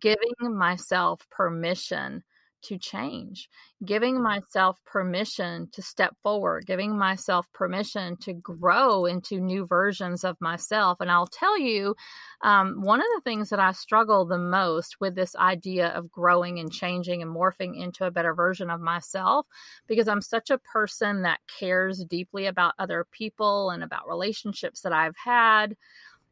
giving 0.00 0.56
myself 0.56 1.26
permission 1.30 2.22
to 2.62 2.78
change, 2.78 3.48
giving 3.84 4.22
myself 4.22 4.78
permission 4.84 5.68
to 5.72 5.82
step 5.82 6.14
forward, 6.22 6.66
giving 6.66 6.96
myself 6.96 7.46
permission 7.52 8.16
to 8.18 8.32
grow 8.34 9.06
into 9.06 9.40
new 9.40 9.66
versions 9.66 10.24
of 10.24 10.36
myself. 10.40 10.98
And 11.00 11.10
I'll 11.10 11.26
tell 11.26 11.58
you, 11.58 11.94
um, 12.42 12.82
one 12.82 13.00
of 13.00 13.06
the 13.14 13.22
things 13.22 13.50
that 13.50 13.60
I 13.60 13.72
struggle 13.72 14.24
the 14.24 14.38
most 14.38 14.96
with 15.00 15.14
this 15.14 15.36
idea 15.36 15.88
of 15.88 16.10
growing 16.10 16.58
and 16.58 16.72
changing 16.72 17.22
and 17.22 17.34
morphing 17.34 17.80
into 17.82 18.04
a 18.04 18.10
better 18.10 18.34
version 18.34 18.70
of 18.70 18.80
myself, 18.80 19.46
because 19.86 20.08
I'm 20.08 20.22
such 20.22 20.50
a 20.50 20.58
person 20.58 21.22
that 21.22 21.40
cares 21.58 22.04
deeply 22.04 22.46
about 22.46 22.74
other 22.78 23.06
people 23.10 23.70
and 23.70 23.82
about 23.82 24.08
relationships 24.08 24.82
that 24.82 24.92
I've 24.92 25.16
had 25.16 25.76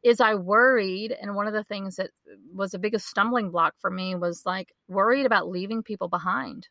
is 0.03 0.21
I 0.21 0.35
worried, 0.35 1.17
and 1.21 1.35
one 1.35 1.47
of 1.47 1.53
the 1.53 1.65
things 1.65 1.97
that 1.97 2.11
was 2.55 2.71
the 2.71 2.79
biggest 2.79 3.09
stumbling 3.09 3.51
block 3.51 3.75
for 3.79 3.91
me 3.91 4.15
was 4.15 4.47
like 4.47 4.73
worried 4.89 5.27
about 5.27 5.49
leaving 5.49 5.83
people 5.83 6.09
behind. 6.09 6.69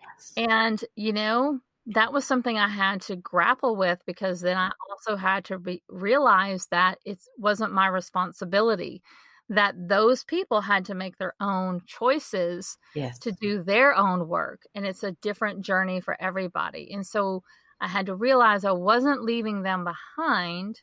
Yes. 0.00 0.32
And, 0.36 0.84
you 0.94 1.12
know, 1.12 1.60
that 1.86 2.12
was 2.12 2.24
something 2.24 2.56
I 2.56 2.68
had 2.68 3.02
to 3.02 3.16
grapple 3.16 3.76
with 3.76 3.98
because 4.06 4.40
then 4.40 4.56
I 4.56 4.70
also 4.88 5.16
had 5.16 5.44
to 5.46 5.58
re- 5.58 5.82
realize 5.88 6.66
that 6.70 6.98
it 7.04 7.18
wasn't 7.36 7.72
my 7.72 7.88
responsibility, 7.88 9.02
that 9.48 9.74
those 9.76 10.24
people 10.24 10.62
had 10.62 10.84
to 10.86 10.94
make 10.94 11.18
their 11.18 11.34
own 11.40 11.82
choices 11.86 12.78
yes. 12.94 13.18
to 13.18 13.32
do 13.32 13.62
their 13.62 13.94
own 13.94 14.28
work. 14.28 14.62
And 14.74 14.86
it's 14.86 15.02
a 15.02 15.12
different 15.12 15.62
journey 15.62 16.00
for 16.00 16.16
everybody. 16.20 16.90
And 16.92 17.06
so 17.06 17.42
I 17.80 17.88
had 17.88 18.06
to 18.06 18.14
realize 18.14 18.64
I 18.64 18.72
wasn't 18.72 19.24
leaving 19.24 19.62
them 19.62 19.84
behind 19.84 20.80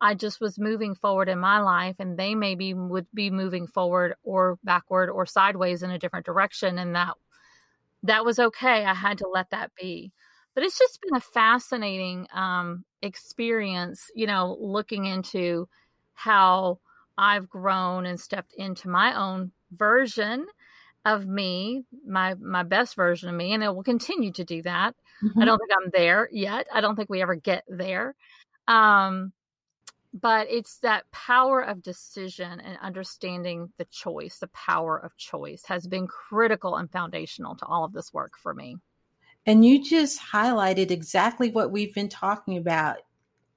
I 0.00 0.14
just 0.14 0.40
was 0.40 0.58
moving 0.58 0.94
forward 0.94 1.28
in 1.28 1.38
my 1.38 1.60
life 1.60 1.96
and 1.98 2.18
they 2.18 2.34
maybe 2.34 2.74
would 2.74 3.06
be 3.14 3.30
moving 3.30 3.66
forward 3.66 4.14
or 4.22 4.58
backward 4.62 5.08
or 5.08 5.24
sideways 5.24 5.82
in 5.82 5.90
a 5.90 5.98
different 5.98 6.26
direction 6.26 6.78
and 6.78 6.94
that 6.94 7.14
that 8.02 8.24
was 8.24 8.38
okay. 8.38 8.84
I 8.84 8.94
had 8.94 9.18
to 9.18 9.28
let 9.28 9.50
that 9.50 9.72
be. 9.80 10.12
But 10.54 10.62
it's 10.62 10.78
just 10.78 11.00
been 11.00 11.16
a 11.16 11.20
fascinating 11.20 12.28
um, 12.32 12.84
experience, 13.02 14.10
you 14.14 14.26
know, 14.26 14.56
looking 14.60 15.06
into 15.06 15.68
how 16.12 16.78
I've 17.18 17.48
grown 17.48 18.06
and 18.06 18.20
stepped 18.20 18.54
into 18.54 18.88
my 18.88 19.18
own 19.18 19.52
version 19.72 20.46
of 21.04 21.26
me, 21.26 21.84
my 22.06 22.34
my 22.34 22.62
best 22.62 22.94
version 22.94 23.28
of 23.28 23.34
me, 23.34 23.52
and 23.52 23.62
it 23.62 23.74
will 23.74 23.82
continue 23.82 24.32
to 24.32 24.44
do 24.44 24.62
that. 24.62 24.94
Mm-hmm. 25.22 25.42
I 25.42 25.44
don't 25.44 25.58
think 25.58 25.70
I'm 25.72 25.90
there 25.92 26.28
yet. 26.32 26.66
I 26.72 26.80
don't 26.80 26.96
think 26.96 27.10
we 27.10 27.20
ever 27.22 27.34
get 27.34 27.64
there. 27.68 28.14
Um, 28.68 29.32
but 30.14 30.46
it's 30.48 30.78
that 30.78 31.10
power 31.10 31.60
of 31.60 31.82
decision 31.82 32.60
and 32.60 32.78
understanding 32.80 33.72
the 33.78 33.84
choice, 33.86 34.38
the 34.38 34.46
power 34.48 34.96
of 34.96 35.16
choice 35.16 35.64
has 35.66 35.88
been 35.88 36.06
critical 36.06 36.76
and 36.76 36.90
foundational 36.90 37.56
to 37.56 37.66
all 37.66 37.84
of 37.84 37.92
this 37.92 38.12
work 38.12 38.38
for 38.38 38.54
me. 38.54 38.76
And 39.44 39.64
you 39.64 39.84
just 39.84 40.20
highlighted 40.20 40.92
exactly 40.92 41.50
what 41.50 41.72
we've 41.72 41.92
been 41.92 42.08
talking 42.08 42.56
about. 42.56 42.98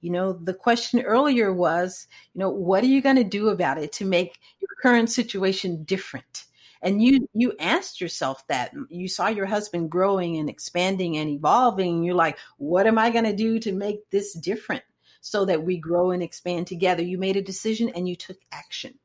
You 0.00 0.10
know, 0.10 0.32
the 0.32 0.52
question 0.52 1.00
earlier 1.00 1.52
was, 1.52 2.08
you 2.34 2.40
know, 2.40 2.50
what 2.50 2.82
are 2.82 2.88
you 2.88 3.00
going 3.02 3.16
to 3.16 3.24
do 3.24 3.50
about 3.50 3.78
it 3.78 3.92
to 3.92 4.04
make 4.04 4.38
your 4.60 4.68
current 4.82 5.10
situation 5.10 5.84
different? 5.84 6.44
And 6.82 7.02
you 7.02 7.28
you 7.34 7.54
asked 7.58 8.00
yourself 8.00 8.46
that. 8.48 8.72
You 8.88 9.08
saw 9.08 9.28
your 9.28 9.46
husband 9.46 9.90
growing 9.90 10.36
and 10.36 10.48
expanding 10.48 11.16
and 11.16 11.30
evolving. 11.30 11.96
And 11.96 12.04
you're 12.04 12.14
like, 12.14 12.38
what 12.58 12.86
am 12.86 12.98
I 12.98 13.10
going 13.10 13.24
to 13.24 13.34
do 13.34 13.58
to 13.60 13.72
make 13.72 14.08
this 14.10 14.34
different 14.34 14.82
so 15.28 15.44
that 15.44 15.62
we 15.62 15.76
grow 15.76 16.10
and 16.10 16.22
expand 16.22 16.66
together? 16.66 17.02
You 17.02 17.18
made 17.18 17.36
a 17.36 17.42
decision 17.42 17.90
and 17.90 18.08
you 18.08 18.16
took 18.16 18.38
action. 18.52 18.98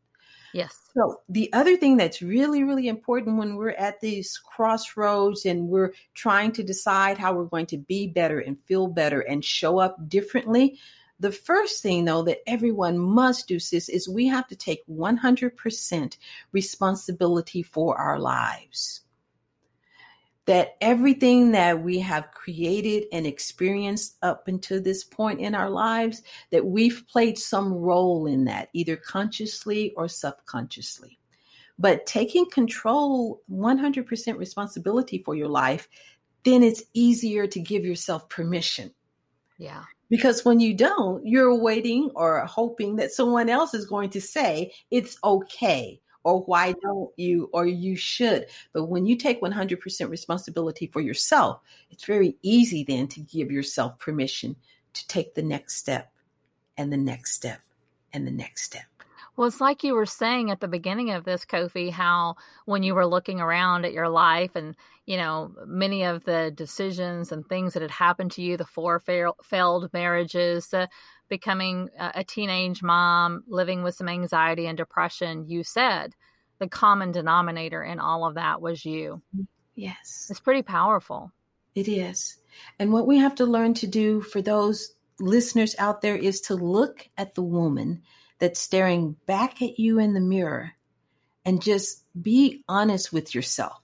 Yes. 0.54 0.78
So 0.94 1.22
the 1.28 1.52
other 1.52 1.76
thing 1.76 1.98
that's 1.98 2.22
really, 2.22 2.64
really 2.64 2.88
important 2.88 3.38
when 3.38 3.56
we're 3.56 3.72
at 3.72 4.00
these 4.00 4.38
crossroads 4.38 5.46
and 5.46 5.68
we're 5.68 5.94
trying 6.14 6.52
to 6.54 6.64
decide 6.64 7.18
how 7.18 7.34
we're 7.34 7.46
going 7.46 7.66
to 7.68 7.78
be 7.78 8.08
better 8.08 8.40
and 8.40 8.62
feel 8.66 8.88
better 8.88 9.22
and 9.22 9.44
show 9.44 9.80
up 9.80 10.08
differently. 10.08 10.80
The 11.20 11.32
first 11.32 11.82
thing, 11.82 12.06
though, 12.06 12.24
that 12.24 12.48
everyone 12.48 13.00
must 13.00 13.48
do, 13.48 13.60
sis, 13.60 13.90
is 13.90 14.08
we 14.08 14.28
have 14.28 14.48
to 14.50 14.56
take 14.56 14.86
100% 14.88 16.18
responsibility 16.52 17.64
for 17.64 17.98
our 17.98 18.20
lives 18.20 19.03
that 20.46 20.76
everything 20.82 21.52
that 21.52 21.82
we 21.82 22.00
have 22.00 22.32
created 22.32 23.06
and 23.14 23.26
experienced 23.26 24.18
up 24.22 24.48
until 24.48 24.82
this 24.82 25.04
point 25.04 25.39
in 25.39 25.56
our 25.56 25.70
lives 25.70 26.22
that 26.52 26.66
we've 26.66 27.04
played 27.08 27.38
some 27.38 27.74
role 27.74 28.26
in 28.26 28.46
that 28.46 28.70
either 28.74 28.98
consciously 28.98 29.94
or 29.96 30.08
subconsciously. 30.08 31.18
But 31.80 32.06
taking 32.06 32.50
control 32.50 33.41
100% 33.50 34.38
responsibility 34.38 35.24
for 35.24 35.36
your 35.36 35.48
life 35.48 35.88
then 36.44 36.64
it's 36.64 36.84
easier 36.94 37.48
to 37.48 37.60
give 37.60 37.86
yourself 37.86 38.30
permission. 38.30 38.91
Yeah. 39.58 39.84
Because 40.10 40.46
when 40.46 40.60
you 40.60 40.76
don't 40.76 41.26
you're 41.26 41.56
waiting 41.56 42.12
or 42.16 42.46
hoping 42.46 42.98
that 42.98 43.12
someone 43.12 43.50
else 43.50 43.74
is 43.74 43.86
going 43.86 44.10
to 44.12 44.22
say 44.22 44.74
it's 44.91 45.18
okay 45.24 46.00
or 46.24 46.42
why 46.42 46.74
don't 46.82 47.12
you 47.18 47.50
or 47.54 47.66
you 47.66 47.96
should. 47.96 48.48
But 48.74 48.86
when 48.86 49.06
you 49.06 49.16
take 49.16 49.42
100% 49.42 50.10
responsibility 50.10 50.88
for 50.88 51.02
yourself 51.02 51.62
it's 51.94 52.06
very 52.06 52.36
easy 52.42 52.84
then 52.84 53.08
to 53.08 53.20
give 53.22 53.52
yourself 53.52 53.98
permission 54.00 54.56
to 54.94 55.08
take 55.08 55.36
the 55.36 55.44
next 55.44 55.76
step 55.78 56.12
and 56.78 56.92
the 56.92 56.98
next 56.98 57.34
step 57.34 57.62
and 58.14 58.26
the 58.26 58.32
next 58.32 58.64
step. 58.64 58.84
Well, 59.36 59.48
it's 59.48 59.62
like 59.62 59.84
you 59.84 59.96
were 59.96 60.06
saying 60.06 60.52
at 60.52 60.60
the 60.60 60.68
beginning 60.68 61.10
of 61.12 61.24
this, 61.24 61.44
Kofi, 61.44 61.92
how 61.92 62.36
when 62.66 62.84
you 62.84 62.94
were 62.94 63.08
looking 63.08 63.40
around 63.40 63.84
at 63.84 63.94
your 63.94 64.10
life 64.10 64.56
and, 64.56 64.76
you 65.08 65.18
know, 65.18 65.52
many 65.66 66.04
of 66.04 66.24
the 66.24 66.52
decisions 66.54 67.32
and 67.32 67.48
things 67.48 67.74
that 67.74 67.82
had 67.82 67.92
happened 67.92 68.32
to 68.34 68.44
you, 68.44 68.58
the 68.58 68.66
four 68.66 69.00
fail- 69.00 69.38
failed 69.44 69.92
marriages, 69.92 70.68
the 70.68 70.88
becoming 71.34 71.90
a 71.98 72.24
teenage 72.24 72.84
mom, 72.84 73.44
living 73.48 73.82
with 73.82 73.96
some 73.96 74.08
anxiety 74.08 74.68
and 74.68 74.78
depression, 74.78 75.48
you 75.48 75.64
said 75.64 76.14
the 76.60 76.68
common 76.68 77.12
denominator 77.12 77.84
in 77.84 78.00
all 78.00 78.24
of 78.28 78.36
that 78.36 78.62
was 78.62 78.86
you. 78.86 79.20
Yes. 79.74 80.28
It's 80.30 80.40
pretty 80.40 80.62
powerful. 80.62 81.32
It 81.74 81.88
is. 81.88 82.38
And 82.78 82.94
what 82.94 83.08
we 83.08 83.18
have 83.18 83.34
to 83.36 83.48
learn 83.48 83.74
to 83.76 83.88
do 83.88 84.22
for 84.22 84.44
those 84.44 84.94
listeners 85.20 85.76
out 85.80 86.02
there 86.04 86.16
is 86.16 86.40
to 86.42 86.54
look 86.54 87.10
at 87.18 87.34
the 87.34 87.42
woman 87.42 88.04
that's 88.38 88.60
staring 88.60 89.16
back 89.26 89.60
at 89.64 89.80
you 89.80 89.98
in 89.98 90.14
the 90.14 90.20
mirror 90.20 90.74
and 91.44 91.64
just 91.64 92.04
be 92.22 92.64
honest 92.70 93.12
with 93.12 93.34
yourself 93.34 93.82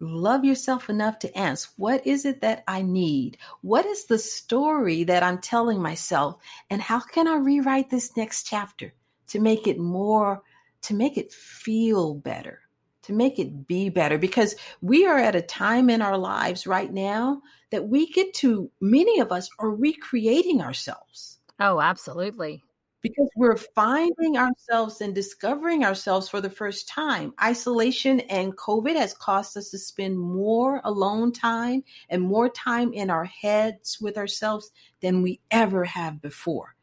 love 0.00 0.44
yourself 0.44 0.88
enough 0.88 1.18
to 1.20 1.38
ask, 1.38 1.72
what 1.76 2.06
is 2.06 2.24
it 2.24 2.40
that 2.40 2.64
I 2.68 2.82
need? 2.82 3.38
What 3.62 3.86
is 3.86 4.06
the 4.06 4.18
story 4.18 5.04
that 5.04 5.22
I'm 5.22 5.38
telling 5.38 5.80
myself? 5.80 6.36
And 6.70 6.80
how 6.80 7.00
can 7.00 7.26
I 7.26 7.36
rewrite 7.36 7.90
this 7.90 8.16
next 8.16 8.44
chapter 8.44 8.92
to 9.28 9.40
make 9.40 9.66
it 9.66 9.78
more, 9.78 10.42
to 10.82 10.94
make 10.94 11.16
it 11.16 11.32
feel 11.32 12.14
better, 12.14 12.60
to 13.02 13.12
make 13.12 13.38
it 13.38 13.66
be 13.66 13.88
better? 13.88 14.18
Because 14.18 14.54
we 14.80 15.06
are 15.06 15.18
at 15.18 15.36
a 15.36 15.42
time 15.42 15.90
in 15.90 16.02
our 16.02 16.18
lives 16.18 16.66
right 16.66 16.92
now 16.92 17.42
that 17.70 17.88
we 17.88 18.10
get 18.12 18.32
to, 18.34 18.70
many 18.80 19.20
of 19.20 19.32
us 19.32 19.50
are 19.58 19.70
recreating 19.70 20.60
ourselves. 20.60 21.38
Oh, 21.60 21.80
absolutely 21.80 22.62
because 23.00 23.28
we're 23.36 23.56
finding 23.56 24.36
ourselves 24.36 25.00
and 25.00 25.14
discovering 25.14 25.84
ourselves 25.84 26.28
for 26.28 26.40
the 26.40 26.50
first 26.50 26.88
time. 26.88 27.32
Isolation 27.42 28.20
and 28.20 28.56
COVID 28.56 28.96
has 28.96 29.14
caused 29.14 29.56
us 29.56 29.70
to 29.70 29.78
spend 29.78 30.18
more 30.18 30.80
alone 30.84 31.32
time 31.32 31.84
and 32.10 32.22
more 32.22 32.48
time 32.48 32.92
in 32.92 33.10
our 33.10 33.24
heads 33.24 33.98
with 34.00 34.16
ourselves 34.16 34.70
than 35.00 35.22
we 35.22 35.40
ever 35.50 35.84
have 35.84 36.20
before. 36.20 36.74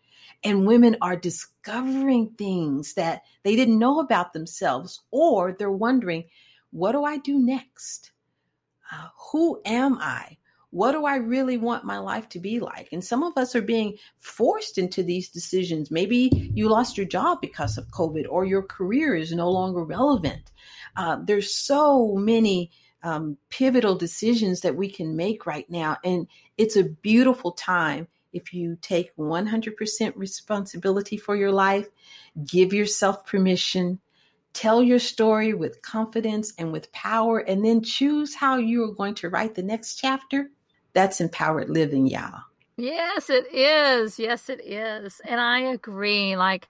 And 0.44 0.68
women 0.68 0.96
are 1.02 1.16
discovering 1.16 2.30
things 2.38 2.94
that 2.94 3.24
they 3.44 3.56
didn't 3.56 3.80
know 3.80 4.00
about 4.00 4.32
themselves, 4.32 5.02
or 5.12 5.54
they're 5.54 5.72
wondering, 5.72 6.26
what 6.72 6.92
do 6.92 7.04
I 7.04 7.18
do 7.18 7.40
next? 7.40 8.12
Uh, 8.92 9.08
who 9.32 9.62
am 9.66 9.98
I? 10.00 10.38
What 10.76 10.92
do 10.92 11.06
I 11.06 11.16
really 11.16 11.56
want 11.56 11.86
my 11.86 12.00
life 12.00 12.28
to 12.30 12.40
be 12.40 12.60
like? 12.60 12.90
And 12.92 13.02
some 13.02 13.24
of 13.24 13.38
us 13.38 13.56
are 13.56 13.62
being 13.62 13.98
forced 14.18 14.78
into 14.78 15.04
these 15.04 15.30
decisions. 15.30 15.90
Maybe 15.90 16.52
you 16.54 16.68
lost 16.68 16.98
your 16.98 17.06
job 17.06 17.40
because 17.40 17.78
of 17.78 17.88
COVID 17.92 18.26
or 18.30 18.44
your 18.44 18.62
career 18.62 19.16
is 19.16 19.32
no 19.32 19.50
longer 19.50 19.86
relevant. 19.86 20.52
Uh, 20.98 21.20
there's 21.24 21.56
so 21.56 22.16
many 22.16 22.72
um, 23.04 23.38
pivotal 23.50 23.96
decisions 23.96 24.60
that 24.62 24.76
we 24.76 24.90
can 24.90 25.16
make 25.16 25.46
right 25.46 25.66
now. 25.70 25.96
And 26.04 26.28
it's 26.58 26.76
a 26.76 26.84
beautiful 26.84 27.54
time 27.54 28.10
if 28.34 28.54
you 28.54 28.78
take 28.82 29.16
100% 29.16 30.14
responsibility 30.18 31.16
for 31.16 31.38
your 31.38 31.54
life, 31.54 31.88
give 32.46 32.74
yourself 32.74 33.26
permission, 33.26 34.02
tell 34.52 34.84
your 34.84 35.00
story 35.00 35.54
with 35.54 35.82
confidence 35.82 36.52
and 36.58 36.74
with 36.74 36.92
power, 36.92 37.40
and 37.40 37.64
then 37.64 37.82
choose 37.82 38.36
how 38.36 38.58
you 38.58 38.84
are 38.84 38.94
going 38.94 39.16
to 39.16 39.30
write 39.30 39.56
the 39.56 39.64
next 39.64 39.96
chapter 39.96 40.50
that's 40.96 41.22
empowered 41.22 41.70
living, 41.70 42.08
y'all. 42.08 42.42
Yes, 42.78 43.30
it 43.30 43.54
is. 43.54 44.18
Yes, 44.18 44.50
it 44.50 44.66
is. 44.66 45.22
And 45.24 45.40
I 45.40 45.60
agree. 45.60 46.36
Like, 46.36 46.68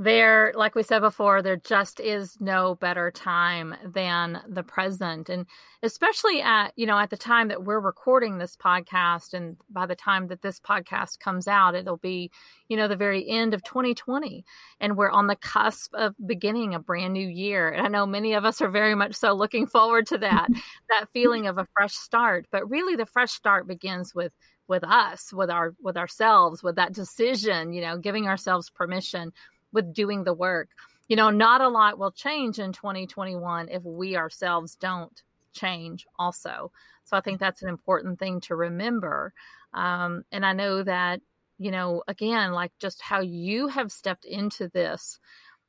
there, 0.00 0.52
like 0.54 0.76
we 0.76 0.84
said 0.84 1.00
before, 1.00 1.42
there 1.42 1.56
just 1.56 1.98
is 1.98 2.36
no 2.40 2.76
better 2.76 3.10
time 3.10 3.74
than 3.84 4.40
the 4.46 4.62
present. 4.62 5.28
And 5.28 5.44
especially 5.82 6.40
at, 6.40 6.72
you 6.76 6.86
know, 6.86 6.96
at 6.96 7.10
the 7.10 7.16
time 7.16 7.48
that 7.48 7.64
we're 7.64 7.80
recording 7.80 8.38
this 8.38 8.54
podcast, 8.56 9.34
and 9.34 9.56
by 9.68 9.86
the 9.86 9.96
time 9.96 10.28
that 10.28 10.40
this 10.40 10.60
podcast 10.60 11.18
comes 11.18 11.48
out, 11.48 11.74
it'll 11.74 11.96
be, 11.96 12.30
you 12.68 12.76
know, 12.76 12.86
the 12.86 12.94
very 12.94 13.28
end 13.28 13.54
of 13.54 13.64
2020. 13.64 14.44
And 14.78 14.96
we're 14.96 15.10
on 15.10 15.26
the 15.26 15.34
cusp 15.34 15.92
of 15.94 16.14
beginning 16.24 16.76
a 16.76 16.78
brand 16.78 17.12
new 17.12 17.28
year. 17.28 17.68
And 17.68 17.84
I 17.84 17.88
know 17.88 18.06
many 18.06 18.34
of 18.34 18.44
us 18.44 18.62
are 18.62 18.70
very 18.70 18.94
much 18.94 19.16
so 19.16 19.32
looking 19.32 19.66
forward 19.66 20.06
to 20.08 20.18
that, 20.18 20.46
that 20.90 21.08
feeling 21.12 21.48
of 21.48 21.58
a 21.58 21.66
fresh 21.76 21.94
start. 21.94 22.46
But 22.52 22.70
really, 22.70 22.94
the 22.94 23.06
fresh 23.06 23.32
start 23.32 23.66
begins 23.66 24.14
with 24.14 24.32
with 24.68 24.84
us 24.84 25.32
with 25.32 25.48
our 25.48 25.74
with 25.80 25.96
ourselves 25.96 26.62
with 26.62 26.76
that 26.76 26.92
decision 26.92 27.72
you 27.72 27.80
know 27.80 27.96
giving 27.96 28.26
ourselves 28.26 28.68
permission 28.68 29.32
with 29.72 29.92
doing 29.92 30.24
the 30.24 30.34
work. 30.34 30.68
You 31.08 31.16
know, 31.16 31.30
not 31.30 31.60
a 31.60 31.68
lot 31.68 31.98
will 31.98 32.12
change 32.12 32.58
in 32.58 32.72
2021 32.72 33.68
if 33.70 33.82
we 33.82 34.16
ourselves 34.16 34.76
don't 34.76 35.22
change 35.52 36.06
also. 36.18 36.70
So 37.04 37.16
I 37.16 37.20
think 37.20 37.40
that's 37.40 37.62
an 37.62 37.68
important 37.68 38.18
thing 38.18 38.40
to 38.42 38.54
remember. 38.54 39.32
Um, 39.72 40.24
and 40.30 40.44
I 40.44 40.52
know 40.52 40.82
that, 40.82 41.20
you 41.58 41.70
know, 41.70 42.02
again, 42.06 42.52
like 42.52 42.72
just 42.78 43.00
how 43.00 43.20
you 43.20 43.68
have 43.68 43.90
stepped 43.90 44.24
into 44.24 44.68
this 44.68 45.18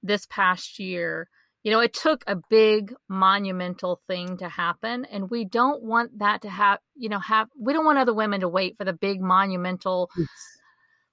this 0.03 0.25
past 0.29 0.79
year, 0.79 1.27
you 1.63 1.71
know, 1.71 1.79
it 1.81 1.93
took 1.93 2.23
a 2.25 2.37
big 2.49 2.93
monumental 3.09 3.99
thing 4.07 4.37
to 4.37 4.47
happen. 4.47 5.05
And 5.05 5.29
we 5.29 5.43
don't 5.45 5.83
want 5.83 6.19
that 6.19 6.43
to 6.43 6.49
have, 6.49 6.79
you 6.95 7.09
know, 7.09 7.19
have, 7.19 7.49
we 7.59 7.73
don't 7.73 7.85
want 7.85 7.97
other 7.97 8.13
women 8.13 8.41
to 8.41 8.47
wait 8.47 8.77
for 8.77 8.85
the 8.85 8.93
big 8.93 9.19
monumental. 9.21 10.09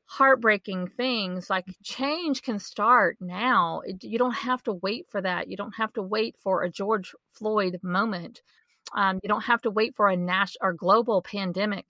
Heartbreaking 0.06 0.88
things 0.88 1.50
like 1.50 1.66
change 1.82 2.42
can 2.42 2.58
start 2.58 3.16
now. 3.20 3.82
It, 3.84 4.04
you 4.04 4.18
don't 4.18 4.34
have 4.34 4.62
to 4.64 4.72
wait 4.72 5.06
for 5.10 5.20
that. 5.20 5.48
You 5.48 5.56
don't 5.56 5.74
have 5.76 5.92
to 5.94 6.02
wait 6.02 6.36
for 6.42 6.62
a 6.62 6.70
george 6.70 7.14
floyd 7.32 7.78
moment. 7.82 8.42
Um, 8.94 9.18
you 9.22 9.28
don't 9.28 9.44
have 9.44 9.62
to 9.62 9.70
wait 9.70 9.96
for 9.96 10.08
a 10.08 10.16
national 10.16 10.68
or 10.68 10.72
global 10.72 11.22
pandemic. 11.22 11.86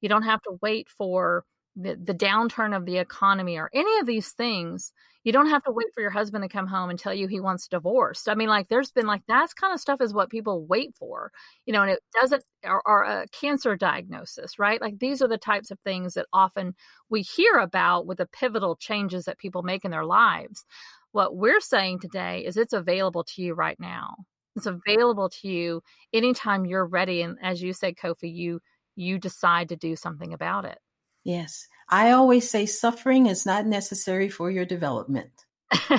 You 0.00 0.08
don't 0.08 0.24
have 0.24 0.42
to 0.42 0.58
wait 0.60 0.88
for 0.88 1.44
the, 1.76 1.96
the 2.02 2.14
downturn 2.14 2.76
of 2.76 2.86
the 2.86 2.98
economy 2.98 3.56
or 3.56 3.70
any 3.72 3.98
of 3.98 4.06
these 4.06 4.30
things, 4.32 4.92
you 5.24 5.32
don't 5.32 5.50
have 5.50 5.62
to 5.64 5.72
wait 5.72 5.88
for 5.94 6.00
your 6.00 6.10
husband 6.10 6.42
to 6.42 6.48
come 6.48 6.66
home 6.66 6.88
and 6.88 6.98
tell 6.98 7.12
you 7.12 7.26
he 7.26 7.40
wants 7.40 7.68
divorced. 7.68 8.28
I 8.28 8.34
mean, 8.34 8.48
like 8.48 8.68
there's 8.68 8.90
been 8.90 9.06
like 9.06 9.22
that's 9.28 9.52
kind 9.52 9.74
of 9.74 9.80
stuff 9.80 10.00
is 10.00 10.14
what 10.14 10.30
people 10.30 10.64
wait 10.64 10.94
for, 10.96 11.30
you 11.66 11.72
know, 11.72 11.82
and 11.82 11.90
it 11.90 12.00
doesn't 12.18 12.42
or, 12.64 12.82
or 12.86 13.04
a 13.04 13.26
cancer 13.28 13.76
diagnosis, 13.76 14.58
right? 14.58 14.80
Like 14.80 14.98
these 14.98 15.20
are 15.20 15.28
the 15.28 15.38
types 15.38 15.70
of 15.70 15.78
things 15.80 16.14
that 16.14 16.26
often 16.32 16.74
we 17.10 17.20
hear 17.22 17.56
about 17.56 18.06
with 18.06 18.18
the 18.18 18.26
pivotal 18.26 18.76
changes 18.76 19.26
that 19.26 19.38
people 19.38 19.62
make 19.62 19.84
in 19.84 19.90
their 19.90 20.06
lives. 20.06 20.64
What 21.12 21.36
we're 21.36 21.60
saying 21.60 22.00
today 22.00 22.44
is 22.46 22.56
it's 22.56 22.72
available 22.72 23.24
to 23.24 23.42
you 23.42 23.54
right 23.54 23.78
now. 23.78 24.14
It's 24.56 24.66
available 24.66 25.28
to 25.28 25.48
you 25.48 25.82
anytime 26.12 26.64
you're 26.64 26.86
ready. 26.86 27.22
And 27.22 27.36
as 27.42 27.62
you 27.62 27.72
said, 27.72 27.96
Kofi, 27.96 28.34
you 28.34 28.60
you 28.96 29.18
decide 29.18 29.68
to 29.68 29.76
do 29.76 29.96
something 29.96 30.32
about 30.32 30.64
it. 30.64 30.78
Yes. 31.24 31.66
I 31.88 32.12
always 32.12 32.48
say 32.48 32.66
suffering 32.66 33.26
is 33.26 33.44
not 33.44 33.66
necessary 33.66 34.28
for 34.28 34.50
your 34.50 34.64
development. 34.64 35.30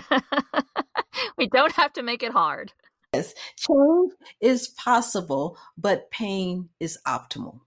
we 1.38 1.48
don't 1.48 1.74
have 1.74 1.94
to 1.94 2.04
make 2.04 2.24
it 2.24 2.32
hard. 2.32 2.72
Yes. 3.14 3.34
Change 3.58 4.14
is 4.40 4.70
possible, 4.70 5.58
but 5.78 6.10
pain 6.12 6.70
is 6.80 6.98
optimal. 7.06 7.60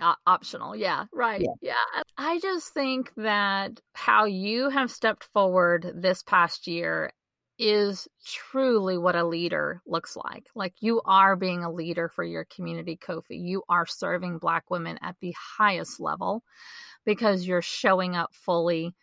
Uh, 0.00 0.14
optional. 0.26 0.76
Yeah, 0.76 1.06
right. 1.12 1.40
Yeah. 1.40 1.74
yeah. 1.94 2.02
I 2.16 2.38
just 2.40 2.72
think 2.72 3.12
that 3.16 3.80
how 3.94 4.26
you 4.26 4.70
have 4.70 4.90
stepped 4.90 5.24
forward 5.32 5.90
this 5.94 6.22
past 6.22 6.66
year 6.66 7.12
is 7.58 8.06
truly 8.24 8.96
what 8.96 9.16
a 9.16 9.26
leader 9.26 9.82
looks 9.86 10.16
like. 10.16 10.46
Like 10.54 10.74
you 10.80 11.02
are 11.04 11.34
being 11.34 11.64
a 11.64 11.72
leader 11.72 12.08
for 12.08 12.22
your 12.22 12.44
community, 12.44 12.96
Kofi. 12.96 13.22
You 13.30 13.64
are 13.68 13.86
serving 13.86 14.38
Black 14.38 14.70
women 14.70 14.98
at 15.02 15.16
the 15.20 15.34
highest 15.58 15.98
level 15.98 16.44
because 17.08 17.46
you're 17.46 17.62
showing 17.62 18.14
up 18.14 18.34
fully 18.34 18.94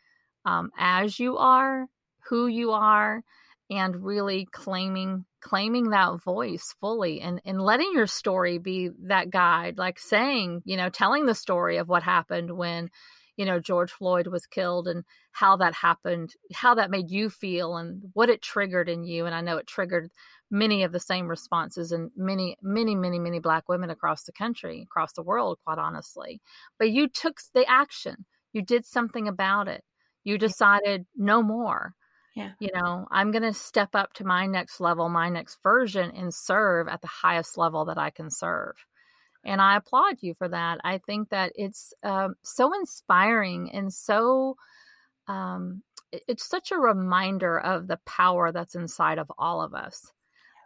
um, 0.45 0.70
as 0.78 1.20
you 1.20 1.38
are, 1.38 1.88
who 2.30 2.45
you 2.45 2.70
are, 2.70 3.24
and 3.72 4.06
really 4.06 4.47
claiming 4.51 5.26
claiming 5.41 5.89
that 5.89 6.22
voice 6.24 6.76
fully 6.80 7.20
and 7.20 7.41
and 7.45 7.60
letting 7.60 7.91
your 7.95 8.06
story 8.06 8.60
be 8.60 8.91
that 9.08 9.32
guide 9.32 9.80
like 9.80 9.97
saying 9.97 10.62
you 10.66 10.78
know 10.78 10.88
telling 10.89 11.26
the 11.26 11.34
story 11.34 11.78
of 11.78 11.88
what 11.89 12.03
happened 12.03 12.56
when 12.56 12.89
you 13.38 13.45
know 13.45 13.60
George 13.60 13.91
Floyd 13.91 14.28
was 14.28 14.45
killed 14.45 14.88
and 14.88 15.03
how 15.32 15.58
that 15.58 15.74
happened, 15.74 16.32
how 16.53 16.76
that 16.76 16.91
made 16.91 17.10
you 17.10 17.32
feel 17.32 17.76
and 17.76 18.03
what 18.14 18.30
it 18.30 18.39
triggered 18.39 18.88
in 18.88 19.03
you 19.03 19.26
and 19.26 19.34
I 19.34 19.41
know 19.41 19.58
it 19.58 19.66
triggered 19.66 20.12
many 20.52 20.84
of 20.84 20.91
the 20.91 21.00
same 21.00 21.28
responses 21.28 21.91
in 21.91 22.12
many 22.16 22.58
many 22.62 22.96
many 22.96 23.20
many 23.20 23.39
black 23.39 23.68
women 23.68 23.89
across 23.89 24.24
the 24.24 24.32
country, 24.32 24.82
across 24.82 25.14
the 25.14 25.24
world 25.24 25.58
quite 25.64 25.80
honestly. 25.80 26.41
But 26.80 26.91
you 26.91 27.08
took 27.08 27.38
the 27.54 27.70
action. 27.70 28.26
You 28.54 28.62
did 28.62 28.86
something 28.86 29.28
about 29.28 29.68
it. 29.68 29.84
You 30.24 30.38
decided 30.38 31.06
no 31.16 31.43
more. 31.43 31.93
Yeah. 32.36 32.52
You 32.60 32.70
know, 32.74 33.08
I'm 33.12 33.32
going 33.32 33.43
to 33.43 33.54
step 33.54 33.89
up 33.93 34.12
to 34.14 34.26
my 34.26 34.46
next 34.46 34.82
level, 34.82 35.08
my 35.08 35.30
next 35.30 35.58
version 35.64 36.12
and 36.12 36.34
serve 36.34 36.89
at 36.89 37.02
the 37.02 37.08
highest 37.08 37.58
level 37.58 37.86
that 37.86 37.98
I 37.98 38.10
can 38.10 38.30
serve 38.30 38.76
and 39.46 39.62
I 39.62 39.78
applaud 39.78 40.18
you 40.22 40.34
for 40.34 40.50
that. 40.50 40.80
I 40.84 40.98
think 40.98 41.30
that 41.30 41.54
it's 41.56 41.93
um, 42.04 42.36
so 42.41 42.74
inspiring 42.74 43.72
and 43.72 43.93
so 43.93 44.58
um, 45.28 45.84
it's 46.12 46.50
such 46.50 46.72
a 46.72 46.80
reminder 46.80 47.60
of 47.60 47.88
the 47.88 48.00
power 48.06 48.52
that's 48.52 48.76
inside 48.76 49.20
of 49.20 49.32
all 49.38 49.62
of 49.62 49.74
us 49.74 50.12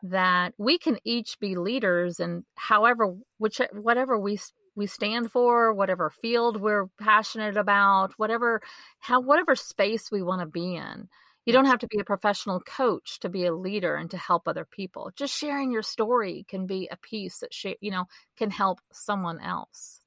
that 0.03 0.53
we 0.57 0.77
can 0.77 0.97
each 1.03 1.39
be 1.39 1.55
leaders 1.55 2.19
and 2.19 2.43
however 2.55 3.15
which 3.37 3.61
whatever 3.73 4.17
we 4.17 4.39
we 4.75 4.87
stand 4.87 5.31
for 5.31 5.73
whatever 5.73 6.09
field 6.09 6.61
we're 6.61 6.87
passionate 6.99 7.57
about 7.57 8.13
whatever 8.17 8.61
how 8.99 9.19
whatever 9.19 9.55
space 9.55 10.09
we 10.11 10.21
want 10.21 10.41
to 10.41 10.47
be 10.47 10.75
in 10.75 11.07
you 11.45 11.53
don't 11.53 11.65
have 11.65 11.79
to 11.79 11.87
be 11.87 11.99
a 11.99 12.03
professional 12.03 12.59
coach 12.59 13.19
to 13.21 13.29
be 13.29 13.45
a 13.45 13.55
leader 13.55 13.95
and 13.95 14.11
to 14.11 14.17
help 14.17 14.47
other 14.47 14.65
people. 14.65 15.11
Just 15.15 15.35
sharing 15.35 15.71
your 15.71 15.81
story 15.81 16.45
can 16.47 16.67
be 16.67 16.87
a 16.91 16.97
piece 16.97 17.39
that 17.39 17.53
sh- 17.53 17.79
you 17.81 17.89
know 17.89 18.05
can 18.37 18.51
help 18.51 18.79
someone 18.91 19.39
else. 19.39 19.99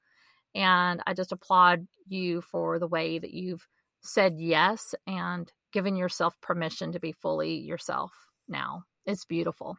And 0.54 1.02
I 1.06 1.14
just 1.14 1.32
applaud 1.32 1.88
you 2.06 2.42
for 2.42 2.78
the 2.78 2.86
way 2.86 3.18
that 3.18 3.32
you've 3.32 3.66
said 4.02 4.36
yes 4.38 4.94
and 5.06 5.50
given 5.72 5.96
yourself 5.96 6.40
permission 6.40 6.92
to 6.92 7.00
be 7.00 7.12
fully 7.12 7.54
yourself 7.56 8.12
now. 8.48 8.84
It's 9.06 9.24
beautiful. 9.24 9.76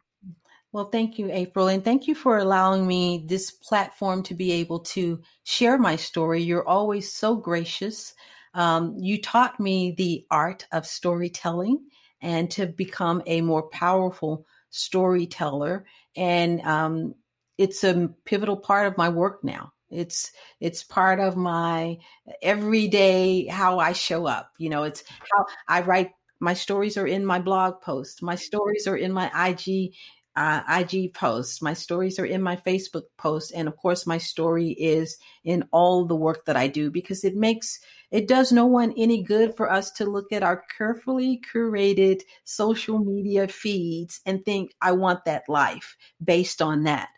Well, 0.72 0.86
thank 0.86 1.18
you, 1.18 1.30
April. 1.30 1.68
And 1.68 1.84
thank 1.84 2.08
you 2.08 2.14
for 2.14 2.38
allowing 2.38 2.86
me 2.86 3.24
this 3.26 3.50
platform 3.50 4.24
to 4.24 4.34
be 4.34 4.52
able 4.52 4.80
to 4.80 5.20
share 5.44 5.78
my 5.78 5.96
story. 5.96 6.42
You're 6.42 6.66
always 6.66 7.12
so 7.12 7.36
gracious. 7.36 8.14
Um, 8.54 8.96
you 8.98 9.22
taught 9.22 9.60
me 9.60 9.92
the 9.92 10.26
art 10.30 10.66
of 10.72 10.86
storytelling 10.86 11.78
and 12.20 12.50
to 12.52 12.66
become 12.66 13.22
a 13.26 13.40
more 13.40 13.68
powerful 13.68 14.46
storyteller. 14.70 15.86
And 16.16 16.60
um, 16.62 17.14
it's 17.56 17.84
a 17.84 18.10
pivotal 18.24 18.56
part 18.56 18.88
of 18.88 18.98
my 18.98 19.10
work 19.10 19.44
now. 19.44 19.72
It's 19.90 20.32
it's 20.58 20.82
part 20.82 21.20
of 21.20 21.36
my 21.36 21.98
everyday 22.42 23.46
how 23.46 23.78
I 23.78 23.92
show 23.92 24.26
up. 24.26 24.50
You 24.58 24.70
know, 24.70 24.82
it's 24.82 25.04
how 25.08 25.44
I 25.68 25.82
write. 25.82 26.10
My 26.44 26.52
stories 26.52 26.98
are 26.98 27.06
in 27.06 27.24
my 27.24 27.38
blog 27.38 27.80
post. 27.80 28.22
My 28.22 28.34
stories 28.34 28.86
are 28.86 28.98
in 28.98 29.12
my 29.12 29.30
IG 29.48 29.94
uh, 30.36 30.62
IG 30.68 31.14
posts. 31.14 31.62
My 31.62 31.72
stories 31.72 32.18
are 32.18 32.26
in 32.26 32.42
my 32.42 32.56
Facebook 32.56 33.04
posts. 33.16 33.52
And 33.52 33.66
of 33.66 33.76
course, 33.78 34.06
my 34.06 34.18
story 34.18 34.70
is 34.72 35.16
in 35.44 35.64
all 35.70 36.04
the 36.04 36.16
work 36.16 36.44
that 36.44 36.56
I 36.56 36.66
do 36.66 36.90
because 36.90 37.24
it 37.24 37.34
makes 37.34 37.80
it 38.10 38.28
does 38.28 38.52
no 38.52 38.66
one 38.66 38.92
any 38.96 39.22
good 39.22 39.56
for 39.56 39.72
us 39.72 39.90
to 39.92 40.04
look 40.04 40.32
at 40.32 40.42
our 40.42 40.64
carefully 40.76 41.40
curated 41.50 42.20
social 42.44 42.98
media 42.98 43.48
feeds 43.48 44.20
and 44.26 44.44
think, 44.44 44.74
I 44.82 44.92
want 44.92 45.24
that 45.24 45.48
life 45.48 45.96
based 46.22 46.60
on 46.60 46.84
that. 46.84 47.08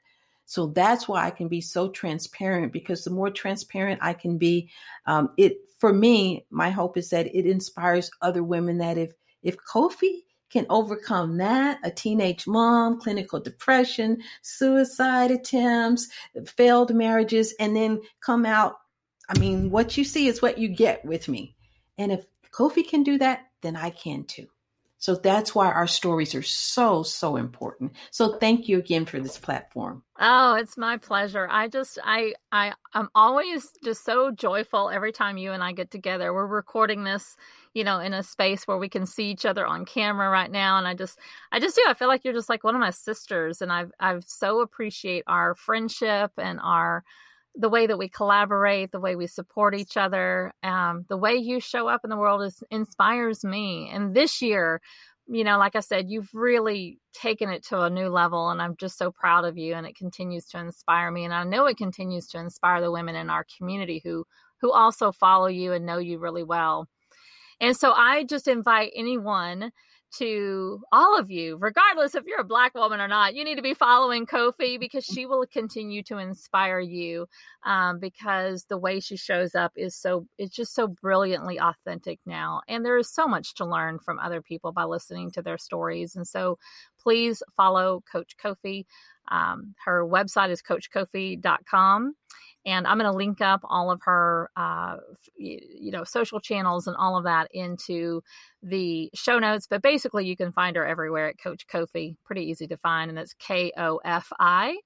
So 0.47 0.69
that's 0.69 1.07
why 1.07 1.27
I 1.27 1.31
can 1.31 1.49
be 1.49 1.61
so 1.61 1.89
transparent 1.91 2.73
because 2.73 3.05
the 3.05 3.11
more 3.11 3.31
transparent 3.31 4.01
I 4.03 4.15
can 4.15 4.39
be, 4.39 4.71
um, 5.07 5.31
it 5.37 5.59
for 5.79 5.93
me, 5.93 6.47
my 6.51 6.71
hope 6.71 6.97
is 6.97 7.11
that 7.11 7.27
it 7.27 7.47
inspires 7.47 8.11
other 8.23 8.43
women 8.43 8.79
that 8.79 8.97
if 8.97 9.13
if 9.43 9.57
Kofi 9.73 10.23
can 10.49 10.67
overcome 10.71 11.37
that, 11.39 11.79
a 11.83 11.91
teenage 11.91 12.47
mom, 12.47 13.01
clinical 13.01 13.41
depression, 13.41 14.23
suicide 14.43 15.31
attempts, 15.31 16.09
failed 16.47 16.95
marriages, 16.95 17.55
and 17.61 17.77
then 17.77 18.01
come 18.21 18.47
out 18.47 18.77
I 19.29 19.39
mean, 19.39 19.71
what 19.71 19.97
you 19.97 20.05
see 20.05 20.29
is 20.29 20.41
what 20.41 20.59
you 20.59 20.69
get 20.69 21.05
with 21.05 21.29
me. 21.29 21.57
And 21.99 22.13
if 22.13 22.25
Kofi 22.53 22.89
can 22.89 23.03
do 23.03 23.19
that, 23.19 23.47
then 23.63 23.77
I 23.77 23.91
can 23.91 24.25
too. 24.25 24.47
So 25.07 25.15
that's 25.15 25.55
why 25.55 25.71
our 25.71 25.87
stories 25.87 26.35
are 26.35 26.43
so, 26.43 27.05
so 27.05 27.37
important. 27.37 27.93
So 28.11 28.39
thank 28.39 28.67
you 28.67 28.79
again 28.79 29.05
for 29.05 29.21
this 29.21 29.39
platform. 29.39 30.03
Oh, 30.19 30.55
it's 30.55 30.77
my 30.77 30.97
pleasure. 30.97 31.47
I 31.49 31.69
just, 31.69 32.01
I, 32.03 32.35
I, 32.51 32.73
I'm 32.93 33.09
always 33.15 33.71
just 33.85 34.05
so 34.05 34.33
joyful 34.33 34.91
every 34.91 35.13
time 35.13 35.39
you 35.39 35.53
and 35.53 35.63
I 35.63 35.71
get 35.71 35.93
together. 35.93 36.35
We're 36.35 36.49
recording 36.49 37.05
this, 37.05 37.37
you 37.73 37.85
know, 37.85 38.01
in 38.01 38.15
a 38.15 38.25
space 38.25 38.67
where 38.67 38.79
we 38.79 38.89
can 38.89 39.07
see 39.07 39.31
each 39.31 39.47
other 39.47 39.65
on 39.65 39.85
camera 39.85 40.29
right 40.29 40.51
now. 40.51 40.77
And 40.77 40.89
I 40.89 40.95
just, 40.95 41.21
I 41.53 41.61
just 41.61 41.77
do. 41.77 41.85
I 41.87 41.95
feel 41.95 42.09
like 42.09 42.25
you're 42.25 42.35
just 42.35 42.49
like 42.49 42.65
one 42.65 42.75
of 42.75 42.81
my 42.81 42.91
sisters. 42.91 43.63
And 43.63 43.71
I've, 43.71 43.93
I've 44.01 44.25
so 44.25 44.59
appreciate 44.61 45.23
our 45.29 45.55
friendship 45.55 46.33
and 46.37 46.59
our, 46.61 47.05
the 47.59 47.69
way 47.69 47.87
that 47.87 47.99
we 47.99 48.09
collaborate, 48.09 48.93
the 48.93 49.01
way 49.01 49.17
we 49.17 49.27
support 49.27 49.75
each 49.75 49.97
other, 49.97 50.53
um, 50.63 51.07
the 51.09 51.17
way 51.17 51.35
you 51.35 51.61
show 51.61 51.89
up 51.89 52.03
in 52.05 52.11
the 52.11 52.17
world 52.17 52.43
is 52.43 52.63
inspires 52.71 53.45
me. 53.45 53.91
And 53.93 54.15
this 54.15 54.43
year, 54.43 54.81
you 55.27 55.43
know, 55.43 55.59
like 55.59 55.75
I 55.75 55.81
said, 55.81 56.09
you've 56.09 56.31
really 56.35 56.99
taken 57.13 57.51
it 57.51 57.65
to 57.67 57.83
a 57.83 57.91
new 57.91 58.09
level, 58.09 58.51
and 58.51 58.63
I'm 58.63 58.77
just 58.77 58.99
so 58.99 59.11
proud 59.11 59.45
of 59.45 59.57
you. 59.57 59.75
And 59.75 59.87
it 59.87 59.97
continues 59.97 60.47
to 60.47 60.59
inspire 60.59 61.11
me, 61.11 61.25
and 61.25 61.35
I 61.35 61.45
know 61.45 61.67
it 61.67 61.79
continues 61.79 62.27
to 62.29 62.39
inspire 62.39 62.81
the 62.81 62.93
women 62.93 63.17
in 63.17 63.31
our 63.31 63.47
community 63.57 64.01
who 64.05 64.25
who 64.61 64.73
also 64.73 65.13
follow 65.13 65.49
you 65.49 65.73
and 65.73 65.85
know 65.85 65.99
you 65.99 66.19
really 66.19 66.45
well. 66.45 66.89
And 67.61 67.77
so 67.77 67.93
I 67.93 68.25
just 68.25 68.49
invite 68.49 68.93
anyone 68.95 69.73
to 70.19 70.81
all 70.93 71.19
of 71.19 71.31
you, 71.31 71.57
regardless 71.57 72.15
if 72.15 72.25
you're 72.27 72.41
a 72.41 72.45
black 72.45 72.75
woman 72.75 73.01
or 73.01 73.09
not, 73.09 73.35
you 73.35 73.45
need 73.45 73.57
to 73.57 73.63
be 73.63 73.75
following 73.75 74.27
Kofi 74.27 74.79
because 74.79 75.05
she 75.05 75.27
will 75.27 75.47
continue 75.47 76.03
to 76.05 76.19
inspire 76.19 76.81
you. 76.81 77.29
Um, 77.65 77.99
because 77.99 78.65
the 78.65 78.79
way 78.79 79.01
she 79.01 79.17
shows 79.17 79.55
up 79.55 79.73
is 79.77 79.97
so, 79.97 80.27
it's 80.39 80.55
just 80.55 80.75
so 80.75 80.87
brilliantly 80.87 81.59
authentic 81.59 82.21
now. 82.25 82.63
And 82.69 82.85
there 82.85 82.99
is 82.99 83.13
so 83.13 83.27
much 83.27 83.55
to 83.57 83.67
learn 83.67 83.99
from 83.99 84.19
other 84.19 84.41
people 84.41 84.73
by 84.73 84.85
listening 84.85 85.31
to 85.33 85.43
their 85.43 85.59
stories. 85.59 86.17
And 86.17 86.27
so 86.27 86.59
please 87.01 87.43
follow 87.57 88.03
Coach 88.11 88.37
Kofi. 88.43 88.87
Um, 89.29 89.75
her 89.85 90.05
website 90.07 90.51
is 90.51 90.63
coachkofi.com 90.63 92.15
and 92.67 92.85
I'm 92.85 92.99
going 92.99 93.11
to 93.11 93.17
link 93.17 93.41
up 93.41 93.61
all 93.63 93.93
of 93.93 94.01
her, 94.03 94.51
uh, 94.57 94.97
you 95.37 95.93
know, 95.93 96.03
social 96.03 96.41
channels 96.41 96.89
and 96.89 96.97
all 96.97 97.17
of 97.17 97.25
that 97.25 97.49
into 97.53 98.23
the 98.61 99.09
show 99.15 99.39
notes. 99.39 99.69
But 99.71 99.83
basically, 99.83 100.27
you 100.27 100.37
can 100.37 100.51
find 100.51 100.75
her 100.75 100.85
everywhere 100.85 101.29
at 101.29 101.39
Coach 101.39 101.67
Kofi. 101.69 102.17
Pretty 102.25 102.43
easy 102.43 102.67
to 102.67 102.77
find, 102.77 103.09
and 103.09 103.19
it's 103.19 103.35
K 103.35 103.73
O 103.79 104.01
F 104.05 104.33
I. 104.39 104.79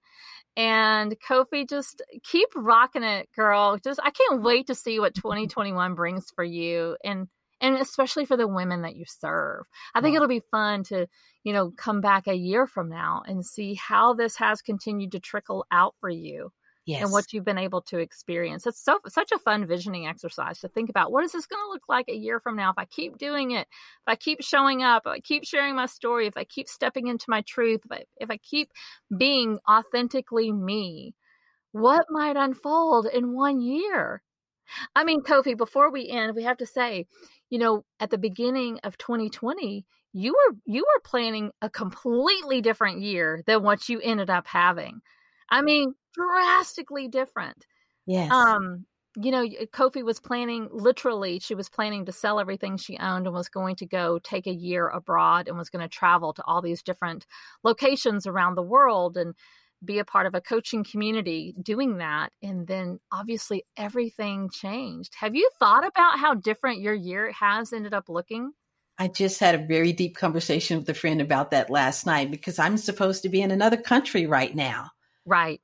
And 0.57 1.17
Kofi, 1.27 1.67
just 1.67 2.03
keep 2.23 2.49
rocking 2.55 3.03
it, 3.03 3.29
girl. 3.35 3.79
Just 3.83 3.99
I 4.03 4.11
can't 4.11 4.43
wait 4.43 4.67
to 4.67 4.75
see 4.75 5.01
what 5.01 5.15
2021 5.17 5.95
brings 5.95 6.31
for 6.37 6.45
you 6.45 6.97
and 7.03 7.29
and 7.63 7.77
especially 7.77 8.25
for 8.25 8.37
the 8.37 8.49
women 8.49 8.83
that 8.83 8.97
you 8.97 9.05
serve. 9.07 9.65
I 9.95 10.01
think 10.01 10.17
it'll 10.17 10.29
be 10.29 10.43
fun 10.51 10.83
to, 10.85 11.07
you 11.45 11.53
know, 11.53 11.71
come 11.77 12.01
back 12.01 12.27
a 12.27 12.35
year 12.35 12.67
from 12.67 12.89
now 12.89 13.23
and 13.27 13.45
see 13.45 13.75
how 13.75 14.15
this 14.15 14.37
has 14.37 14.63
continued 14.63 15.13
to 15.13 15.21
trickle 15.21 15.67
out 15.71 15.95
for 16.01 16.09
you 16.09 16.53
yes. 16.91 17.03
and 17.03 17.13
what 17.13 17.33
you've 17.33 17.45
been 17.45 17.59
able 17.59 17.83
to 17.83 17.99
experience. 17.99 18.67
It's 18.67 18.83
so 18.83 18.99
such 19.09 19.33
a 19.33 19.39
fun 19.39 19.67
visioning 19.67 20.07
exercise 20.07 20.61
to 20.61 20.69
think 20.69 20.91
about 20.91 21.13
what 21.13 21.25
is 21.25 21.33
this 21.33 21.47
going 21.47 21.63
to 21.63 21.71
look 21.71 21.89
like 21.89 22.09
a 22.09 22.17
year 22.17 22.41
from 22.41 22.57
now 22.57 22.71
if 22.71 22.79
I 22.79 22.85
keep 22.85 23.19
doing 23.19 23.53
it, 23.53 23.67
if 23.71 24.09
I 24.09 24.17
keep 24.17 24.43
showing 24.43 24.83
up, 24.83 25.03
if 25.07 25.11
I 25.11 25.21
keep 25.21 25.45
sharing 25.45 25.75
my 25.75 25.87
story, 25.87 26.27
if 26.27 26.37
I 26.37 26.45
keep 26.45 26.69
stepping 26.69 27.07
into 27.07 27.27
my 27.29 27.43
truth, 27.43 27.83
if 27.85 27.93
I, 27.93 28.05
if 28.17 28.31
I 28.31 28.37
keep 28.39 28.71
being 29.17 29.59
authentically 29.69 30.53
me, 30.53 31.15
what 31.73 32.07
might 32.11 32.37
unfold 32.37 33.07
in 33.07 33.35
one 33.35 33.61
year? 33.61 34.23
I 34.95 35.05
mean, 35.05 35.23
Kofi, 35.23 35.57
before 35.57 35.91
we 35.91 36.09
end, 36.09 36.37
we 36.37 36.45
have 36.45 36.59
to 36.59 36.67
say, 36.67 37.07
you 37.49 37.59
know, 37.59 37.85
at 37.99 38.11
the 38.11 38.19
beginning 38.19 38.79
of 38.85 38.97
2020, 38.99 39.85
you 40.13 40.33
were 40.33 40.57
you 40.65 40.83
were 40.83 41.01
planning 41.05 41.53
a 41.63 41.71
completely 41.71 42.61
different 42.61 43.01
year 43.01 43.43
than 43.47 43.63
what 43.63 43.89
you 43.89 44.01
ended 44.01 44.31
up 44.31 44.47
having. 44.47 45.01
I 45.51 45.63
mean, 45.63 45.95
drastically 46.15 47.09
different. 47.09 47.67
Yes. 48.07 48.31
Um, 48.33 48.87
you 49.17 49.33
know, 49.33 49.45
Kofi 49.73 50.05
was 50.05 50.21
planning 50.21 50.69
literally, 50.71 51.41
she 51.41 51.55
was 51.55 51.69
planning 51.69 52.07
to 52.07 52.13
sell 52.13 52.39
everything 52.39 52.77
she 52.77 52.97
owned 52.99 53.27
and 53.27 53.35
was 53.35 53.49
going 53.49 53.77
to 53.77 53.87
go 53.87 54.21
take 54.21 54.47
a 54.47 54.53
year 54.53 54.89
abroad 54.89 55.49
and 55.49 55.59
was 55.59 55.69
going 55.69 55.83
to 55.83 55.89
travel 55.89 56.33
to 56.35 56.45
all 56.47 56.63
these 56.63 56.83
different 56.83 57.27
locations 57.65 58.27
around 58.27 58.55
the 58.55 58.63
world 58.63 59.17
and 59.17 59.35
be 59.85 59.99
a 59.99 60.05
part 60.05 60.27
of 60.27 60.35
a 60.35 60.41
coaching 60.41 60.85
community 60.85 61.55
doing 61.61 61.99
that. 61.99 62.31
And 62.43 62.67
then 62.67 63.01
obviously 63.11 63.65
everything 63.77 64.51
changed. 64.51 65.15
Have 65.19 65.35
you 65.35 65.51
thought 65.59 65.87
about 65.87 66.19
how 66.19 66.35
different 66.35 66.81
your 66.81 66.95
year 66.95 67.33
has 67.33 67.73
ended 67.73 67.95
up 67.95 68.09
looking? 68.09 68.53
I 68.99 69.09
just 69.09 69.41
had 69.41 69.55
a 69.55 69.67
very 69.67 69.93
deep 69.93 70.17
conversation 70.17 70.79
with 70.79 70.89
a 70.91 70.95
friend 70.95 71.23
about 71.23 71.51
that 71.53 71.71
last 71.71 72.05
night 72.05 72.31
because 72.31 72.59
I'm 72.59 72.77
supposed 72.77 73.23
to 73.23 73.31
be 73.31 73.41
in 73.41 73.51
another 73.51 73.79
country 73.79 74.27
right 74.27 74.55
now. 74.55 74.91
Right. 75.25 75.61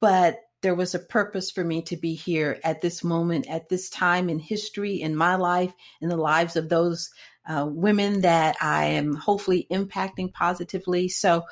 But 0.00 0.40
there 0.62 0.74
was 0.74 0.94
a 0.94 0.98
purpose 0.98 1.50
for 1.50 1.64
me 1.64 1.82
to 1.82 1.96
be 1.96 2.14
here 2.14 2.58
at 2.64 2.80
this 2.80 3.02
moment, 3.02 3.48
at 3.48 3.68
this 3.68 3.88
time 3.88 4.28
in 4.28 4.38
history, 4.38 5.00
in 5.00 5.16
my 5.16 5.36
life, 5.36 5.72
in 6.00 6.08
the 6.08 6.16
lives 6.16 6.56
of 6.56 6.68
those 6.68 7.10
uh, 7.48 7.66
women 7.66 8.20
that 8.20 8.56
I 8.60 8.86
am 8.86 9.14
hopefully 9.14 9.66
impacting 9.70 10.32
positively. 10.32 11.08
So 11.08 11.44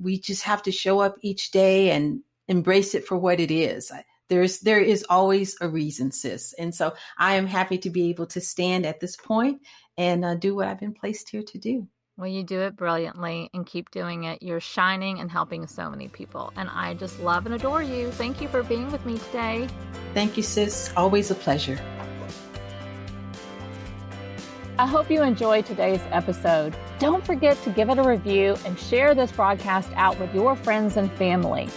we 0.00 0.18
just 0.18 0.42
have 0.44 0.62
to 0.64 0.72
show 0.72 1.00
up 1.00 1.16
each 1.22 1.50
day 1.50 1.90
and 1.90 2.22
embrace 2.48 2.94
it 2.94 3.06
for 3.06 3.16
what 3.16 3.40
it 3.40 3.50
is. 3.50 3.92
There's 4.28 4.60
there 4.60 4.80
is 4.80 5.04
always 5.08 5.56
a 5.60 5.68
reason, 5.68 6.12
sis, 6.12 6.52
and 6.52 6.72
so 6.72 6.94
I 7.18 7.34
am 7.34 7.46
happy 7.46 7.78
to 7.78 7.90
be 7.90 8.10
able 8.10 8.26
to 8.26 8.40
stand 8.40 8.86
at 8.86 9.00
this 9.00 9.16
point 9.16 9.62
and 9.96 10.24
uh, 10.24 10.36
do 10.36 10.54
what 10.54 10.68
I've 10.68 10.78
been 10.78 10.94
placed 10.94 11.30
here 11.30 11.42
to 11.42 11.58
do. 11.58 11.88
Well, 12.20 12.28
you 12.28 12.42
do 12.42 12.60
it 12.60 12.76
brilliantly 12.76 13.48
and 13.54 13.64
keep 13.64 13.90
doing 13.90 14.24
it. 14.24 14.42
You're 14.42 14.60
shining 14.60 15.20
and 15.20 15.30
helping 15.30 15.66
so 15.66 15.88
many 15.88 16.08
people. 16.08 16.52
And 16.54 16.68
I 16.68 16.92
just 16.92 17.18
love 17.20 17.46
and 17.46 17.54
adore 17.54 17.82
you. 17.82 18.10
Thank 18.10 18.42
you 18.42 18.48
for 18.48 18.62
being 18.62 18.92
with 18.92 19.06
me 19.06 19.16
today. 19.16 19.66
Thank 20.12 20.36
you, 20.36 20.42
sis. 20.42 20.92
Always 20.98 21.30
a 21.30 21.34
pleasure. 21.34 21.80
I 24.78 24.86
hope 24.86 25.10
you 25.10 25.22
enjoyed 25.22 25.64
today's 25.64 26.02
episode. 26.10 26.76
Don't 26.98 27.24
forget 27.24 27.56
to 27.62 27.70
give 27.70 27.88
it 27.88 27.98
a 27.98 28.02
review 28.02 28.54
and 28.66 28.78
share 28.78 29.14
this 29.14 29.32
broadcast 29.32 29.90
out 29.94 30.20
with 30.20 30.34
your 30.34 30.54
friends 30.56 30.98
and 30.98 31.10
family. 31.12 31.70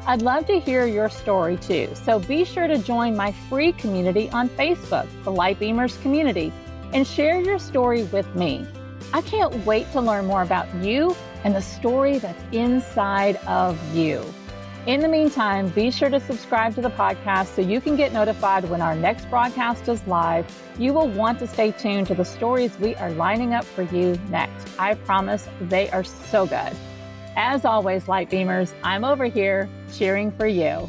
I'd 0.05 0.22
love 0.22 0.46
to 0.46 0.59
hear 0.59 0.84
your 0.84 1.09
story 1.09 1.57
too, 1.57 1.88
so 1.94 2.18
be 2.18 2.44
sure 2.44 2.66
to 2.66 2.78
join 2.78 3.14
my 3.14 3.30
free 3.48 3.70
community 3.70 4.28
on 4.30 4.48
Facebook, 4.48 5.07
the 5.22 5.30
Lightbeamers 5.30 6.03
Community, 6.03 6.53
and 6.92 7.07
share 7.07 7.40
your 7.40 7.61
story 7.61 8.03
with 8.05 8.26
me. 8.34 8.66
I 9.12 9.22
can't 9.22 9.64
wait 9.64 9.90
to 9.92 10.01
learn 10.01 10.26
more 10.26 10.42
about 10.42 10.66
you 10.82 11.16
and 11.44 11.55
the 11.55 11.62
story 11.62 12.18
that's 12.18 12.42
inside 12.53 13.36
of 13.46 13.78
you. 13.94 14.24
In 14.87 15.01
the 15.01 15.09
meantime, 15.09 15.68
be 15.68 15.91
sure 15.91 16.09
to 16.09 16.18
subscribe 16.18 16.74
to 16.74 16.81
the 16.81 16.89
podcast 16.89 17.55
so 17.55 17.61
you 17.61 17.83
can 17.83 17.97
get 17.97 18.14
notified 18.14 18.64
when 18.70 18.81
our 18.81 18.97
next 18.97 19.28
broadcast 19.28 19.87
is 19.91 20.05
live. 20.07 20.51
You 20.78 20.95
will 20.95 21.09
want 21.11 21.39
to 21.41 21.47
stay 21.47 21.72
tuned 21.72 22.07
to 22.07 22.14
the 22.14 22.24
stories 22.24 22.78
we 22.78 22.95
are 22.95 23.11
lining 23.11 23.53
up 23.53 23.66
for 23.66 23.83
you 23.83 24.18
next. 24.31 24.66
I 24.78 24.95
promise 24.95 25.47
they 25.61 25.91
are 25.91 26.03
so 26.03 26.47
good. 26.47 26.72
As 27.37 27.66
always, 27.66 28.05
Lightbeamers, 28.05 28.72
I'm 28.83 29.05
over 29.05 29.26
here 29.26 29.68
cheering 29.93 30.33
for 30.33 30.47
you. 30.47 30.89